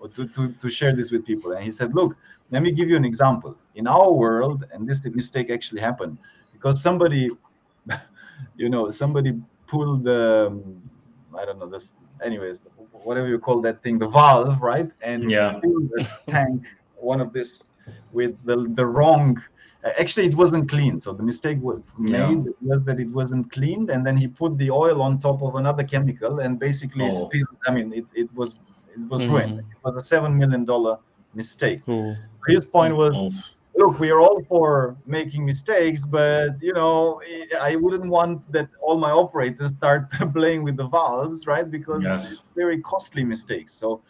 or 0.00 0.08
to, 0.08 0.26
to, 0.28 0.52
to 0.52 0.70
share 0.70 0.94
this 0.96 1.10
with 1.12 1.26
people?" 1.26 1.52
And 1.52 1.62
he 1.62 1.70
said, 1.70 1.94
"Look, 1.94 2.16
let 2.50 2.62
me 2.62 2.72
give 2.72 2.88
you 2.88 2.96
an 2.96 3.04
example. 3.04 3.56
In 3.74 3.86
our 3.86 4.10
world, 4.10 4.64
and 4.72 4.88
this 4.88 5.04
mistake 5.04 5.50
actually 5.50 5.82
happened 5.82 6.16
because 6.52 6.80
somebody, 6.80 7.30
you 8.56 8.70
know, 8.70 8.88
somebody 8.90 9.38
pulled, 9.66 10.08
um, 10.08 10.80
I 11.38 11.44
don't 11.44 11.58
know 11.58 11.68
this, 11.68 11.92
anyways, 12.22 12.62
whatever 13.04 13.28
you 13.28 13.38
call 13.38 13.60
that 13.62 13.82
thing, 13.82 13.98
the 13.98 14.08
valve, 14.08 14.62
right? 14.62 14.90
And 15.02 15.30
Yeah. 15.30 15.60
tank, 16.26 16.64
one 16.96 17.20
of 17.20 17.34
this, 17.34 17.68
with 18.12 18.34
the 18.46 18.56
the 18.78 18.86
wrong." 18.86 19.42
Actually, 19.98 20.26
it 20.26 20.34
wasn't 20.34 20.68
clean. 20.68 21.00
So 21.00 21.12
the 21.12 21.22
mistake 21.22 21.58
was 21.62 21.82
Yeah. 21.98 22.28
made 22.28 22.44
was 22.62 22.82
that 22.84 22.98
it 23.00 23.10
wasn't 23.12 23.50
cleaned, 23.52 23.88
and 23.90 24.06
then 24.06 24.16
he 24.16 24.26
put 24.28 24.56
the 24.58 24.70
oil 24.70 25.00
on 25.02 25.18
top 25.18 25.42
of 25.42 25.54
another 25.56 25.84
chemical 25.84 26.40
and 26.40 26.58
basically 26.58 27.06
Oh. 27.06 27.10
spilled. 27.24 27.56
I 27.66 27.70
mean, 27.76 27.92
it, 27.92 28.06
it 28.14 28.28
was 28.34 28.54
it 28.98 29.08
was 29.10 29.20
Mhm. 29.22 29.30
ruined. 29.30 29.58
It 29.60 29.80
was 29.84 29.94
a 29.96 30.00
seven 30.00 30.36
million 30.38 30.64
dollar 30.64 30.96
mistake. 31.34 31.82
Oh. 31.86 32.16
His 32.48 32.64
point 32.64 32.96
was, 32.96 33.14
Of- 33.22 33.54
look, 33.78 34.00
we 34.00 34.10
are 34.10 34.20
all 34.20 34.40
for 34.48 34.96
making 35.06 35.44
mistakes, 35.44 36.06
but 36.06 36.48
you 36.62 36.72
know, 36.72 37.20
I 37.60 37.76
wouldn't 37.76 38.08
want 38.16 38.50
that 38.52 38.68
all 38.80 38.96
my 38.96 39.10
operators 39.10 39.70
start 39.72 40.02
playing 40.34 40.62
with 40.64 40.76
the 40.78 40.88
valves, 40.88 41.46
right? 41.46 41.70
Because 41.70 42.04
Yes. 42.04 42.32
it's 42.32 42.50
very 42.54 42.80
costly 42.80 43.22
mistakes. 43.24 43.72
So, 43.74 44.00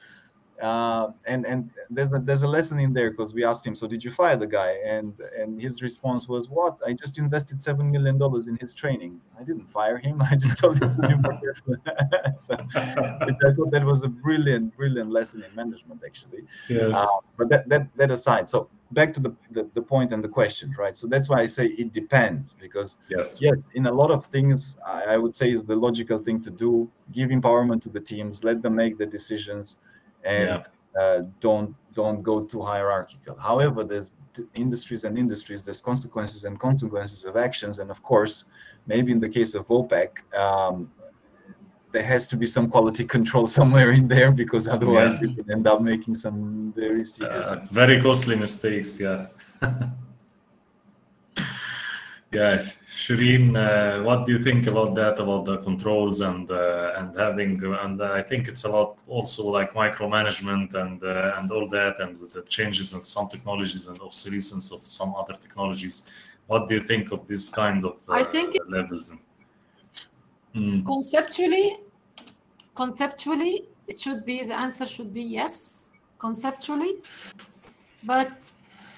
uh, 0.62 1.10
and 1.26 1.44
and 1.44 1.70
there's 1.90 2.14
a 2.14 2.18
there's 2.18 2.42
a 2.42 2.48
lesson 2.48 2.78
in 2.78 2.92
there 2.92 3.10
because 3.10 3.34
we 3.34 3.44
asked 3.44 3.66
him, 3.66 3.74
so 3.74 3.86
did 3.86 4.02
you 4.02 4.10
fire 4.10 4.36
the 4.36 4.46
guy? 4.46 4.76
And 4.84 5.12
and 5.38 5.60
his 5.60 5.82
response 5.82 6.28
was, 6.28 6.48
what? 6.48 6.78
I 6.86 6.92
just 6.92 7.18
invested 7.18 7.62
seven 7.62 7.90
million 7.90 8.18
dollars 8.18 8.46
in 8.46 8.56
his 8.56 8.74
training. 8.74 9.20
I 9.38 9.44
didn't 9.44 9.66
fire 9.66 9.98
him. 9.98 10.22
I 10.22 10.36
just 10.36 10.58
told 10.58 10.82
him 10.82 10.96
to 10.96 11.08
be 11.08 11.14
more 11.14 11.38
careful. 11.40 11.76
so, 12.36 12.54
I 12.74 13.52
thought 13.52 13.70
that 13.70 13.84
was 13.84 14.02
a 14.02 14.08
brilliant, 14.08 14.76
brilliant 14.76 15.10
lesson 15.10 15.42
in 15.42 15.54
management, 15.54 16.02
actually. 16.04 16.42
yes. 16.68 16.94
Uh, 16.94 17.06
but 17.36 17.48
that, 17.50 17.68
that 17.68 17.88
that 17.96 18.10
aside, 18.10 18.48
so 18.48 18.68
back 18.92 19.12
to 19.14 19.20
the, 19.20 19.34
the 19.50 19.68
the 19.74 19.82
point 19.82 20.12
and 20.12 20.22
the 20.22 20.28
question, 20.28 20.74
right? 20.78 20.96
So 20.96 21.06
that's 21.06 21.28
why 21.28 21.40
I 21.40 21.46
say 21.46 21.66
it 21.66 21.92
depends 21.92 22.54
because 22.54 22.98
yes. 23.10 23.40
yes, 23.42 23.68
in 23.74 23.86
a 23.86 23.92
lot 23.92 24.10
of 24.10 24.26
things, 24.26 24.78
I, 24.86 25.04
I 25.14 25.16
would 25.16 25.34
say 25.34 25.52
is 25.52 25.64
the 25.64 25.76
logical 25.76 26.18
thing 26.18 26.40
to 26.42 26.50
do. 26.50 26.90
Give 27.12 27.30
empowerment 27.30 27.82
to 27.82 27.88
the 27.88 28.00
teams, 28.00 28.42
let 28.42 28.62
them 28.62 28.74
make 28.74 28.98
the 28.98 29.06
decisions, 29.06 29.76
and 30.26 30.48
Yeah. 30.48 31.00
uh, 31.00 31.18
don't 31.40 31.70
don't 32.00 32.20
go 32.22 32.36
too 32.52 32.60
hierarchical. 32.72 33.34
However, 33.50 33.80
there's 33.90 34.12
industries 34.54 35.04
and 35.04 35.16
industries. 35.24 35.60
There's 35.66 35.80
consequences 35.80 36.44
and 36.44 36.54
consequences 36.68 37.24
of 37.24 37.34
actions, 37.48 37.78
and 37.78 37.88
of 37.90 38.02
course, 38.02 38.34
maybe 38.86 39.10
in 39.16 39.20
the 39.20 39.30
case 39.38 39.54
of 39.58 39.62
Vopak. 39.68 40.10
Um, 40.44 40.76
there 41.94 42.02
has 42.14 42.26
to 42.28 42.36
be 42.36 42.46
some 42.46 42.66
quality 42.68 43.04
control 43.16 43.46
somewhere 43.46 43.90
in 43.92 44.06
there 44.08 44.30
because 44.42 44.64
otherwise 44.68 45.14
Yeah. 45.18 45.28
you 45.28 45.34
can 45.36 45.46
end 45.56 45.66
up 45.72 45.80
making 45.80 46.14
some 46.24 46.38
very 46.76 47.04
serious 47.06 47.46
Uh, 47.46 47.60
very 47.70 47.96
costly 48.02 48.36
mistakes, 48.36 49.00
yeah. 49.00 49.20
yeah, 52.32 52.62
Shireen, 52.88 53.56
uh, 53.56 54.02
what 54.02 54.24
do 54.26 54.32
you 54.32 54.38
think 54.38 54.66
about 54.66 54.94
that? 54.96 55.18
About 55.20 55.44
the 55.44 55.58
controls 55.58 56.20
and 56.20 56.50
uh, 56.50 56.94
and 56.96 57.16
having 57.16 57.62
and 57.62 58.02
I 58.02 58.22
think 58.22 58.48
it's 58.48 58.64
about 58.64 58.98
also 59.06 59.44
like 59.48 59.74
micromanagement 59.74 60.74
and 60.74 61.02
uh, 61.02 61.34
and 61.36 61.50
all 61.50 61.68
that, 61.68 62.00
and 62.00 62.20
with 62.20 62.32
the 62.32 62.42
changes 62.42 62.92
of 62.92 63.04
some 63.04 63.28
technologies 63.28 63.86
and 63.86 64.00
obsolescence 64.00 64.72
of 64.72 64.80
some 64.80 65.14
other 65.16 65.34
technologies. 65.34 66.10
What 66.48 66.68
do 66.68 66.74
you 66.74 66.80
think 66.80 67.12
of 67.12 67.26
this 67.26 67.48
kind 67.50 67.84
of 67.84 67.96
uh, 68.08 68.14
I 68.14 68.24
think 68.24 68.56
levels? 68.68 69.22
Mm, 70.54 70.86
conceptually 70.86 71.76
conceptually 72.74 73.68
it 73.86 73.98
should 73.98 74.24
be 74.24 74.42
the 74.42 74.54
answer 74.54 74.86
should 74.86 75.12
be 75.12 75.22
yes 75.22 75.92
conceptually 76.18 76.96
but 78.04 78.32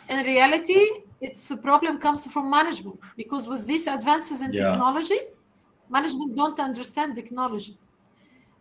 in 0.09 0.25
reality 0.25 1.08
it's 1.21 1.49
the 1.49 1.57
problem 1.57 1.99
comes 1.99 2.27
from 2.33 2.51
management 2.51 2.99
because 3.17 3.49
with 3.49 3.67
these 3.67 3.87
advances 3.87 4.43
in 4.43 4.53
Yeah. 4.53 4.71
technology 4.71 5.19
management 5.89 6.37
don't 6.37 6.61
understand 6.61 7.15
technology 7.17 7.79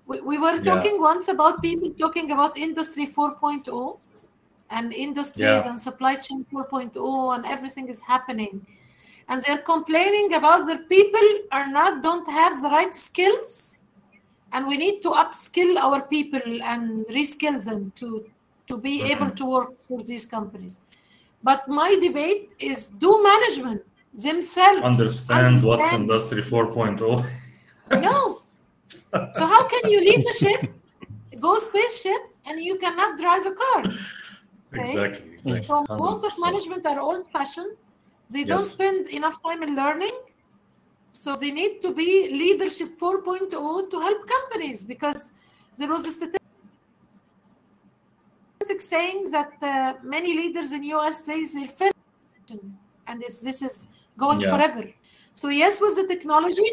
we, 0.05 0.21
we 0.21 0.37
were 0.37 0.59
Yeah. 0.61 0.73
talking 0.73 1.01
once 1.01 1.27
about 1.27 1.61
people 1.61 1.93
talking 1.93 2.31
about 2.31 2.57
industry 2.57 3.05
4.0 3.05 3.99
and 4.69 4.93
industries 4.93 5.65
Yeah. 5.65 5.69
and 5.69 5.79
supply 5.79 6.15
chain 6.15 6.45
4.0 6.51 7.35
and 7.35 7.45
everything 7.45 7.87
is 7.89 8.01
happening 8.01 8.65
and 9.29 9.41
they're 9.43 9.59
complaining 9.73 10.33
about 10.33 10.67
their 10.67 10.83
people 10.95 11.27
are 11.51 11.67
not 11.67 12.03
don't 12.03 12.29
have 12.29 12.61
the 12.61 12.69
right 12.69 12.95
skills 12.95 13.83
and 14.53 14.67
we 14.67 14.77
need 14.77 15.01
to 15.01 15.09
upskill 15.09 15.77
our 15.77 16.01
people 16.07 16.63
and 16.63 17.05
reskill 17.07 17.63
them 17.63 17.91
to 17.95 18.29
to 18.67 18.77
be 18.77 19.03
Mhm. 19.03 19.11
able 19.11 19.31
to 19.31 19.45
work 19.45 19.71
for 19.87 20.01
these 20.03 20.25
companies 20.25 20.79
But 21.43 21.67
my 21.67 21.95
debate 22.01 22.53
is 22.59 22.89
do 22.89 23.21
management 23.23 23.83
themselves 24.13 24.79
Understand 24.79 25.63
what's 25.63 25.93
Industry 25.93 26.41
4.0. 26.41 27.25
No. 27.91 28.35
So 29.31 29.45
how 29.45 29.67
can 29.67 29.89
you 29.89 29.99
lead 29.99 30.25
the 30.25 30.33
ship, 30.33 30.73
go 31.39 31.57
spaceship, 31.57 32.21
and 32.45 32.59
you 32.59 32.77
cannot 32.77 33.17
drive 33.17 33.45
a 33.45 33.51
car? 33.51 33.83
Exactly. 34.73 35.35
exactly. 35.35 35.61
So 35.61 35.85
most 35.89 36.25
of 36.25 36.33
management 36.41 36.85
are 36.85 36.99
old-fashioned. 36.99 37.77
They 38.29 38.43
don't 38.43 38.59
spend 38.59 39.07
enough 39.09 39.41
time 39.41 39.63
in 39.63 39.75
learning. 39.75 40.11
So 41.11 41.33
they 41.33 41.51
need 41.51 41.81
to 41.81 41.93
be 41.93 42.29
leadership 42.29 42.99
4.0 42.99 43.49
to 43.89 43.99
help 43.99 44.27
companies 44.27 44.83
because 44.83 45.31
there 45.77 45.87
was 45.87 46.05
a 46.05 46.11
statistic 46.11 46.41
saying 48.75 49.31
that 49.31 49.51
uh, 49.61 49.93
many 50.03 50.31
leaders 50.35 50.71
in 50.71 50.83
US 50.95 51.25
say 51.25 51.43
they're 51.45 51.67
finished 51.67 51.93
and 53.07 53.21
this 53.21 53.61
is 53.61 53.87
going 54.17 54.41
Yeah. 54.41 54.49
forever. 54.51 54.83
So 55.33 55.49
yes, 55.49 55.79
with 55.81 55.95
the 55.95 56.07
technology, 56.07 56.69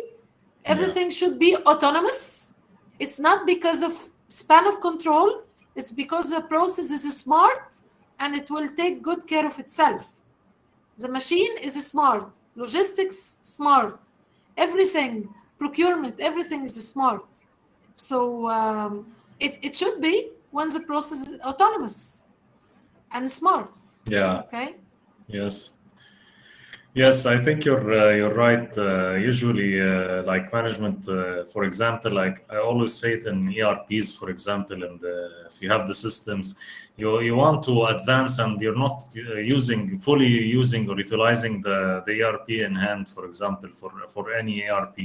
everything 0.64 1.10
should 1.10 1.38
be 1.38 1.56
autonomous. 1.56 2.52
It's 2.98 3.18
not 3.18 3.46
because 3.46 3.82
of 3.82 3.92
span 4.28 4.66
of 4.66 4.80
control. 4.80 5.42
It's 5.76 5.92
because 5.92 6.30
the 6.30 6.42
process 6.42 6.90
is 6.90 7.04
smart 7.18 7.66
and 8.18 8.34
it 8.34 8.48
will 8.50 8.68
take 8.76 9.02
good 9.02 9.26
care 9.26 9.46
of 9.46 9.58
itself. 9.58 10.08
The 10.96 11.08
machine 11.08 11.56
is 11.58 11.74
smart, 11.86 12.28
logistics 12.54 13.38
smart, 13.42 13.98
everything, 14.56 15.28
procurement, 15.58 16.20
everything 16.20 16.64
is 16.64 16.74
smart. 16.88 17.26
So 17.94 18.48
um, 18.48 19.06
it, 19.40 19.58
it 19.62 19.74
should 19.76 20.00
be 20.00 20.30
when 20.54 20.68
the 20.68 20.80
process 20.80 21.26
is 21.28 21.40
autonomous 21.40 22.24
and 23.10 23.28
smart. 23.28 23.68
Yeah. 24.06 24.42
Okay. 24.46 24.76
Yes. 25.26 25.78
Yes, 26.94 27.26
I 27.26 27.36
think 27.44 27.64
you're 27.64 27.88
uh, 27.92 28.10
you're 28.18 28.36
right. 28.48 28.70
Uh, 28.78 29.14
usually, 29.14 29.70
uh, 29.80 30.22
like 30.22 30.52
management, 30.52 31.08
uh, 31.08 31.44
for 31.52 31.64
example, 31.64 32.12
like 32.12 32.36
I 32.48 32.58
always 32.58 32.92
say 32.94 33.14
it 33.14 33.26
in 33.26 33.38
ERPs, 33.58 34.14
for 34.16 34.30
example, 34.30 34.80
and 34.88 35.02
uh, 35.02 35.48
if 35.50 35.60
you 35.60 35.68
have 35.74 35.88
the 35.88 35.94
systems, 36.06 36.46
you 36.96 37.08
you 37.28 37.34
want 37.34 37.64
to 37.64 37.74
advance, 37.86 38.38
and 38.38 38.60
you're 38.62 38.80
not 38.86 38.98
uh, 39.16 39.38
using 39.56 39.80
fully 39.96 40.32
using 40.60 40.88
or 40.88 40.96
utilizing 40.96 41.54
the 41.62 42.04
the 42.06 42.14
ERP 42.22 42.48
in 42.68 42.76
hand, 42.76 43.08
for 43.08 43.24
example, 43.26 43.70
for 43.80 43.90
for 44.14 44.24
any 44.32 44.54
ERP. 44.68 44.98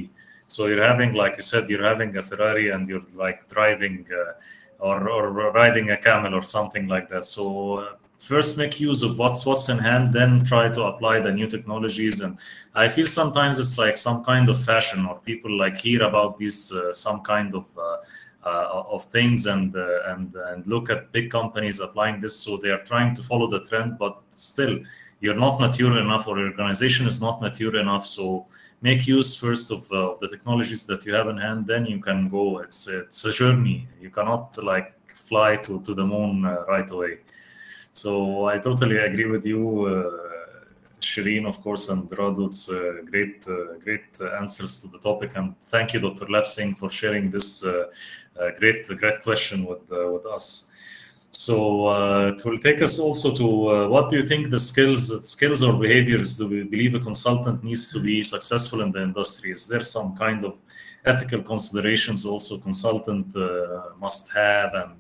So 0.46 0.66
you're 0.68 0.88
having, 0.92 1.14
like 1.14 1.38
you 1.38 1.44
said, 1.44 1.70
you're 1.70 1.90
having 1.94 2.16
a 2.18 2.22
Ferrari, 2.22 2.70
and 2.70 2.88
you're 2.88 3.08
like 3.26 3.48
driving 3.56 4.06
uh, 4.12 4.34
or 4.80 5.10
or 5.10 5.52
riding 5.52 5.92
a 5.92 5.98
camel 5.98 6.34
or 6.34 6.42
something 6.42 6.88
like 6.88 7.10
that. 7.10 7.24
So 7.24 7.80
uh, 7.80 7.94
first 8.20 8.58
make 8.58 8.80
use 8.80 9.02
of 9.02 9.18
what's 9.18 9.46
what's 9.46 9.70
in 9.70 9.78
hand 9.78 10.12
then 10.12 10.44
try 10.44 10.68
to 10.68 10.84
apply 10.84 11.20
the 11.20 11.32
new 11.32 11.48
technologies 11.48 12.20
and 12.20 12.38
i 12.76 12.88
feel 12.88 13.08
sometimes 13.08 13.58
it's 13.58 13.78
like 13.78 13.96
some 13.96 14.24
kind 14.26 14.50
of 14.50 14.62
fashion 14.62 15.06
or 15.06 15.18
people 15.22 15.58
like 15.58 15.78
hear 15.78 16.04
about 16.04 16.38
these 16.38 16.74
uh, 16.74 16.92
some 16.92 17.22
kind 17.22 17.56
of 17.56 17.66
uh, 17.78 17.98
uh, 18.46 18.84
of 18.92 19.04
things 19.04 19.46
and 19.46 19.76
uh, 19.76 20.00
and 20.08 20.36
and 20.48 20.68
look 20.68 20.90
at 20.90 21.12
big 21.14 21.30
companies 21.30 21.80
applying 21.80 22.20
this 22.20 22.38
so 22.38 22.58
they 22.58 22.70
are 22.70 22.84
trying 22.84 23.16
to 23.16 23.24
follow 23.24 23.48
the 23.48 23.62
trend 23.62 23.98
but 23.98 24.22
still 24.30 24.78
you're 25.22 25.36
not 25.36 25.60
mature 25.60 26.00
enough 26.00 26.28
or 26.28 26.38
your 26.40 26.50
organization 26.50 27.08
is 27.08 27.22
not 27.22 27.42
mature 27.42 27.76
enough 27.78 28.06
so 28.06 28.46
make 28.82 29.06
use 29.08 29.36
first 29.36 29.72
of, 29.72 29.80
uh, 29.92 30.16
the 30.22 30.28
technologies 30.28 30.86
that 30.86 31.06
you 31.06 31.14
have 31.14 31.28
in 31.28 31.38
hand 31.38 31.66
then 31.66 31.86
you 31.86 32.00
can 32.00 32.30
go 32.30 32.60
it's 32.60 32.88
it's 32.88 33.26
a 33.26 33.32
journey 33.32 33.88
you 34.02 34.10
cannot 34.10 34.58
like 34.64 34.94
fly 35.08 35.56
to, 35.56 35.82
to 35.82 35.94
the 35.94 36.06
moon 36.06 36.46
uh, 36.46 36.64
right 36.68 36.90
away 36.92 37.20
so 37.92 38.46
I 38.46 38.60
totally 38.60 38.98
agree 38.98 39.26
with 39.26 39.46
you, 39.46 39.86
uh, 39.86 40.66
Shireen, 41.02 41.46
of 41.48 41.62
course, 41.62 41.90
and 41.90 42.10
Radu. 42.10 42.48
It's 42.48 42.70
uh, 42.70 43.02
great, 43.10 43.46
uh, 43.48 43.78
great 43.84 44.20
answers 44.40 44.82
to 44.82 44.88
the 44.90 45.00
topic, 45.00 45.36
and 45.36 45.58
thank 45.60 45.94
you, 45.94 46.00
Dr. 46.00 46.26
Lab 46.28 46.46
Singh, 46.46 46.76
for 46.76 46.90
sharing 46.90 47.30
this 47.30 47.66
uh, 47.66 47.86
uh, 48.40 48.52
great, 48.58 48.86
great 48.88 49.22
question 49.22 49.66
with 49.66 49.90
with 49.90 50.26
us. 50.26 50.72
So 51.46 51.56
uh, 51.88 52.34
it 52.34 52.44
will 52.46 52.58
take 52.68 52.82
us 52.82 53.00
also 53.00 53.28
to 53.42 53.48
uh, 53.70 53.88
what 53.94 54.10
do 54.10 54.18
you 54.20 54.26
think 54.32 54.50
the 54.50 54.60
skills, 54.60 55.04
skills 55.36 55.64
or 55.64 55.74
behaviors 55.86 56.38
do 56.38 56.50
we 56.50 56.64
believe 56.64 56.96
a 56.96 57.00
consultant 57.00 57.64
needs 57.64 57.94
to 57.94 58.00
be 58.02 58.22
successful 58.24 58.82
in 58.82 58.92
the 58.92 59.02
industry? 59.10 59.52
Is 59.52 59.68
there 59.72 59.84
some 59.84 60.10
kind 60.18 60.44
of 60.44 60.54
ethical 61.06 61.42
considerations 61.42 62.26
also 62.26 62.58
consultant 62.58 63.28
uh, 63.36 63.96
must 64.06 64.34
have 64.34 64.74
and 64.74 64.92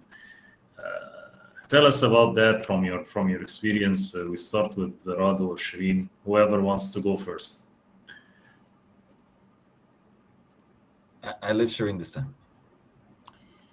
tell 1.69 1.85
us 1.85 2.01
about 2.01 2.33
that 2.33 2.65
from 2.65 2.83
your 2.83 3.05
from 3.05 3.29
your 3.29 3.41
experience. 3.41 4.15
Uh, 4.15 4.25
we 4.29 4.35
start 4.35 4.75
with 4.75 5.05
Radu 5.05 5.47
or 5.53 5.55
Shireen, 5.55 6.09
whoever 6.25 6.61
wants 6.61 6.89
to 6.91 6.99
go 7.01 7.15
first. 7.15 7.69
I, 11.23 11.33
I'll 11.43 11.55
let 11.55 11.69
Shireen 11.69 11.99
this 11.99 12.11
time. 12.11 12.33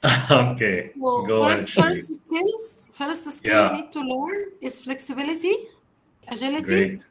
okay, 0.31 0.91
Well, 0.97 1.27
go 1.27 1.45
first, 1.45 1.73
first 1.73 2.23
skills, 2.23 2.87
first 2.93 3.31
skill 3.31 3.53
Yeah. 3.53 3.71
you 3.71 3.83
need 3.83 3.93
to 3.93 4.01
learn 4.01 4.53
is 4.61 4.79
flexibility, 4.81 5.55
agility, 6.29 6.63
Great. 6.65 7.03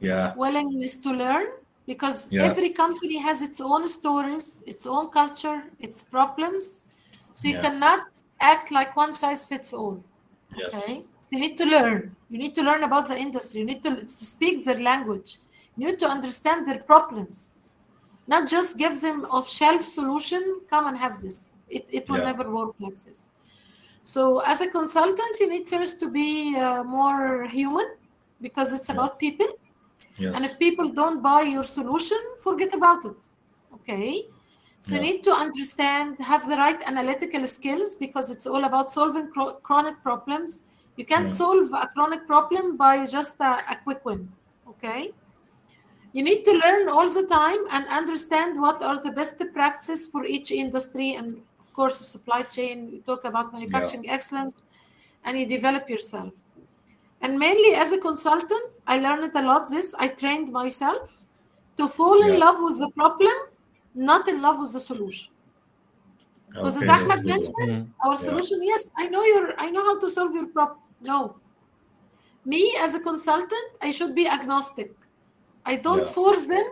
Yeah. 0.00 0.34
willingness 0.34 0.96
to 0.98 1.10
learn, 1.10 1.46
because 1.86 2.30
Yeah. 2.32 2.44
every 2.44 2.70
company 2.70 3.18
has 3.18 3.42
its 3.42 3.60
own 3.60 3.86
stories, 3.88 4.62
its 4.66 4.86
own 4.86 5.08
culture, 5.10 5.62
its 5.78 6.02
problems. 6.02 6.84
So 7.32 7.48
you 7.48 7.54
Yeah. 7.54 7.62
cannot 7.62 8.02
act 8.40 8.70
like 8.70 8.96
one 8.96 9.12
size 9.12 9.44
fits 9.44 9.72
all. 9.72 10.02
Yes. 10.56 10.74
Okay. 10.74 11.02
So 11.20 11.36
you 11.36 11.40
need 11.40 11.56
to 11.58 11.64
learn. 11.66 12.16
You 12.30 12.38
need 12.38 12.54
to 12.54 12.62
learn 12.62 12.82
about 12.82 13.08
the 13.08 13.18
industry. 13.18 13.60
You 13.60 13.66
need 13.66 13.82
to, 13.82 13.94
to 13.96 14.08
speak 14.08 14.64
their 14.64 14.80
language. 14.80 15.38
You 15.76 15.86
need 15.88 15.98
to 16.00 16.08
understand 16.08 16.66
their 16.66 16.78
problems. 16.82 17.64
Not 18.28 18.46
just 18.48 18.76
give 18.76 19.00
them 19.00 19.26
off-shelf 19.30 19.82
solution, 19.84 20.60
come 20.70 20.86
and 20.86 20.96
have 20.96 21.20
this. 21.20 21.58
It, 21.68 21.84
it 21.90 22.08
will 22.08 22.18
Yeah. 22.18 22.30
never 22.32 22.46
work 22.58 22.74
like 22.78 22.98
this. 23.06 23.32
So 24.02 24.40
as 24.40 24.60
a 24.60 24.68
consultant, 24.68 25.32
you 25.40 25.48
need 25.48 25.68
first 25.68 25.98
to 26.00 26.08
be 26.08 26.56
uh, 26.56 26.84
more 26.84 27.46
human 27.48 27.88
because 28.40 28.72
it's 28.72 28.90
about 28.90 29.18
people. 29.18 29.48
And 30.20 30.44
if 30.48 30.58
people 30.58 30.88
don't 31.00 31.22
buy 31.22 31.42
your 31.42 31.62
solution, 31.62 32.18
forget 32.38 32.74
about 32.74 33.04
it. 33.04 33.20
Okay. 33.76 34.26
So 34.80 34.94
Yeah. 34.94 35.00
you 35.00 35.06
need 35.08 35.24
to 35.24 35.32
understand, 35.32 36.18
have 36.32 36.46
the 36.48 36.56
right 36.56 36.80
analytical 36.92 37.46
skills 37.46 37.94
because 38.04 38.30
it's 38.30 38.46
all 38.46 38.64
about 38.64 38.90
solving 38.90 39.26
chro- 39.34 39.60
chronic 39.62 39.96
problems. 40.02 40.64
You 40.96 41.04
can't 41.04 41.26
Yeah. 41.26 41.40
solve 41.42 41.66
a 41.72 41.86
chronic 41.94 42.26
problem 42.26 42.76
by 42.76 43.04
just 43.06 43.40
a, 43.40 43.52
a 43.72 43.76
quick 43.84 44.04
win. 44.04 44.28
Okay. 44.68 45.12
You 46.12 46.22
need 46.22 46.44
to 46.44 46.52
learn 46.52 46.88
all 46.88 47.08
the 47.08 47.26
time 47.26 47.58
and 47.70 47.86
understand 47.88 48.60
what 48.60 48.82
are 48.82 49.00
the 49.02 49.10
best 49.10 49.42
practices 49.52 50.06
for 50.06 50.24
each 50.24 50.50
industry 50.50 51.14
and, 51.14 51.42
of 51.60 51.72
course, 51.74 51.98
supply 52.00 52.42
chain. 52.42 52.90
You 52.92 53.00
talk 53.02 53.24
about 53.24 53.52
manufacturing 53.52 54.08
excellence 54.08 54.54
and 55.24 55.38
you 55.38 55.46
develop 55.46 55.88
yourself. 55.90 56.32
And 57.20 57.38
mainly 57.38 57.74
as 57.74 57.92
a 57.92 57.98
consultant, 57.98 58.62
I 58.86 58.98
learned 58.98 59.34
a 59.34 59.42
lot 59.42 59.68
this. 59.68 59.94
I 59.98 60.08
trained 60.08 60.50
myself 60.52 61.24
to 61.76 61.88
fall 61.88 62.22
in 62.22 62.32
Yeah. 62.34 62.38
love 62.46 62.60
with 62.62 62.78
the 62.78 62.90
problem, 62.90 63.34
not 63.94 64.28
in 64.28 64.40
love 64.40 64.60
with 64.60 64.72
the 64.72 64.80
solution. 64.80 65.32
Because 66.48 66.76
as 66.78 66.84
Okay, 66.84 66.92
Ahmed 66.92 67.08
that's 67.08 67.20
good. 67.20 67.28
mentioned, 67.28 67.68
mm-hmm. 67.68 68.08
our 68.08 68.16
solution, 68.16 68.62
yes, 68.62 68.90
I 68.96 69.08
know 69.08 69.22
your 69.24 69.54
I 69.60 69.70
know 69.70 69.84
how 69.84 69.98
to 70.00 70.08
solve 70.08 70.34
your 70.34 70.46
problem. 70.46 70.78
No. 71.00 71.36
Me 72.44 72.74
as 72.80 72.94
a 72.94 73.00
consultant, 73.00 73.68
I 73.82 73.90
should 73.90 74.14
be 74.14 74.26
agnostic. 74.26 74.94
I 75.64 75.76
don't 75.76 76.06
Yeah. 76.06 76.12
force 76.18 76.46
them 76.46 76.66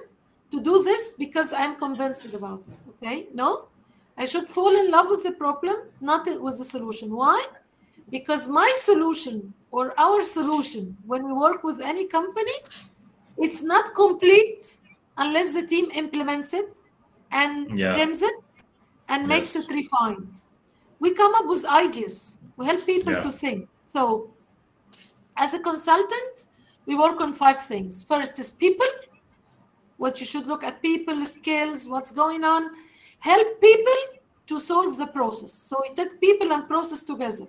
to 0.50 0.60
do 0.60 0.82
this 0.82 1.10
because 1.18 1.52
I'm 1.52 1.76
convinced 1.76 2.32
about 2.34 2.60
it. 2.68 2.74
Okay? 2.90 3.28
No. 3.34 3.68
I 4.16 4.24
should 4.24 4.50
fall 4.50 4.74
in 4.74 4.90
love 4.90 5.08
with 5.10 5.22
the 5.22 5.32
problem, 5.32 5.76
not 6.00 6.26
with 6.26 6.58
the 6.58 6.64
solution. 6.64 7.14
Why? 7.14 7.46
Because 8.10 8.48
my 8.48 8.72
solution 8.76 9.52
or 9.70 9.92
our 10.00 10.22
solution 10.22 10.96
when 11.06 11.26
we 11.26 11.32
work 11.34 11.62
with 11.64 11.80
any 11.80 12.06
company, 12.06 12.54
it's 13.36 13.62
not 13.62 13.94
complete 13.94 14.78
unless 15.18 15.52
the 15.52 15.66
team 15.66 15.90
implements 15.92 16.54
it 16.54 16.72
and 17.30 17.76
Yeah. 17.76 17.92
trims 17.92 18.22
it 18.22 18.34
and 19.08 19.26
makes 19.26 19.54
Yes. 19.54 19.68
it 19.68 19.74
refined. 19.74 20.40
We 20.98 21.10
come 21.14 21.34
up 21.34 21.46
with 21.46 21.66
ideas. 21.66 22.38
We 22.56 22.64
help 22.64 22.86
people 22.86 23.12
Yeah. 23.12 23.22
to 23.22 23.30
think. 23.30 23.68
So, 23.84 24.30
as 25.36 25.52
a 25.52 25.58
consultant, 25.58 26.48
we 26.86 26.94
work 26.94 27.20
on 27.20 27.32
five 27.32 27.60
things. 27.60 28.02
First 28.04 28.38
is 28.38 28.50
people, 28.50 28.86
what 29.96 30.20
you 30.20 30.26
should 30.26 30.46
look 30.46 30.62
at 30.62 30.80
people, 30.80 31.24
skills, 31.24 31.88
what's 31.88 32.12
going 32.12 32.44
on. 32.44 32.70
Help 33.18 33.60
people 33.60 34.00
to 34.46 34.58
solve 34.58 34.96
the 34.96 35.06
process. 35.06 35.52
So 35.52 35.82
we 35.82 35.94
take 35.94 36.20
people 36.20 36.52
and 36.52 36.68
process 36.68 37.02
together. 37.02 37.46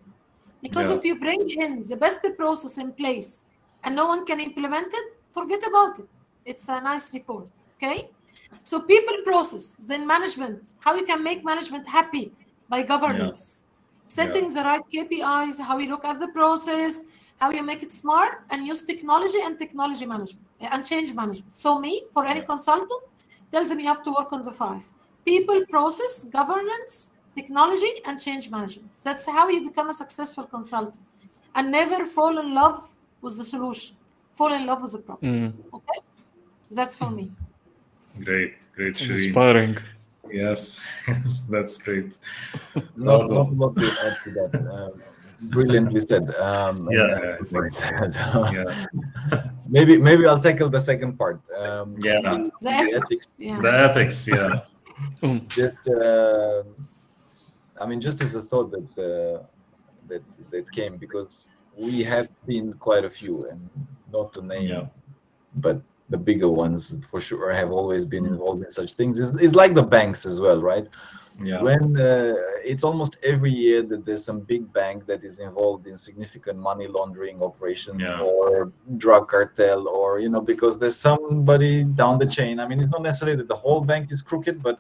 Because 0.62 0.90
Yeah. 0.90 0.98
if 0.98 1.06
you 1.06 1.16
bring 1.16 1.50
in 1.50 1.80
the 1.88 1.98
best 1.98 2.22
process 2.36 2.78
in 2.80 2.92
place 2.94 3.46
and 3.84 3.96
no 3.96 4.08
one 4.08 4.26
can 4.26 4.40
implement 4.40 4.88
it, 4.92 5.08
forget 5.30 5.66
about 5.68 6.00
it. 6.00 6.10
It's 6.46 6.68
a 6.68 6.82
nice 6.82 7.14
report. 7.14 7.48
Okay. 7.76 8.10
So 8.62 8.80
people 8.80 9.18
process, 9.24 9.76
then 9.76 10.08
management, 10.08 10.74
how 10.80 10.96
you 10.96 11.06
can 11.06 11.22
make 11.22 11.44
management 11.44 11.88
happy 11.88 12.32
by 12.70 12.82
governance, 12.82 13.66
setting 14.08 14.48
the 14.52 14.62
right 14.62 14.82
KPIs, 14.92 15.60
how 15.60 15.78
you 15.78 15.90
look 15.90 16.06
at 16.06 16.20
the 16.20 16.30
process, 16.30 17.04
how 17.38 17.52
you 17.52 17.64
make 17.64 17.84
it 17.84 17.92
smart 17.92 18.42
and 18.50 18.66
use 18.66 18.84
technology 18.86 19.40
and 19.44 19.58
technology 19.60 20.06
management 20.06 20.46
and 20.60 20.86
change 20.86 21.14
management. 21.14 21.52
So 21.52 21.80
me, 21.80 22.04
for 22.12 22.26
any 22.26 22.42
consultant, 22.42 23.04
tells 23.52 23.70
them 23.70 23.80
you 23.80 23.88
have 23.88 24.04
to 24.04 24.12
work 24.12 24.34
on 24.34 24.42
the 24.42 24.52
five 24.52 24.90
people, 25.28 25.66
process, 25.66 26.26
governance, 26.40 27.12
technology, 27.36 27.94
and 28.06 28.20
change 28.28 28.50
management. 28.50 28.92
That's 29.04 29.26
how 29.28 29.50
you 29.50 29.60
become 29.70 29.90
a 29.90 29.98
successful 30.04 30.46
consultant. 30.46 31.00
And 31.56 31.72
never 31.72 32.06
fall 32.06 32.38
in 32.44 32.54
love 32.54 32.78
with 33.22 33.36
the 33.38 33.44
solution. 33.44 33.96
Fall 34.34 34.54
in 34.54 34.66
love 34.66 34.82
with 34.84 34.94
the 34.94 35.00
problem. 35.00 35.54
Okay? 35.74 36.00
That's 36.72 36.96
for 36.96 37.10
me. 37.10 37.32
Great, 38.24 38.68
great, 38.76 38.94
Shireen. 38.96 39.26
Inspiring. 39.26 39.78
Yes, 40.32 40.86
yes, 41.08 41.48
that's 41.52 41.76
great. 41.86 42.18
Not, 42.96 43.22
Radu. 43.30 43.56
not 43.62 43.76
to 43.76 43.86
add 44.06 44.18
to 44.24 44.30
that. 44.38 44.52
Um, 44.74 45.02
brilliantly 45.42 46.00
said. 46.02 46.34
Um, 46.36 46.88
Yeah, 46.92 47.08
yeah, 47.24 47.38
thanks. 47.44 47.82
right. 47.92 48.14
Yeah, 48.54 48.88
maybe 49.68 49.98
maybe 49.98 50.28
I'll 50.28 50.40
tackle 50.40 50.70
the 50.70 50.82
second 50.82 51.18
part. 51.18 51.40
Um, 51.58 51.96
Yeah. 52.00 52.22
the- 52.22 52.52
The 52.62 52.70
the 52.70 52.96
ethics. 53.02 53.36
Yeah. 53.38 53.62
the 53.62 53.72
ethics. 53.88 54.18
Yeah, 54.28 54.62
just 55.60 55.88
uh, 55.90 56.64
I 57.82 57.86
mean, 57.86 58.02
just 58.02 58.22
as 58.22 58.36
a 58.36 58.42
thought 58.42 58.72
that 58.72 58.90
uh, 59.10 59.44
that 60.10 60.24
that 60.52 60.66
came 60.72 60.98
because 60.98 61.50
we 61.78 62.04
have 62.04 62.28
seen 62.46 62.74
quite 62.74 63.06
a 63.06 63.10
few, 63.10 63.36
and 63.50 63.62
not 64.12 64.34
to 64.34 64.42
name, 64.42 64.70
Yeah. 64.70 64.86
but 65.56 65.78
the 66.10 66.18
bigger 66.18 66.50
ones 66.50 66.98
for 67.12 67.20
sure 67.22 67.52
have 67.54 67.72
always 67.72 68.06
been 68.06 68.26
involved 68.26 68.64
in 68.64 68.72
such 68.72 68.94
things. 68.94 69.20
It's, 69.20 69.36
it's 69.46 69.54
like 69.56 69.74
the 69.76 69.84
banks 69.84 70.26
as 70.26 70.40
well, 70.40 70.62
right? 70.62 70.88
Yeah, 71.44 71.62
When 71.62 72.00
uh, 72.00 72.34
it's 72.64 72.84
almost 72.84 73.18
every 73.24 73.52
year 73.52 73.84
that 73.84 74.06
there's 74.06 74.24
some 74.26 74.40
big 74.40 74.72
bank 74.74 75.06
that 75.06 75.24
is 75.24 75.40
involved 75.40 75.86
in 75.88 75.96
significant 75.98 76.58
money 76.60 76.88
laundering 76.88 77.42
operations 77.44 78.04
Yeah. 78.04 78.22
or 78.22 78.72
drug 78.98 79.28
cartel, 79.30 79.88
or 79.88 80.20
you 80.20 80.30
know, 80.30 80.42
because 80.42 80.78
there's 80.80 80.96
somebody 80.96 81.84
down 81.84 82.18
the 82.18 82.26
chain. 82.26 82.60
I 82.60 82.68
mean, 82.68 82.80
it's 82.80 82.92
not 82.92 83.04
necessarily 83.04 83.38
that 83.38 83.48
the 83.48 83.56
whole 83.56 83.82
bank 83.82 84.12
is 84.12 84.22
crooked, 84.22 84.64
but 84.64 84.80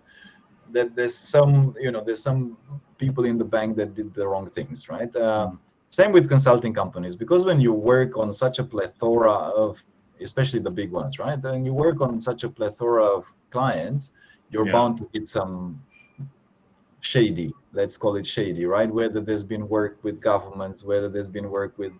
that 0.72 0.96
there's 0.96 1.16
some, 1.16 1.76
you 1.80 1.92
know, 1.92 2.02
there's 2.04 2.22
some 2.22 2.58
people 2.98 3.26
in 3.26 3.38
the 3.38 3.46
bank 3.46 3.78
that 3.78 3.94
did 3.94 4.14
the 4.14 4.28
wrong 4.28 4.48
things, 4.50 4.90
right? 4.90 5.16
Um, 5.16 5.60
same 5.90 6.12
with 6.12 6.28
consulting 6.28 6.74
companies, 6.74 7.16
because 7.16 7.46
when 7.46 7.62
you 7.62 7.72
work 7.72 8.18
on 8.18 8.34
such 8.34 8.60
a 8.60 8.64
plethora 8.64 9.32
of, 9.32 9.82
especially 10.22 10.60
the 10.60 10.72
big 10.72 10.92
ones, 10.92 11.20
right? 11.20 11.40
When 11.42 11.64
you 11.66 11.74
work 11.74 12.02
on 12.02 12.20
such 12.20 12.44
a 12.44 12.50
plethora 12.50 13.04
of 13.06 13.26
clients, 13.52 14.12
you're 14.50 14.66
Yeah. 14.66 14.72
bound 14.74 14.98
to 14.98 15.08
hit 15.14 15.28
some 15.28 15.82
shady. 17.02 17.54
Let's 17.74 17.98
call 17.98 18.16
it 18.16 18.26
shady 18.28 18.66
right? 18.66 18.92
Whether 18.92 19.22
there's 19.22 19.44
been 19.44 19.68
work 19.70 19.98
with 20.04 20.20
governments 20.22 20.84
whether 20.84 21.10
there's 21.10 21.30
been 21.30 21.50
work 21.50 21.78
with 21.78 21.94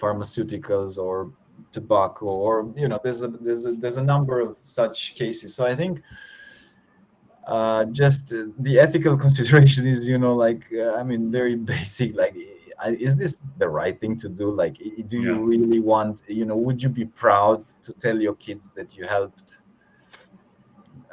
pharmaceuticals 0.00 0.98
or 0.98 1.30
tobacco 1.72 2.26
or 2.26 2.72
you 2.76 2.88
know 2.88 2.98
there's 3.02 3.22
a 3.22 3.28
there's 3.28 3.66
a 3.66 3.72
there's 3.72 3.96
a 3.96 4.02
number 4.02 4.40
of 4.40 4.56
such 4.60 5.14
cases. 5.16 5.54
So 5.54 5.66
i 5.66 5.74
think 5.74 6.00
uh, 7.46 7.84
just 7.86 8.32
uh, 8.32 8.44
the 8.58 8.78
ethical 8.78 9.16
consideration 9.26 9.86
is 9.86 10.06
you 10.08 10.18
know 10.18 10.34
like 10.34 10.62
uh, 10.72 10.92
i 10.94 11.02
mean 11.02 11.30
very 11.32 11.56
basic 11.74 12.14
like 12.16 12.34
is 12.86 13.16
this 13.16 13.40
the 13.58 13.68
right 13.68 14.00
thing 14.00 14.14
to 14.16 14.28
do? 14.28 14.50
Like 14.52 14.76
do 15.08 15.18
you 15.18 15.34
Yeah. 15.34 15.40
really 15.44 15.80
want 15.80 16.22
you 16.28 16.44
know 16.44 16.56
would 16.56 16.80
you 16.82 16.88
be 16.88 17.06
proud 17.06 17.66
to 17.82 17.92
tell 17.94 18.20
your 18.20 18.34
kids 18.36 18.70
that 18.76 18.96
you 18.96 19.04
helped 19.04 19.62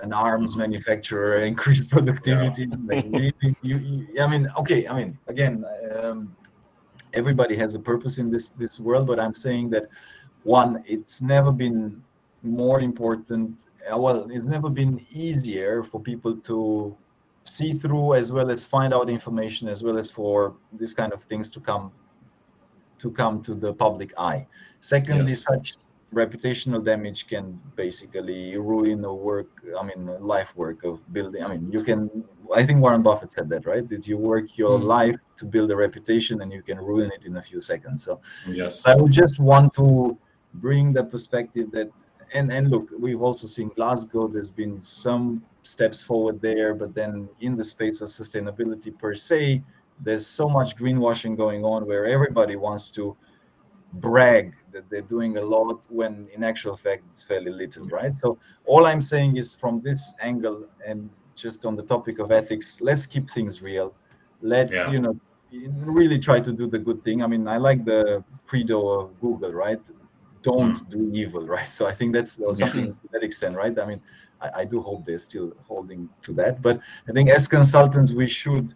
an 0.02 0.12
arms 0.14 0.56
manufacturer 0.56 1.38
increase 1.52 1.82
productivity 1.86 2.68
like, 2.86 3.06
you, 3.06 3.32
you, 3.62 3.78
you- 3.78 4.22
i 4.22 4.28
mean 4.28 4.50
okay 4.58 4.88
i 4.88 4.94
mean 4.96 5.18
again 5.28 5.64
um, 5.96 6.36
everybody 7.14 7.56
has 7.56 7.76
a 7.76 7.80
purpose 7.80 8.18
in 8.18 8.30
this 8.30 8.50
this 8.50 8.80
world 8.80 9.08
but 9.08 9.20
i'm 9.20 9.34
saying 9.34 9.70
that 9.70 9.86
one 10.44 10.84
it's 10.86 11.22
never 11.22 11.52
been 11.52 12.02
more 12.44 12.80
important 12.82 13.66
uh, 13.92 13.98
well 13.98 14.30
it's 14.32 14.46
never 14.46 14.70
been 14.70 15.04
easier 15.12 15.84
for 15.84 16.00
people 16.02 16.36
to 16.38 16.96
see 17.44 17.74
through 17.74 18.16
as 18.16 18.32
well 18.32 18.50
as 18.50 18.66
find 18.66 18.94
out 18.94 19.10
information 19.10 19.68
as 19.68 19.84
well 19.84 19.98
as 19.98 20.10
for 20.12 20.56
this 20.74 20.94
kind 20.94 21.14
of 21.14 21.24
things 21.24 21.50
to 21.52 21.60
come 21.60 21.92
to 22.98 23.12
come 23.12 23.42
to 23.42 23.54
the 23.54 23.74
public 23.74 24.12
eye. 24.18 24.48
Secondly 24.80 25.34
Yes. 25.34 25.44
such 25.44 25.76
reputational 26.14 26.84
damage 26.84 27.28
can 27.28 27.60
basically 27.76 28.56
ruin 28.58 29.02
the 29.02 29.12
work 29.14 29.50
i 29.80 29.84
mean 29.84 30.06
life 30.22 30.56
work 30.56 30.84
of 30.84 31.00
building 31.12 31.44
i 31.44 31.48
mean 31.48 31.70
you 31.72 31.84
can 31.84 32.00
i 32.56 32.64
think 32.66 32.80
warren 32.80 33.02
buffett 33.02 33.32
said 33.32 33.50
that 33.50 33.66
right 33.66 33.88
that 33.90 34.08
you 34.08 34.18
work 34.18 34.58
your 34.58 34.80
Mm. 34.80 34.84
life 34.84 35.16
to 35.36 35.46
build 35.46 35.72
a 35.72 35.76
reputation 35.76 36.42
and 36.42 36.54
you 36.54 36.62
can 36.62 36.78
ruin 36.78 37.12
it 37.18 37.26
in 37.26 37.38
a 37.38 37.42
few 37.42 37.60
seconds 37.60 38.04
so 38.04 38.20
yes, 38.48 38.88
I 38.88 38.96
would 38.96 39.12
just 39.12 39.40
want 39.40 39.74
to 39.74 40.18
bring 40.54 40.94
the 40.94 41.04
perspective 41.04 41.72
that, 41.72 41.90
and 42.34 42.52
and 42.54 42.70
look, 42.70 42.86
we've 43.06 43.22
also 43.22 43.46
seen 43.48 43.70
Glasgow. 43.70 44.28
There's 44.28 44.52
been 44.64 44.82
some 44.82 45.44
steps 45.64 46.02
forward 46.04 46.40
there, 46.40 46.74
but 46.82 46.94
then 46.94 47.28
in 47.42 47.56
the 47.58 47.64
space 47.64 48.00
of 48.02 48.10
sustainability 48.10 48.92
per 48.98 49.14
se, 49.16 49.62
there's 50.06 50.26
so 50.28 50.48
much 50.48 50.70
greenwashing 50.78 51.36
going 51.36 51.64
on 51.66 51.86
where 51.90 52.06
everybody 52.06 52.56
wants 52.56 52.90
to 52.98 53.04
brag 53.94 54.54
that 54.76 54.90
they're 54.90 55.10
doing 55.18 55.38
a 55.38 55.46
lot 55.56 55.80
when 55.90 56.28
in 56.36 56.44
actual 56.44 56.76
fact 56.86 57.04
it's 57.12 57.24
fairly 57.24 57.52
little, 57.52 57.86
right? 58.00 58.16
So 58.24 58.38
all 58.66 58.86
I'm 58.86 59.02
saying 59.02 59.38
is 59.38 59.56
from 59.56 59.82
this 59.82 60.02
angle 60.22 60.60
and 60.86 61.10
just 61.44 61.66
on 61.66 61.76
the 61.76 61.84
topic 61.84 62.20
of 62.20 62.32
ethics, 62.32 62.82
let's 62.82 63.06
keep 63.14 63.26
things 63.30 63.62
real. 63.62 63.90
Let's 64.42 64.76
Yeah. 64.76 64.92
you 64.94 65.02
know 65.08 65.16
really 66.02 66.20
try 66.20 66.40
to 66.48 66.52
do 66.52 66.66
the 66.76 66.82
good 66.88 67.00
thing. 67.06 67.18
I 67.26 67.28
mean, 67.28 67.48
I 67.48 67.58
like 67.70 67.82
the 67.86 68.24
credo 68.50 68.80
of 68.98 69.20
Google, 69.22 69.54
right? 69.66 69.84
Don't 70.42 70.78
mm. 70.78 70.90
do 70.90 71.00
evil, 71.22 71.44
right? 71.56 71.70
So 71.70 71.88
I 71.92 71.94
think 71.98 72.14
that's 72.16 72.34
something 72.62 72.88
to 73.02 73.08
that 73.14 73.24
extent, 73.24 73.56
right? 73.56 73.78
I 73.84 73.86
mean, 73.86 74.02
I, 74.42 74.48
I 74.62 74.64
do 74.66 74.82
hope 74.82 75.06
they're 75.06 75.26
still 75.32 75.50
holding 75.70 76.10
to 76.26 76.34
that. 76.34 76.62
But 76.62 76.76
I 77.08 77.12
think 77.16 77.30
as 77.30 77.48
consultants, 77.48 78.12
we 78.12 78.28
should 78.28 78.68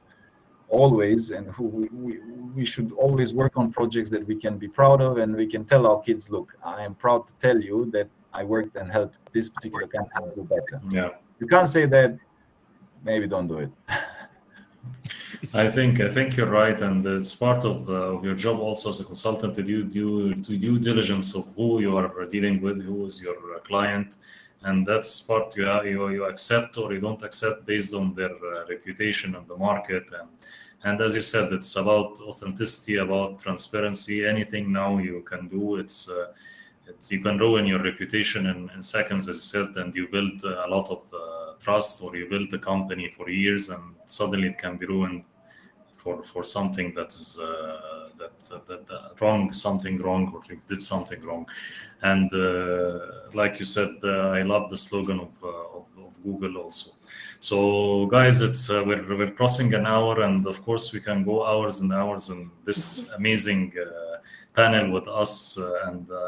always 0.69 1.31
and 1.31 1.47
who 1.51 1.63
we, 1.63 1.87
we, 1.91 2.19
we 2.55 2.65
should 2.65 2.91
always 2.93 3.33
work 3.33 3.57
on 3.57 3.71
projects 3.71 4.09
that 4.09 4.25
we 4.25 4.35
can 4.35 4.57
be 4.57 4.67
proud 4.67 5.01
of 5.01 5.17
and 5.17 5.35
we 5.35 5.47
can 5.47 5.65
tell 5.65 5.87
our 5.87 6.01
kids, 6.01 6.29
look, 6.29 6.55
I 6.63 6.83
am 6.83 6.95
proud 6.95 7.27
to 7.27 7.33
tell 7.33 7.59
you 7.59 7.89
that 7.91 8.07
I 8.33 8.43
worked 8.43 8.75
and 8.75 8.91
helped 8.91 9.17
this 9.33 9.49
particular 9.49 9.87
company 9.87 10.27
do 10.35 10.43
better. 10.43 10.77
yeah. 10.89 11.09
You 11.39 11.47
can't 11.47 11.69
say 11.69 11.85
that, 11.85 12.17
maybe 13.03 13.27
don't 13.27 13.47
do 13.47 13.59
it. 13.59 13.71
I 15.53 15.67
think 15.67 16.01
I 16.01 16.09
think 16.09 16.35
you're 16.35 16.49
right, 16.49 16.79
and 16.81 17.05
it's 17.05 17.33
part 17.35 17.63
of 17.63 17.89
uh, 17.89 18.15
of 18.15 18.23
your 18.25 18.35
job 18.35 18.59
also 18.59 18.89
as 18.89 18.99
a 18.99 19.05
consultant 19.05 19.55
to 19.55 19.63
do 19.63 19.83
due 19.83 20.33
to 20.33 20.57
due 20.57 20.77
diligence 20.79 21.35
of 21.35 21.43
who 21.55 21.79
you 21.79 21.97
are 21.97 22.25
dealing 22.25 22.61
with, 22.61 22.83
who 22.83 23.05
is 23.05 23.21
your 23.23 23.37
uh, 23.55 23.59
client, 23.59 24.17
and 24.63 24.85
that's 24.85 25.21
part 25.21 25.55
you 25.55 25.65
you, 25.83 26.09
you 26.09 26.25
accept 26.25 26.77
or 26.77 26.93
you 26.93 26.99
don't 26.99 27.23
accept 27.23 27.65
based 27.65 27.93
on 27.93 28.13
their 28.13 28.31
uh, 28.31 28.65
reputation 28.67 29.35
in 29.35 29.45
the 29.47 29.57
market, 29.57 30.11
and 30.19 30.29
and 30.83 31.01
as 31.01 31.15
you 31.15 31.21
said, 31.21 31.51
it's 31.51 31.75
about 31.75 32.19
authenticity, 32.21 32.97
about 32.97 33.39
transparency. 33.39 34.25
Anything 34.25 34.71
now 34.71 34.97
you 34.97 35.21
can 35.21 35.47
do, 35.47 35.77
it's. 35.77 36.09
Uh, 36.09 36.33
it's, 36.89 37.11
you 37.11 37.21
can 37.21 37.37
ruin 37.37 37.67
your 37.67 37.83
reputation 37.83 38.47
in, 38.47 38.69
in 38.73 38.81
seconds, 38.81 39.29
as 39.29 39.35
you 39.35 39.65
said, 39.65 39.77
and 39.77 39.93
you 39.93 40.07
build 40.07 40.43
a 40.43 40.67
lot 40.67 40.89
of 40.89 41.01
uh, 41.13 41.53
trust, 41.59 42.03
or 42.03 42.15
you 42.15 42.27
build 42.27 42.51
a 42.53 42.57
company 42.57 43.09
for 43.09 43.29
years, 43.29 43.69
and 43.69 43.83
suddenly 44.05 44.47
it 44.47 44.57
can 44.57 44.75
be 44.77 44.85
ruined 44.87 45.23
for 45.91 46.23
for 46.23 46.43
something 46.43 46.93
that 46.93 47.09
is 47.09 47.39
uh, 47.39 48.08
that, 48.19 48.39
that, 48.49 48.65
that, 48.67 48.87
that 48.87 49.21
wrong, 49.21 49.51
something 49.51 49.97
wrong, 50.01 50.31
or 50.33 50.41
you 50.49 50.59
did 50.67 50.81
something 50.81 51.21
wrong. 51.21 51.47
And 52.01 52.31
uh, 52.33 52.99
like 53.33 53.59
you 53.59 53.65
said, 53.65 53.89
uh, 54.03 54.39
I 54.39 54.43
love 54.43 54.69
the 54.69 54.77
slogan 54.77 55.19
of, 55.19 55.43
uh, 55.43 55.77
of 55.77 55.85
of 56.09 56.23
Google 56.23 56.57
also. 56.63 56.91
So, 57.39 58.05
guys, 58.07 58.41
it's 58.41 58.69
uh, 58.69 58.83
we're 58.85 59.05
we're 59.17 59.31
crossing 59.31 59.73
an 59.73 59.85
hour, 59.85 60.21
and 60.21 60.45
of 60.45 60.61
course 60.63 60.93
we 60.93 60.99
can 60.99 61.23
go 61.23 61.45
hours 61.45 61.81
and 61.81 61.91
hours 61.93 62.29
in 62.29 62.51
this 62.63 63.09
amazing 63.17 63.73
uh, 63.77 64.17
panel 64.53 64.91
with 64.91 65.07
us 65.07 65.59
uh, 65.59 65.87
and. 65.87 66.09
Uh, 66.11 66.21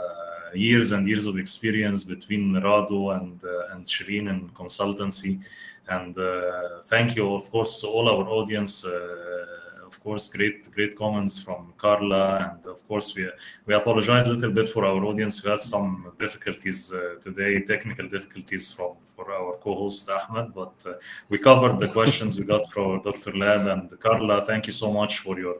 years 0.54 0.92
and 0.92 1.08
years 1.08 1.28
of 1.28 1.38
experience 1.38 2.04
between 2.04 2.54
Radu 2.54 3.18
and 3.18 3.42
uh, 3.44 3.74
and 3.74 3.86
Shireen 3.86 4.30
in 4.30 4.50
consultancy. 4.50 5.40
And 5.88 6.18
uh, 6.18 6.82
thank 6.84 7.16
you, 7.16 7.34
of 7.34 7.50
course, 7.52 7.82
to 7.82 7.88
all 7.88 8.10
our 8.10 8.28
audience. 8.28 8.86
Uh, 8.86 9.46
of 9.92 10.00
course, 10.04 10.30
great 10.36 10.70
great 10.76 10.96
comments 10.96 11.44
from 11.44 11.74
Carla, 11.78 12.24
and 12.52 12.66
of 12.66 12.80
course, 12.88 13.16
we 13.16 13.24
we 13.66 13.74
apologize 13.74 14.28
a 14.28 14.34
little 14.34 14.52
bit 14.60 14.70
for 14.70 14.86
our 14.86 15.04
audience. 15.10 15.44
We 15.44 15.50
had 15.52 15.60
some 15.60 16.14
difficulties 16.18 16.94
uh, 16.94 17.16
today, 17.20 17.62
technical 17.74 18.08
difficulties 18.08 18.74
from 18.74 18.92
for 19.16 19.26
our 19.38 19.58
co-host 19.58 20.10
Ahmed, 20.10 20.54
but 20.54 20.76
uh, 20.86 20.94
we 21.30 21.38
covered 21.38 21.78
the 21.80 21.90
questions 21.98 22.40
we 22.40 22.46
got 22.46 22.72
from 22.74 23.02
Dr. 23.02 23.32
Lab 23.44 23.68
and 23.74 24.00
Carla. 24.00 24.46
Thank 24.46 24.68
you 24.68 24.74
so 24.74 24.92
much 25.00 25.20
for 25.20 25.40
your 25.40 25.58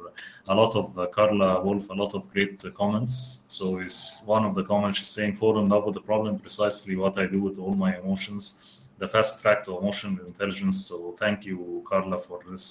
a 0.48 0.56
lot 0.56 0.76
of 0.76 0.98
uh, 0.98 1.08
Carla 1.08 1.62
Wolf, 1.66 1.90
a 1.90 1.94
lot 1.94 2.14
of 2.16 2.30
great 2.34 2.64
uh, 2.66 2.72
comments. 2.72 3.46
So 3.48 3.80
it's 3.80 4.22
one 4.26 4.46
of 4.46 4.56
the 4.56 4.64
comments 4.64 5.00
she's 5.00 5.14
saying, 5.18 5.34
"Fall 5.36 5.60
in 5.60 5.68
love 5.70 5.86
with 5.86 5.96
the 5.96 6.06
problem, 6.12 6.40
precisely 6.40 6.96
what 6.96 7.18
I 7.18 7.26
do 7.26 7.40
with 7.42 7.58
all 7.60 7.74
my 7.74 7.98
emotions." 7.98 8.81
The 9.02 9.08
fast 9.08 9.42
track 9.42 9.66
to 9.66 9.78
emotional 9.82 10.24
intelligence. 10.28 10.78
So 10.90 10.96
thank 11.18 11.44
you, 11.50 11.84
Carla, 11.90 12.18
for 12.18 12.40
this 12.50 12.66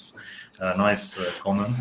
uh, 0.60 0.74
nice 0.76 1.18
uh, 1.18 1.24
comment. 1.40 1.76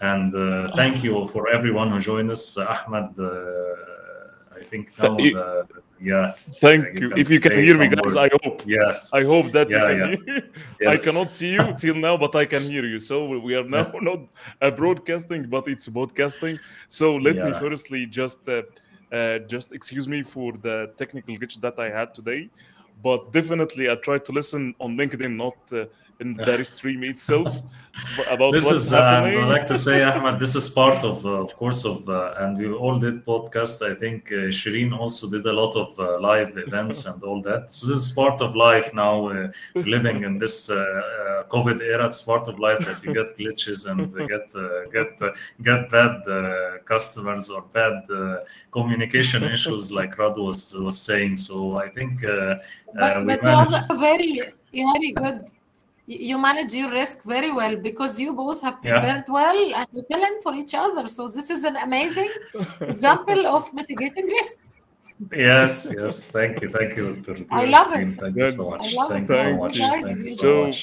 And 0.00 0.34
uh, 0.34 0.68
thank 0.74 1.04
you 1.04 1.28
for 1.28 1.48
everyone 1.48 1.90
who 1.92 2.00
joined 2.00 2.30
us. 2.30 2.58
Uh, 2.58 2.66
Ahmed, 2.86 3.18
uh, 3.18 4.58
I 4.58 4.62
think 4.70 4.90
now, 4.98 5.16
Th- 5.16 5.34
uh, 5.36 5.62
yeah. 6.00 6.32
Thank 6.66 6.98
you 7.00 7.08
you. 7.10 7.16
If 7.16 7.30
you 7.30 7.40
can 7.40 7.52
hear 7.52 7.78
me, 7.78 7.88
guys, 7.88 8.02
words. 8.02 8.16
I 8.16 8.28
hope. 8.42 8.62
Yes. 8.66 9.12
I 9.14 9.22
hope 9.24 9.46
that 9.52 9.70
Yeah, 9.70 9.90
you 9.90 9.98
yeah. 9.98 10.16
can 10.16 10.24
hear. 10.26 10.42
yes. 10.80 10.88
I 10.92 10.96
cannot 11.10 11.30
see 11.30 11.52
you 11.52 11.74
till 11.78 11.94
now, 11.94 12.16
but 12.16 12.34
I 12.34 12.46
can 12.46 12.62
hear 12.62 12.84
you. 12.84 12.98
So 12.98 13.38
we 13.38 13.54
are 13.54 13.68
now 13.78 13.92
not 14.10 14.20
uh, 14.60 14.70
broadcasting, 14.72 15.48
but 15.48 15.68
it's 15.68 15.86
broadcasting. 15.88 16.58
So 16.88 17.16
let 17.16 17.36
me 17.36 17.52
firstly 17.52 18.06
just 18.06 18.40
uh, 18.48 18.62
uh, 19.12 19.38
just 19.54 19.72
excuse 19.72 20.08
me 20.08 20.22
for 20.22 20.52
the 20.66 20.92
technical 20.96 21.36
glitch 21.36 21.60
that 21.60 21.78
I 21.78 21.90
had 21.90 22.14
today, 22.14 22.48
but 23.02 23.32
definitely 23.32 23.90
I 23.90 23.94
try 23.96 24.18
to 24.18 24.32
listen 24.32 24.74
on 24.78 24.96
LinkedIn, 24.96 25.36
not 25.36 25.56
uh, 25.72 25.86
in 26.20 26.34
the 26.46 26.64
stream 26.64 27.02
itself, 27.04 27.62
b- 28.16 28.24
about 28.30 28.52
this 28.52 28.64
what's 28.66 28.84
is 28.86 28.92
um, 28.92 29.00
happening. 29.00 29.38
I 29.38 29.46
like 29.46 29.66
to 29.66 29.76
say 29.76 30.02
Ahmed 30.02 30.38
this 30.38 30.54
is 30.54 30.68
part 30.68 31.04
of 31.04 31.24
uh, 31.24 31.42
of 31.46 31.54
course 31.56 31.84
of 31.84 32.08
uh, 32.08 32.34
and 32.38 32.56
we 32.58 32.70
all 32.72 32.98
did 32.98 33.24
podcast 33.24 33.82
I 33.90 33.94
think 33.94 34.30
uh, 34.32 34.50
Shireen 34.58 34.96
also 34.96 35.28
did 35.30 35.46
a 35.46 35.52
lot 35.52 35.74
of 35.76 35.98
uh, 35.98 36.20
live 36.20 36.56
events 36.58 37.06
and 37.06 37.22
all 37.22 37.40
that 37.42 37.70
so 37.70 37.88
this 37.88 38.02
is 38.06 38.10
part 38.12 38.40
of 38.40 38.54
life 38.54 38.92
now 38.94 39.28
uh, 39.28 39.48
living 39.74 40.24
in 40.24 40.38
this 40.38 40.70
uh, 40.70 40.74
uh, 40.74 41.42
COVID 41.54 41.80
era 41.80 42.06
it's 42.06 42.22
part 42.22 42.48
of 42.48 42.58
life 42.58 42.80
that 42.86 43.02
you 43.04 43.12
get 43.14 43.36
glitches 43.38 43.90
and 43.90 43.98
get 44.32 44.46
uh, 44.56 44.84
get 44.96 45.20
uh, 45.22 45.32
get 45.62 45.90
bad 45.90 46.14
uh, 46.28 46.78
customers 46.84 47.50
or 47.50 47.62
bad 47.72 47.98
uh, 48.10 48.38
communication 48.70 49.42
issues 49.44 49.90
like 49.92 50.16
Rad 50.18 50.36
was 50.36 50.76
was 50.78 51.00
saying 51.00 51.36
so 51.36 51.78
I 51.78 51.88
think 51.88 52.24
uh, 52.24 52.30
uh, 52.30 52.56
But, 52.94 53.18
we 53.20 53.24
but 53.26 53.42
you 53.42 53.48
have 53.48 53.70
managed 53.70 53.90
a 53.90 53.96
very, 53.98 54.40
very 54.72 55.12
good. 55.12 55.46
Y- 56.10 56.22
You 56.30 56.36
manage 56.48 56.72
your 56.80 56.90
risk 57.00 57.16
very 57.34 57.52
well 57.60 57.74
because 57.88 58.12
you 58.22 58.30
both 58.42 58.58
have 58.66 58.76
Yeah. 58.82 58.92
prepared 58.94 59.24
well 59.38 59.60
and 59.78 59.86
you 59.94 60.02
fill 60.10 60.24
in 60.30 60.36
for 60.44 60.52
each 60.62 60.74
other. 60.84 61.04
So 61.16 61.22
this 61.36 61.48
is 61.56 61.62
an 61.70 61.76
amazing 61.88 62.30
example 62.94 63.40
of 63.56 63.62
mitigating 63.78 64.26
risk. 64.38 64.56
Yes, 65.50 65.72
yes. 65.98 66.14
Thank 66.36 66.62
you, 66.62 66.68
thank 66.76 66.96
you, 66.96 67.06
Dr. 67.16 67.44
I 67.50 67.64
love 67.76 67.92
it. 67.92 68.18
Thank 68.20 68.36
you 68.38 68.46
so 68.46 68.70
much. 68.70 68.86
Thank 69.12 69.28
you 69.28 69.34
so 69.34 69.56
much. 69.62 69.76
Thank 69.78 70.22
you 70.22 70.28
so 70.28 70.42
So- 70.42 70.64
much. 70.66 70.80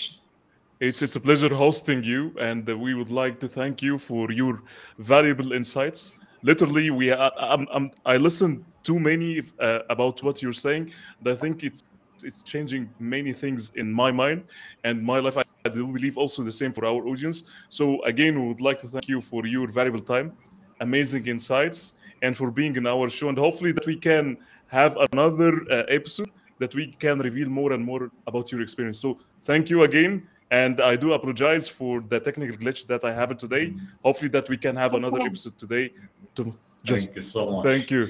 It's 0.87 1.01
it's 1.01 1.15
a 1.15 1.19
pleasure 1.27 1.53
hosting 1.65 2.03
you, 2.03 2.21
and 2.49 2.61
uh, 2.69 2.77
we 2.85 2.91
would 2.99 3.09
like 3.23 3.35
to 3.43 3.47
thank 3.47 3.81
you 3.81 3.97
for 3.97 4.31
your 4.31 4.61
valuable 4.99 5.49
insights. 5.59 6.01
Literally, 6.43 6.91
we 6.91 7.05
I, 7.11 7.29
I'm, 7.53 7.63
I'm, 7.75 7.85
I 8.05 8.17
listened 8.17 8.63
too 8.83 8.99
many 8.99 9.41
uh, 9.59 9.79
about 9.95 10.21
what 10.21 10.35
you're 10.43 10.59
saying. 10.67 10.83
And 11.19 11.27
I 11.33 11.35
think 11.41 11.63
it's 11.63 11.81
it's 12.23 12.41
changing 12.43 12.89
many 12.99 13.33
things 13.33 13.71
in 13.75 13.91
my 13.91 14.11
mind 14.11 14.43
and 14.83 15.03
my 15.03 15.19
life. 15.19 15.37
I, 15.37 15.43
I 15.65 15.69
do 15.69 15.87
believe 15.87 16.17
also 16.17 16.43
the 16.43 16.51
same 16.51 16.73
for 16.73 16.85
our 16.85 17.07
audience. 17.07 17.43
So 17.69 18.01
again, 18.03 18.41
we 18.41 18.47
would 18.47 18.61
like 18.61 18.79
to 18.79 18.87
thank 18.87 19.07
you 19.07 19.21
for 19.21 19.45
your 19.45 19.67
valuable 19.67 19.99
time, 19.99 20.33
amazing 20.79 21.27
insights, 21.27 21.93
and 22.21 22.35
for 22.35 22.51
being 22.51 22.75
in 22.75 22.87
our 22.87 23.09
show. 23.09 23.29
And 23.29 23.37
hopefully 23.37 23.71
that 23.73 23.85
we 23.85 23.95
can 23.95 24.37
have 24.67 24.97
another 25.11 25.53
uh, 25.71 25.83
episode 25.87 26.31
that 26.59 26.73
we 26.75 26.87
can 26.99 27.19
reveal 27.19 27.49
more 27.49 27.73
and 27.73 27.83
more 27.83 28.11
about 28.25 28.51
your 28.51 28.61
experience. 28.61 28.99
So 28.99 29.19
thank 29.43 29.69
you 29.69 29.83
again. 29.83 30.27
And 30.49 30.79
I 30.79 30.95
do 30.95 31.13
apologize 31.13 31.67
for 31.67 32.01
the 32.01 32.19
technical 32.19 32.55
glitch 32.55 32.87
that 32.87 33.03
I 33.03 33.13
have 33.13 33.37
today. 33.37 33.73
Hopefully 34.03 34.29
that 34.29 34.47
we 34.47 34.57
can 34.57 34.75
have 34.77 34.93
another 34.93 35.19
episode 35.21 35.57
today. 35.57 35.91
To 36.35 36.45
just 36.83 37.07
Thank 37.07 37.15
you 37.15 37.21
so 37.21 37.51
much. 37.51 37.65
thank 37.65 37.91
you. 37.91 38.07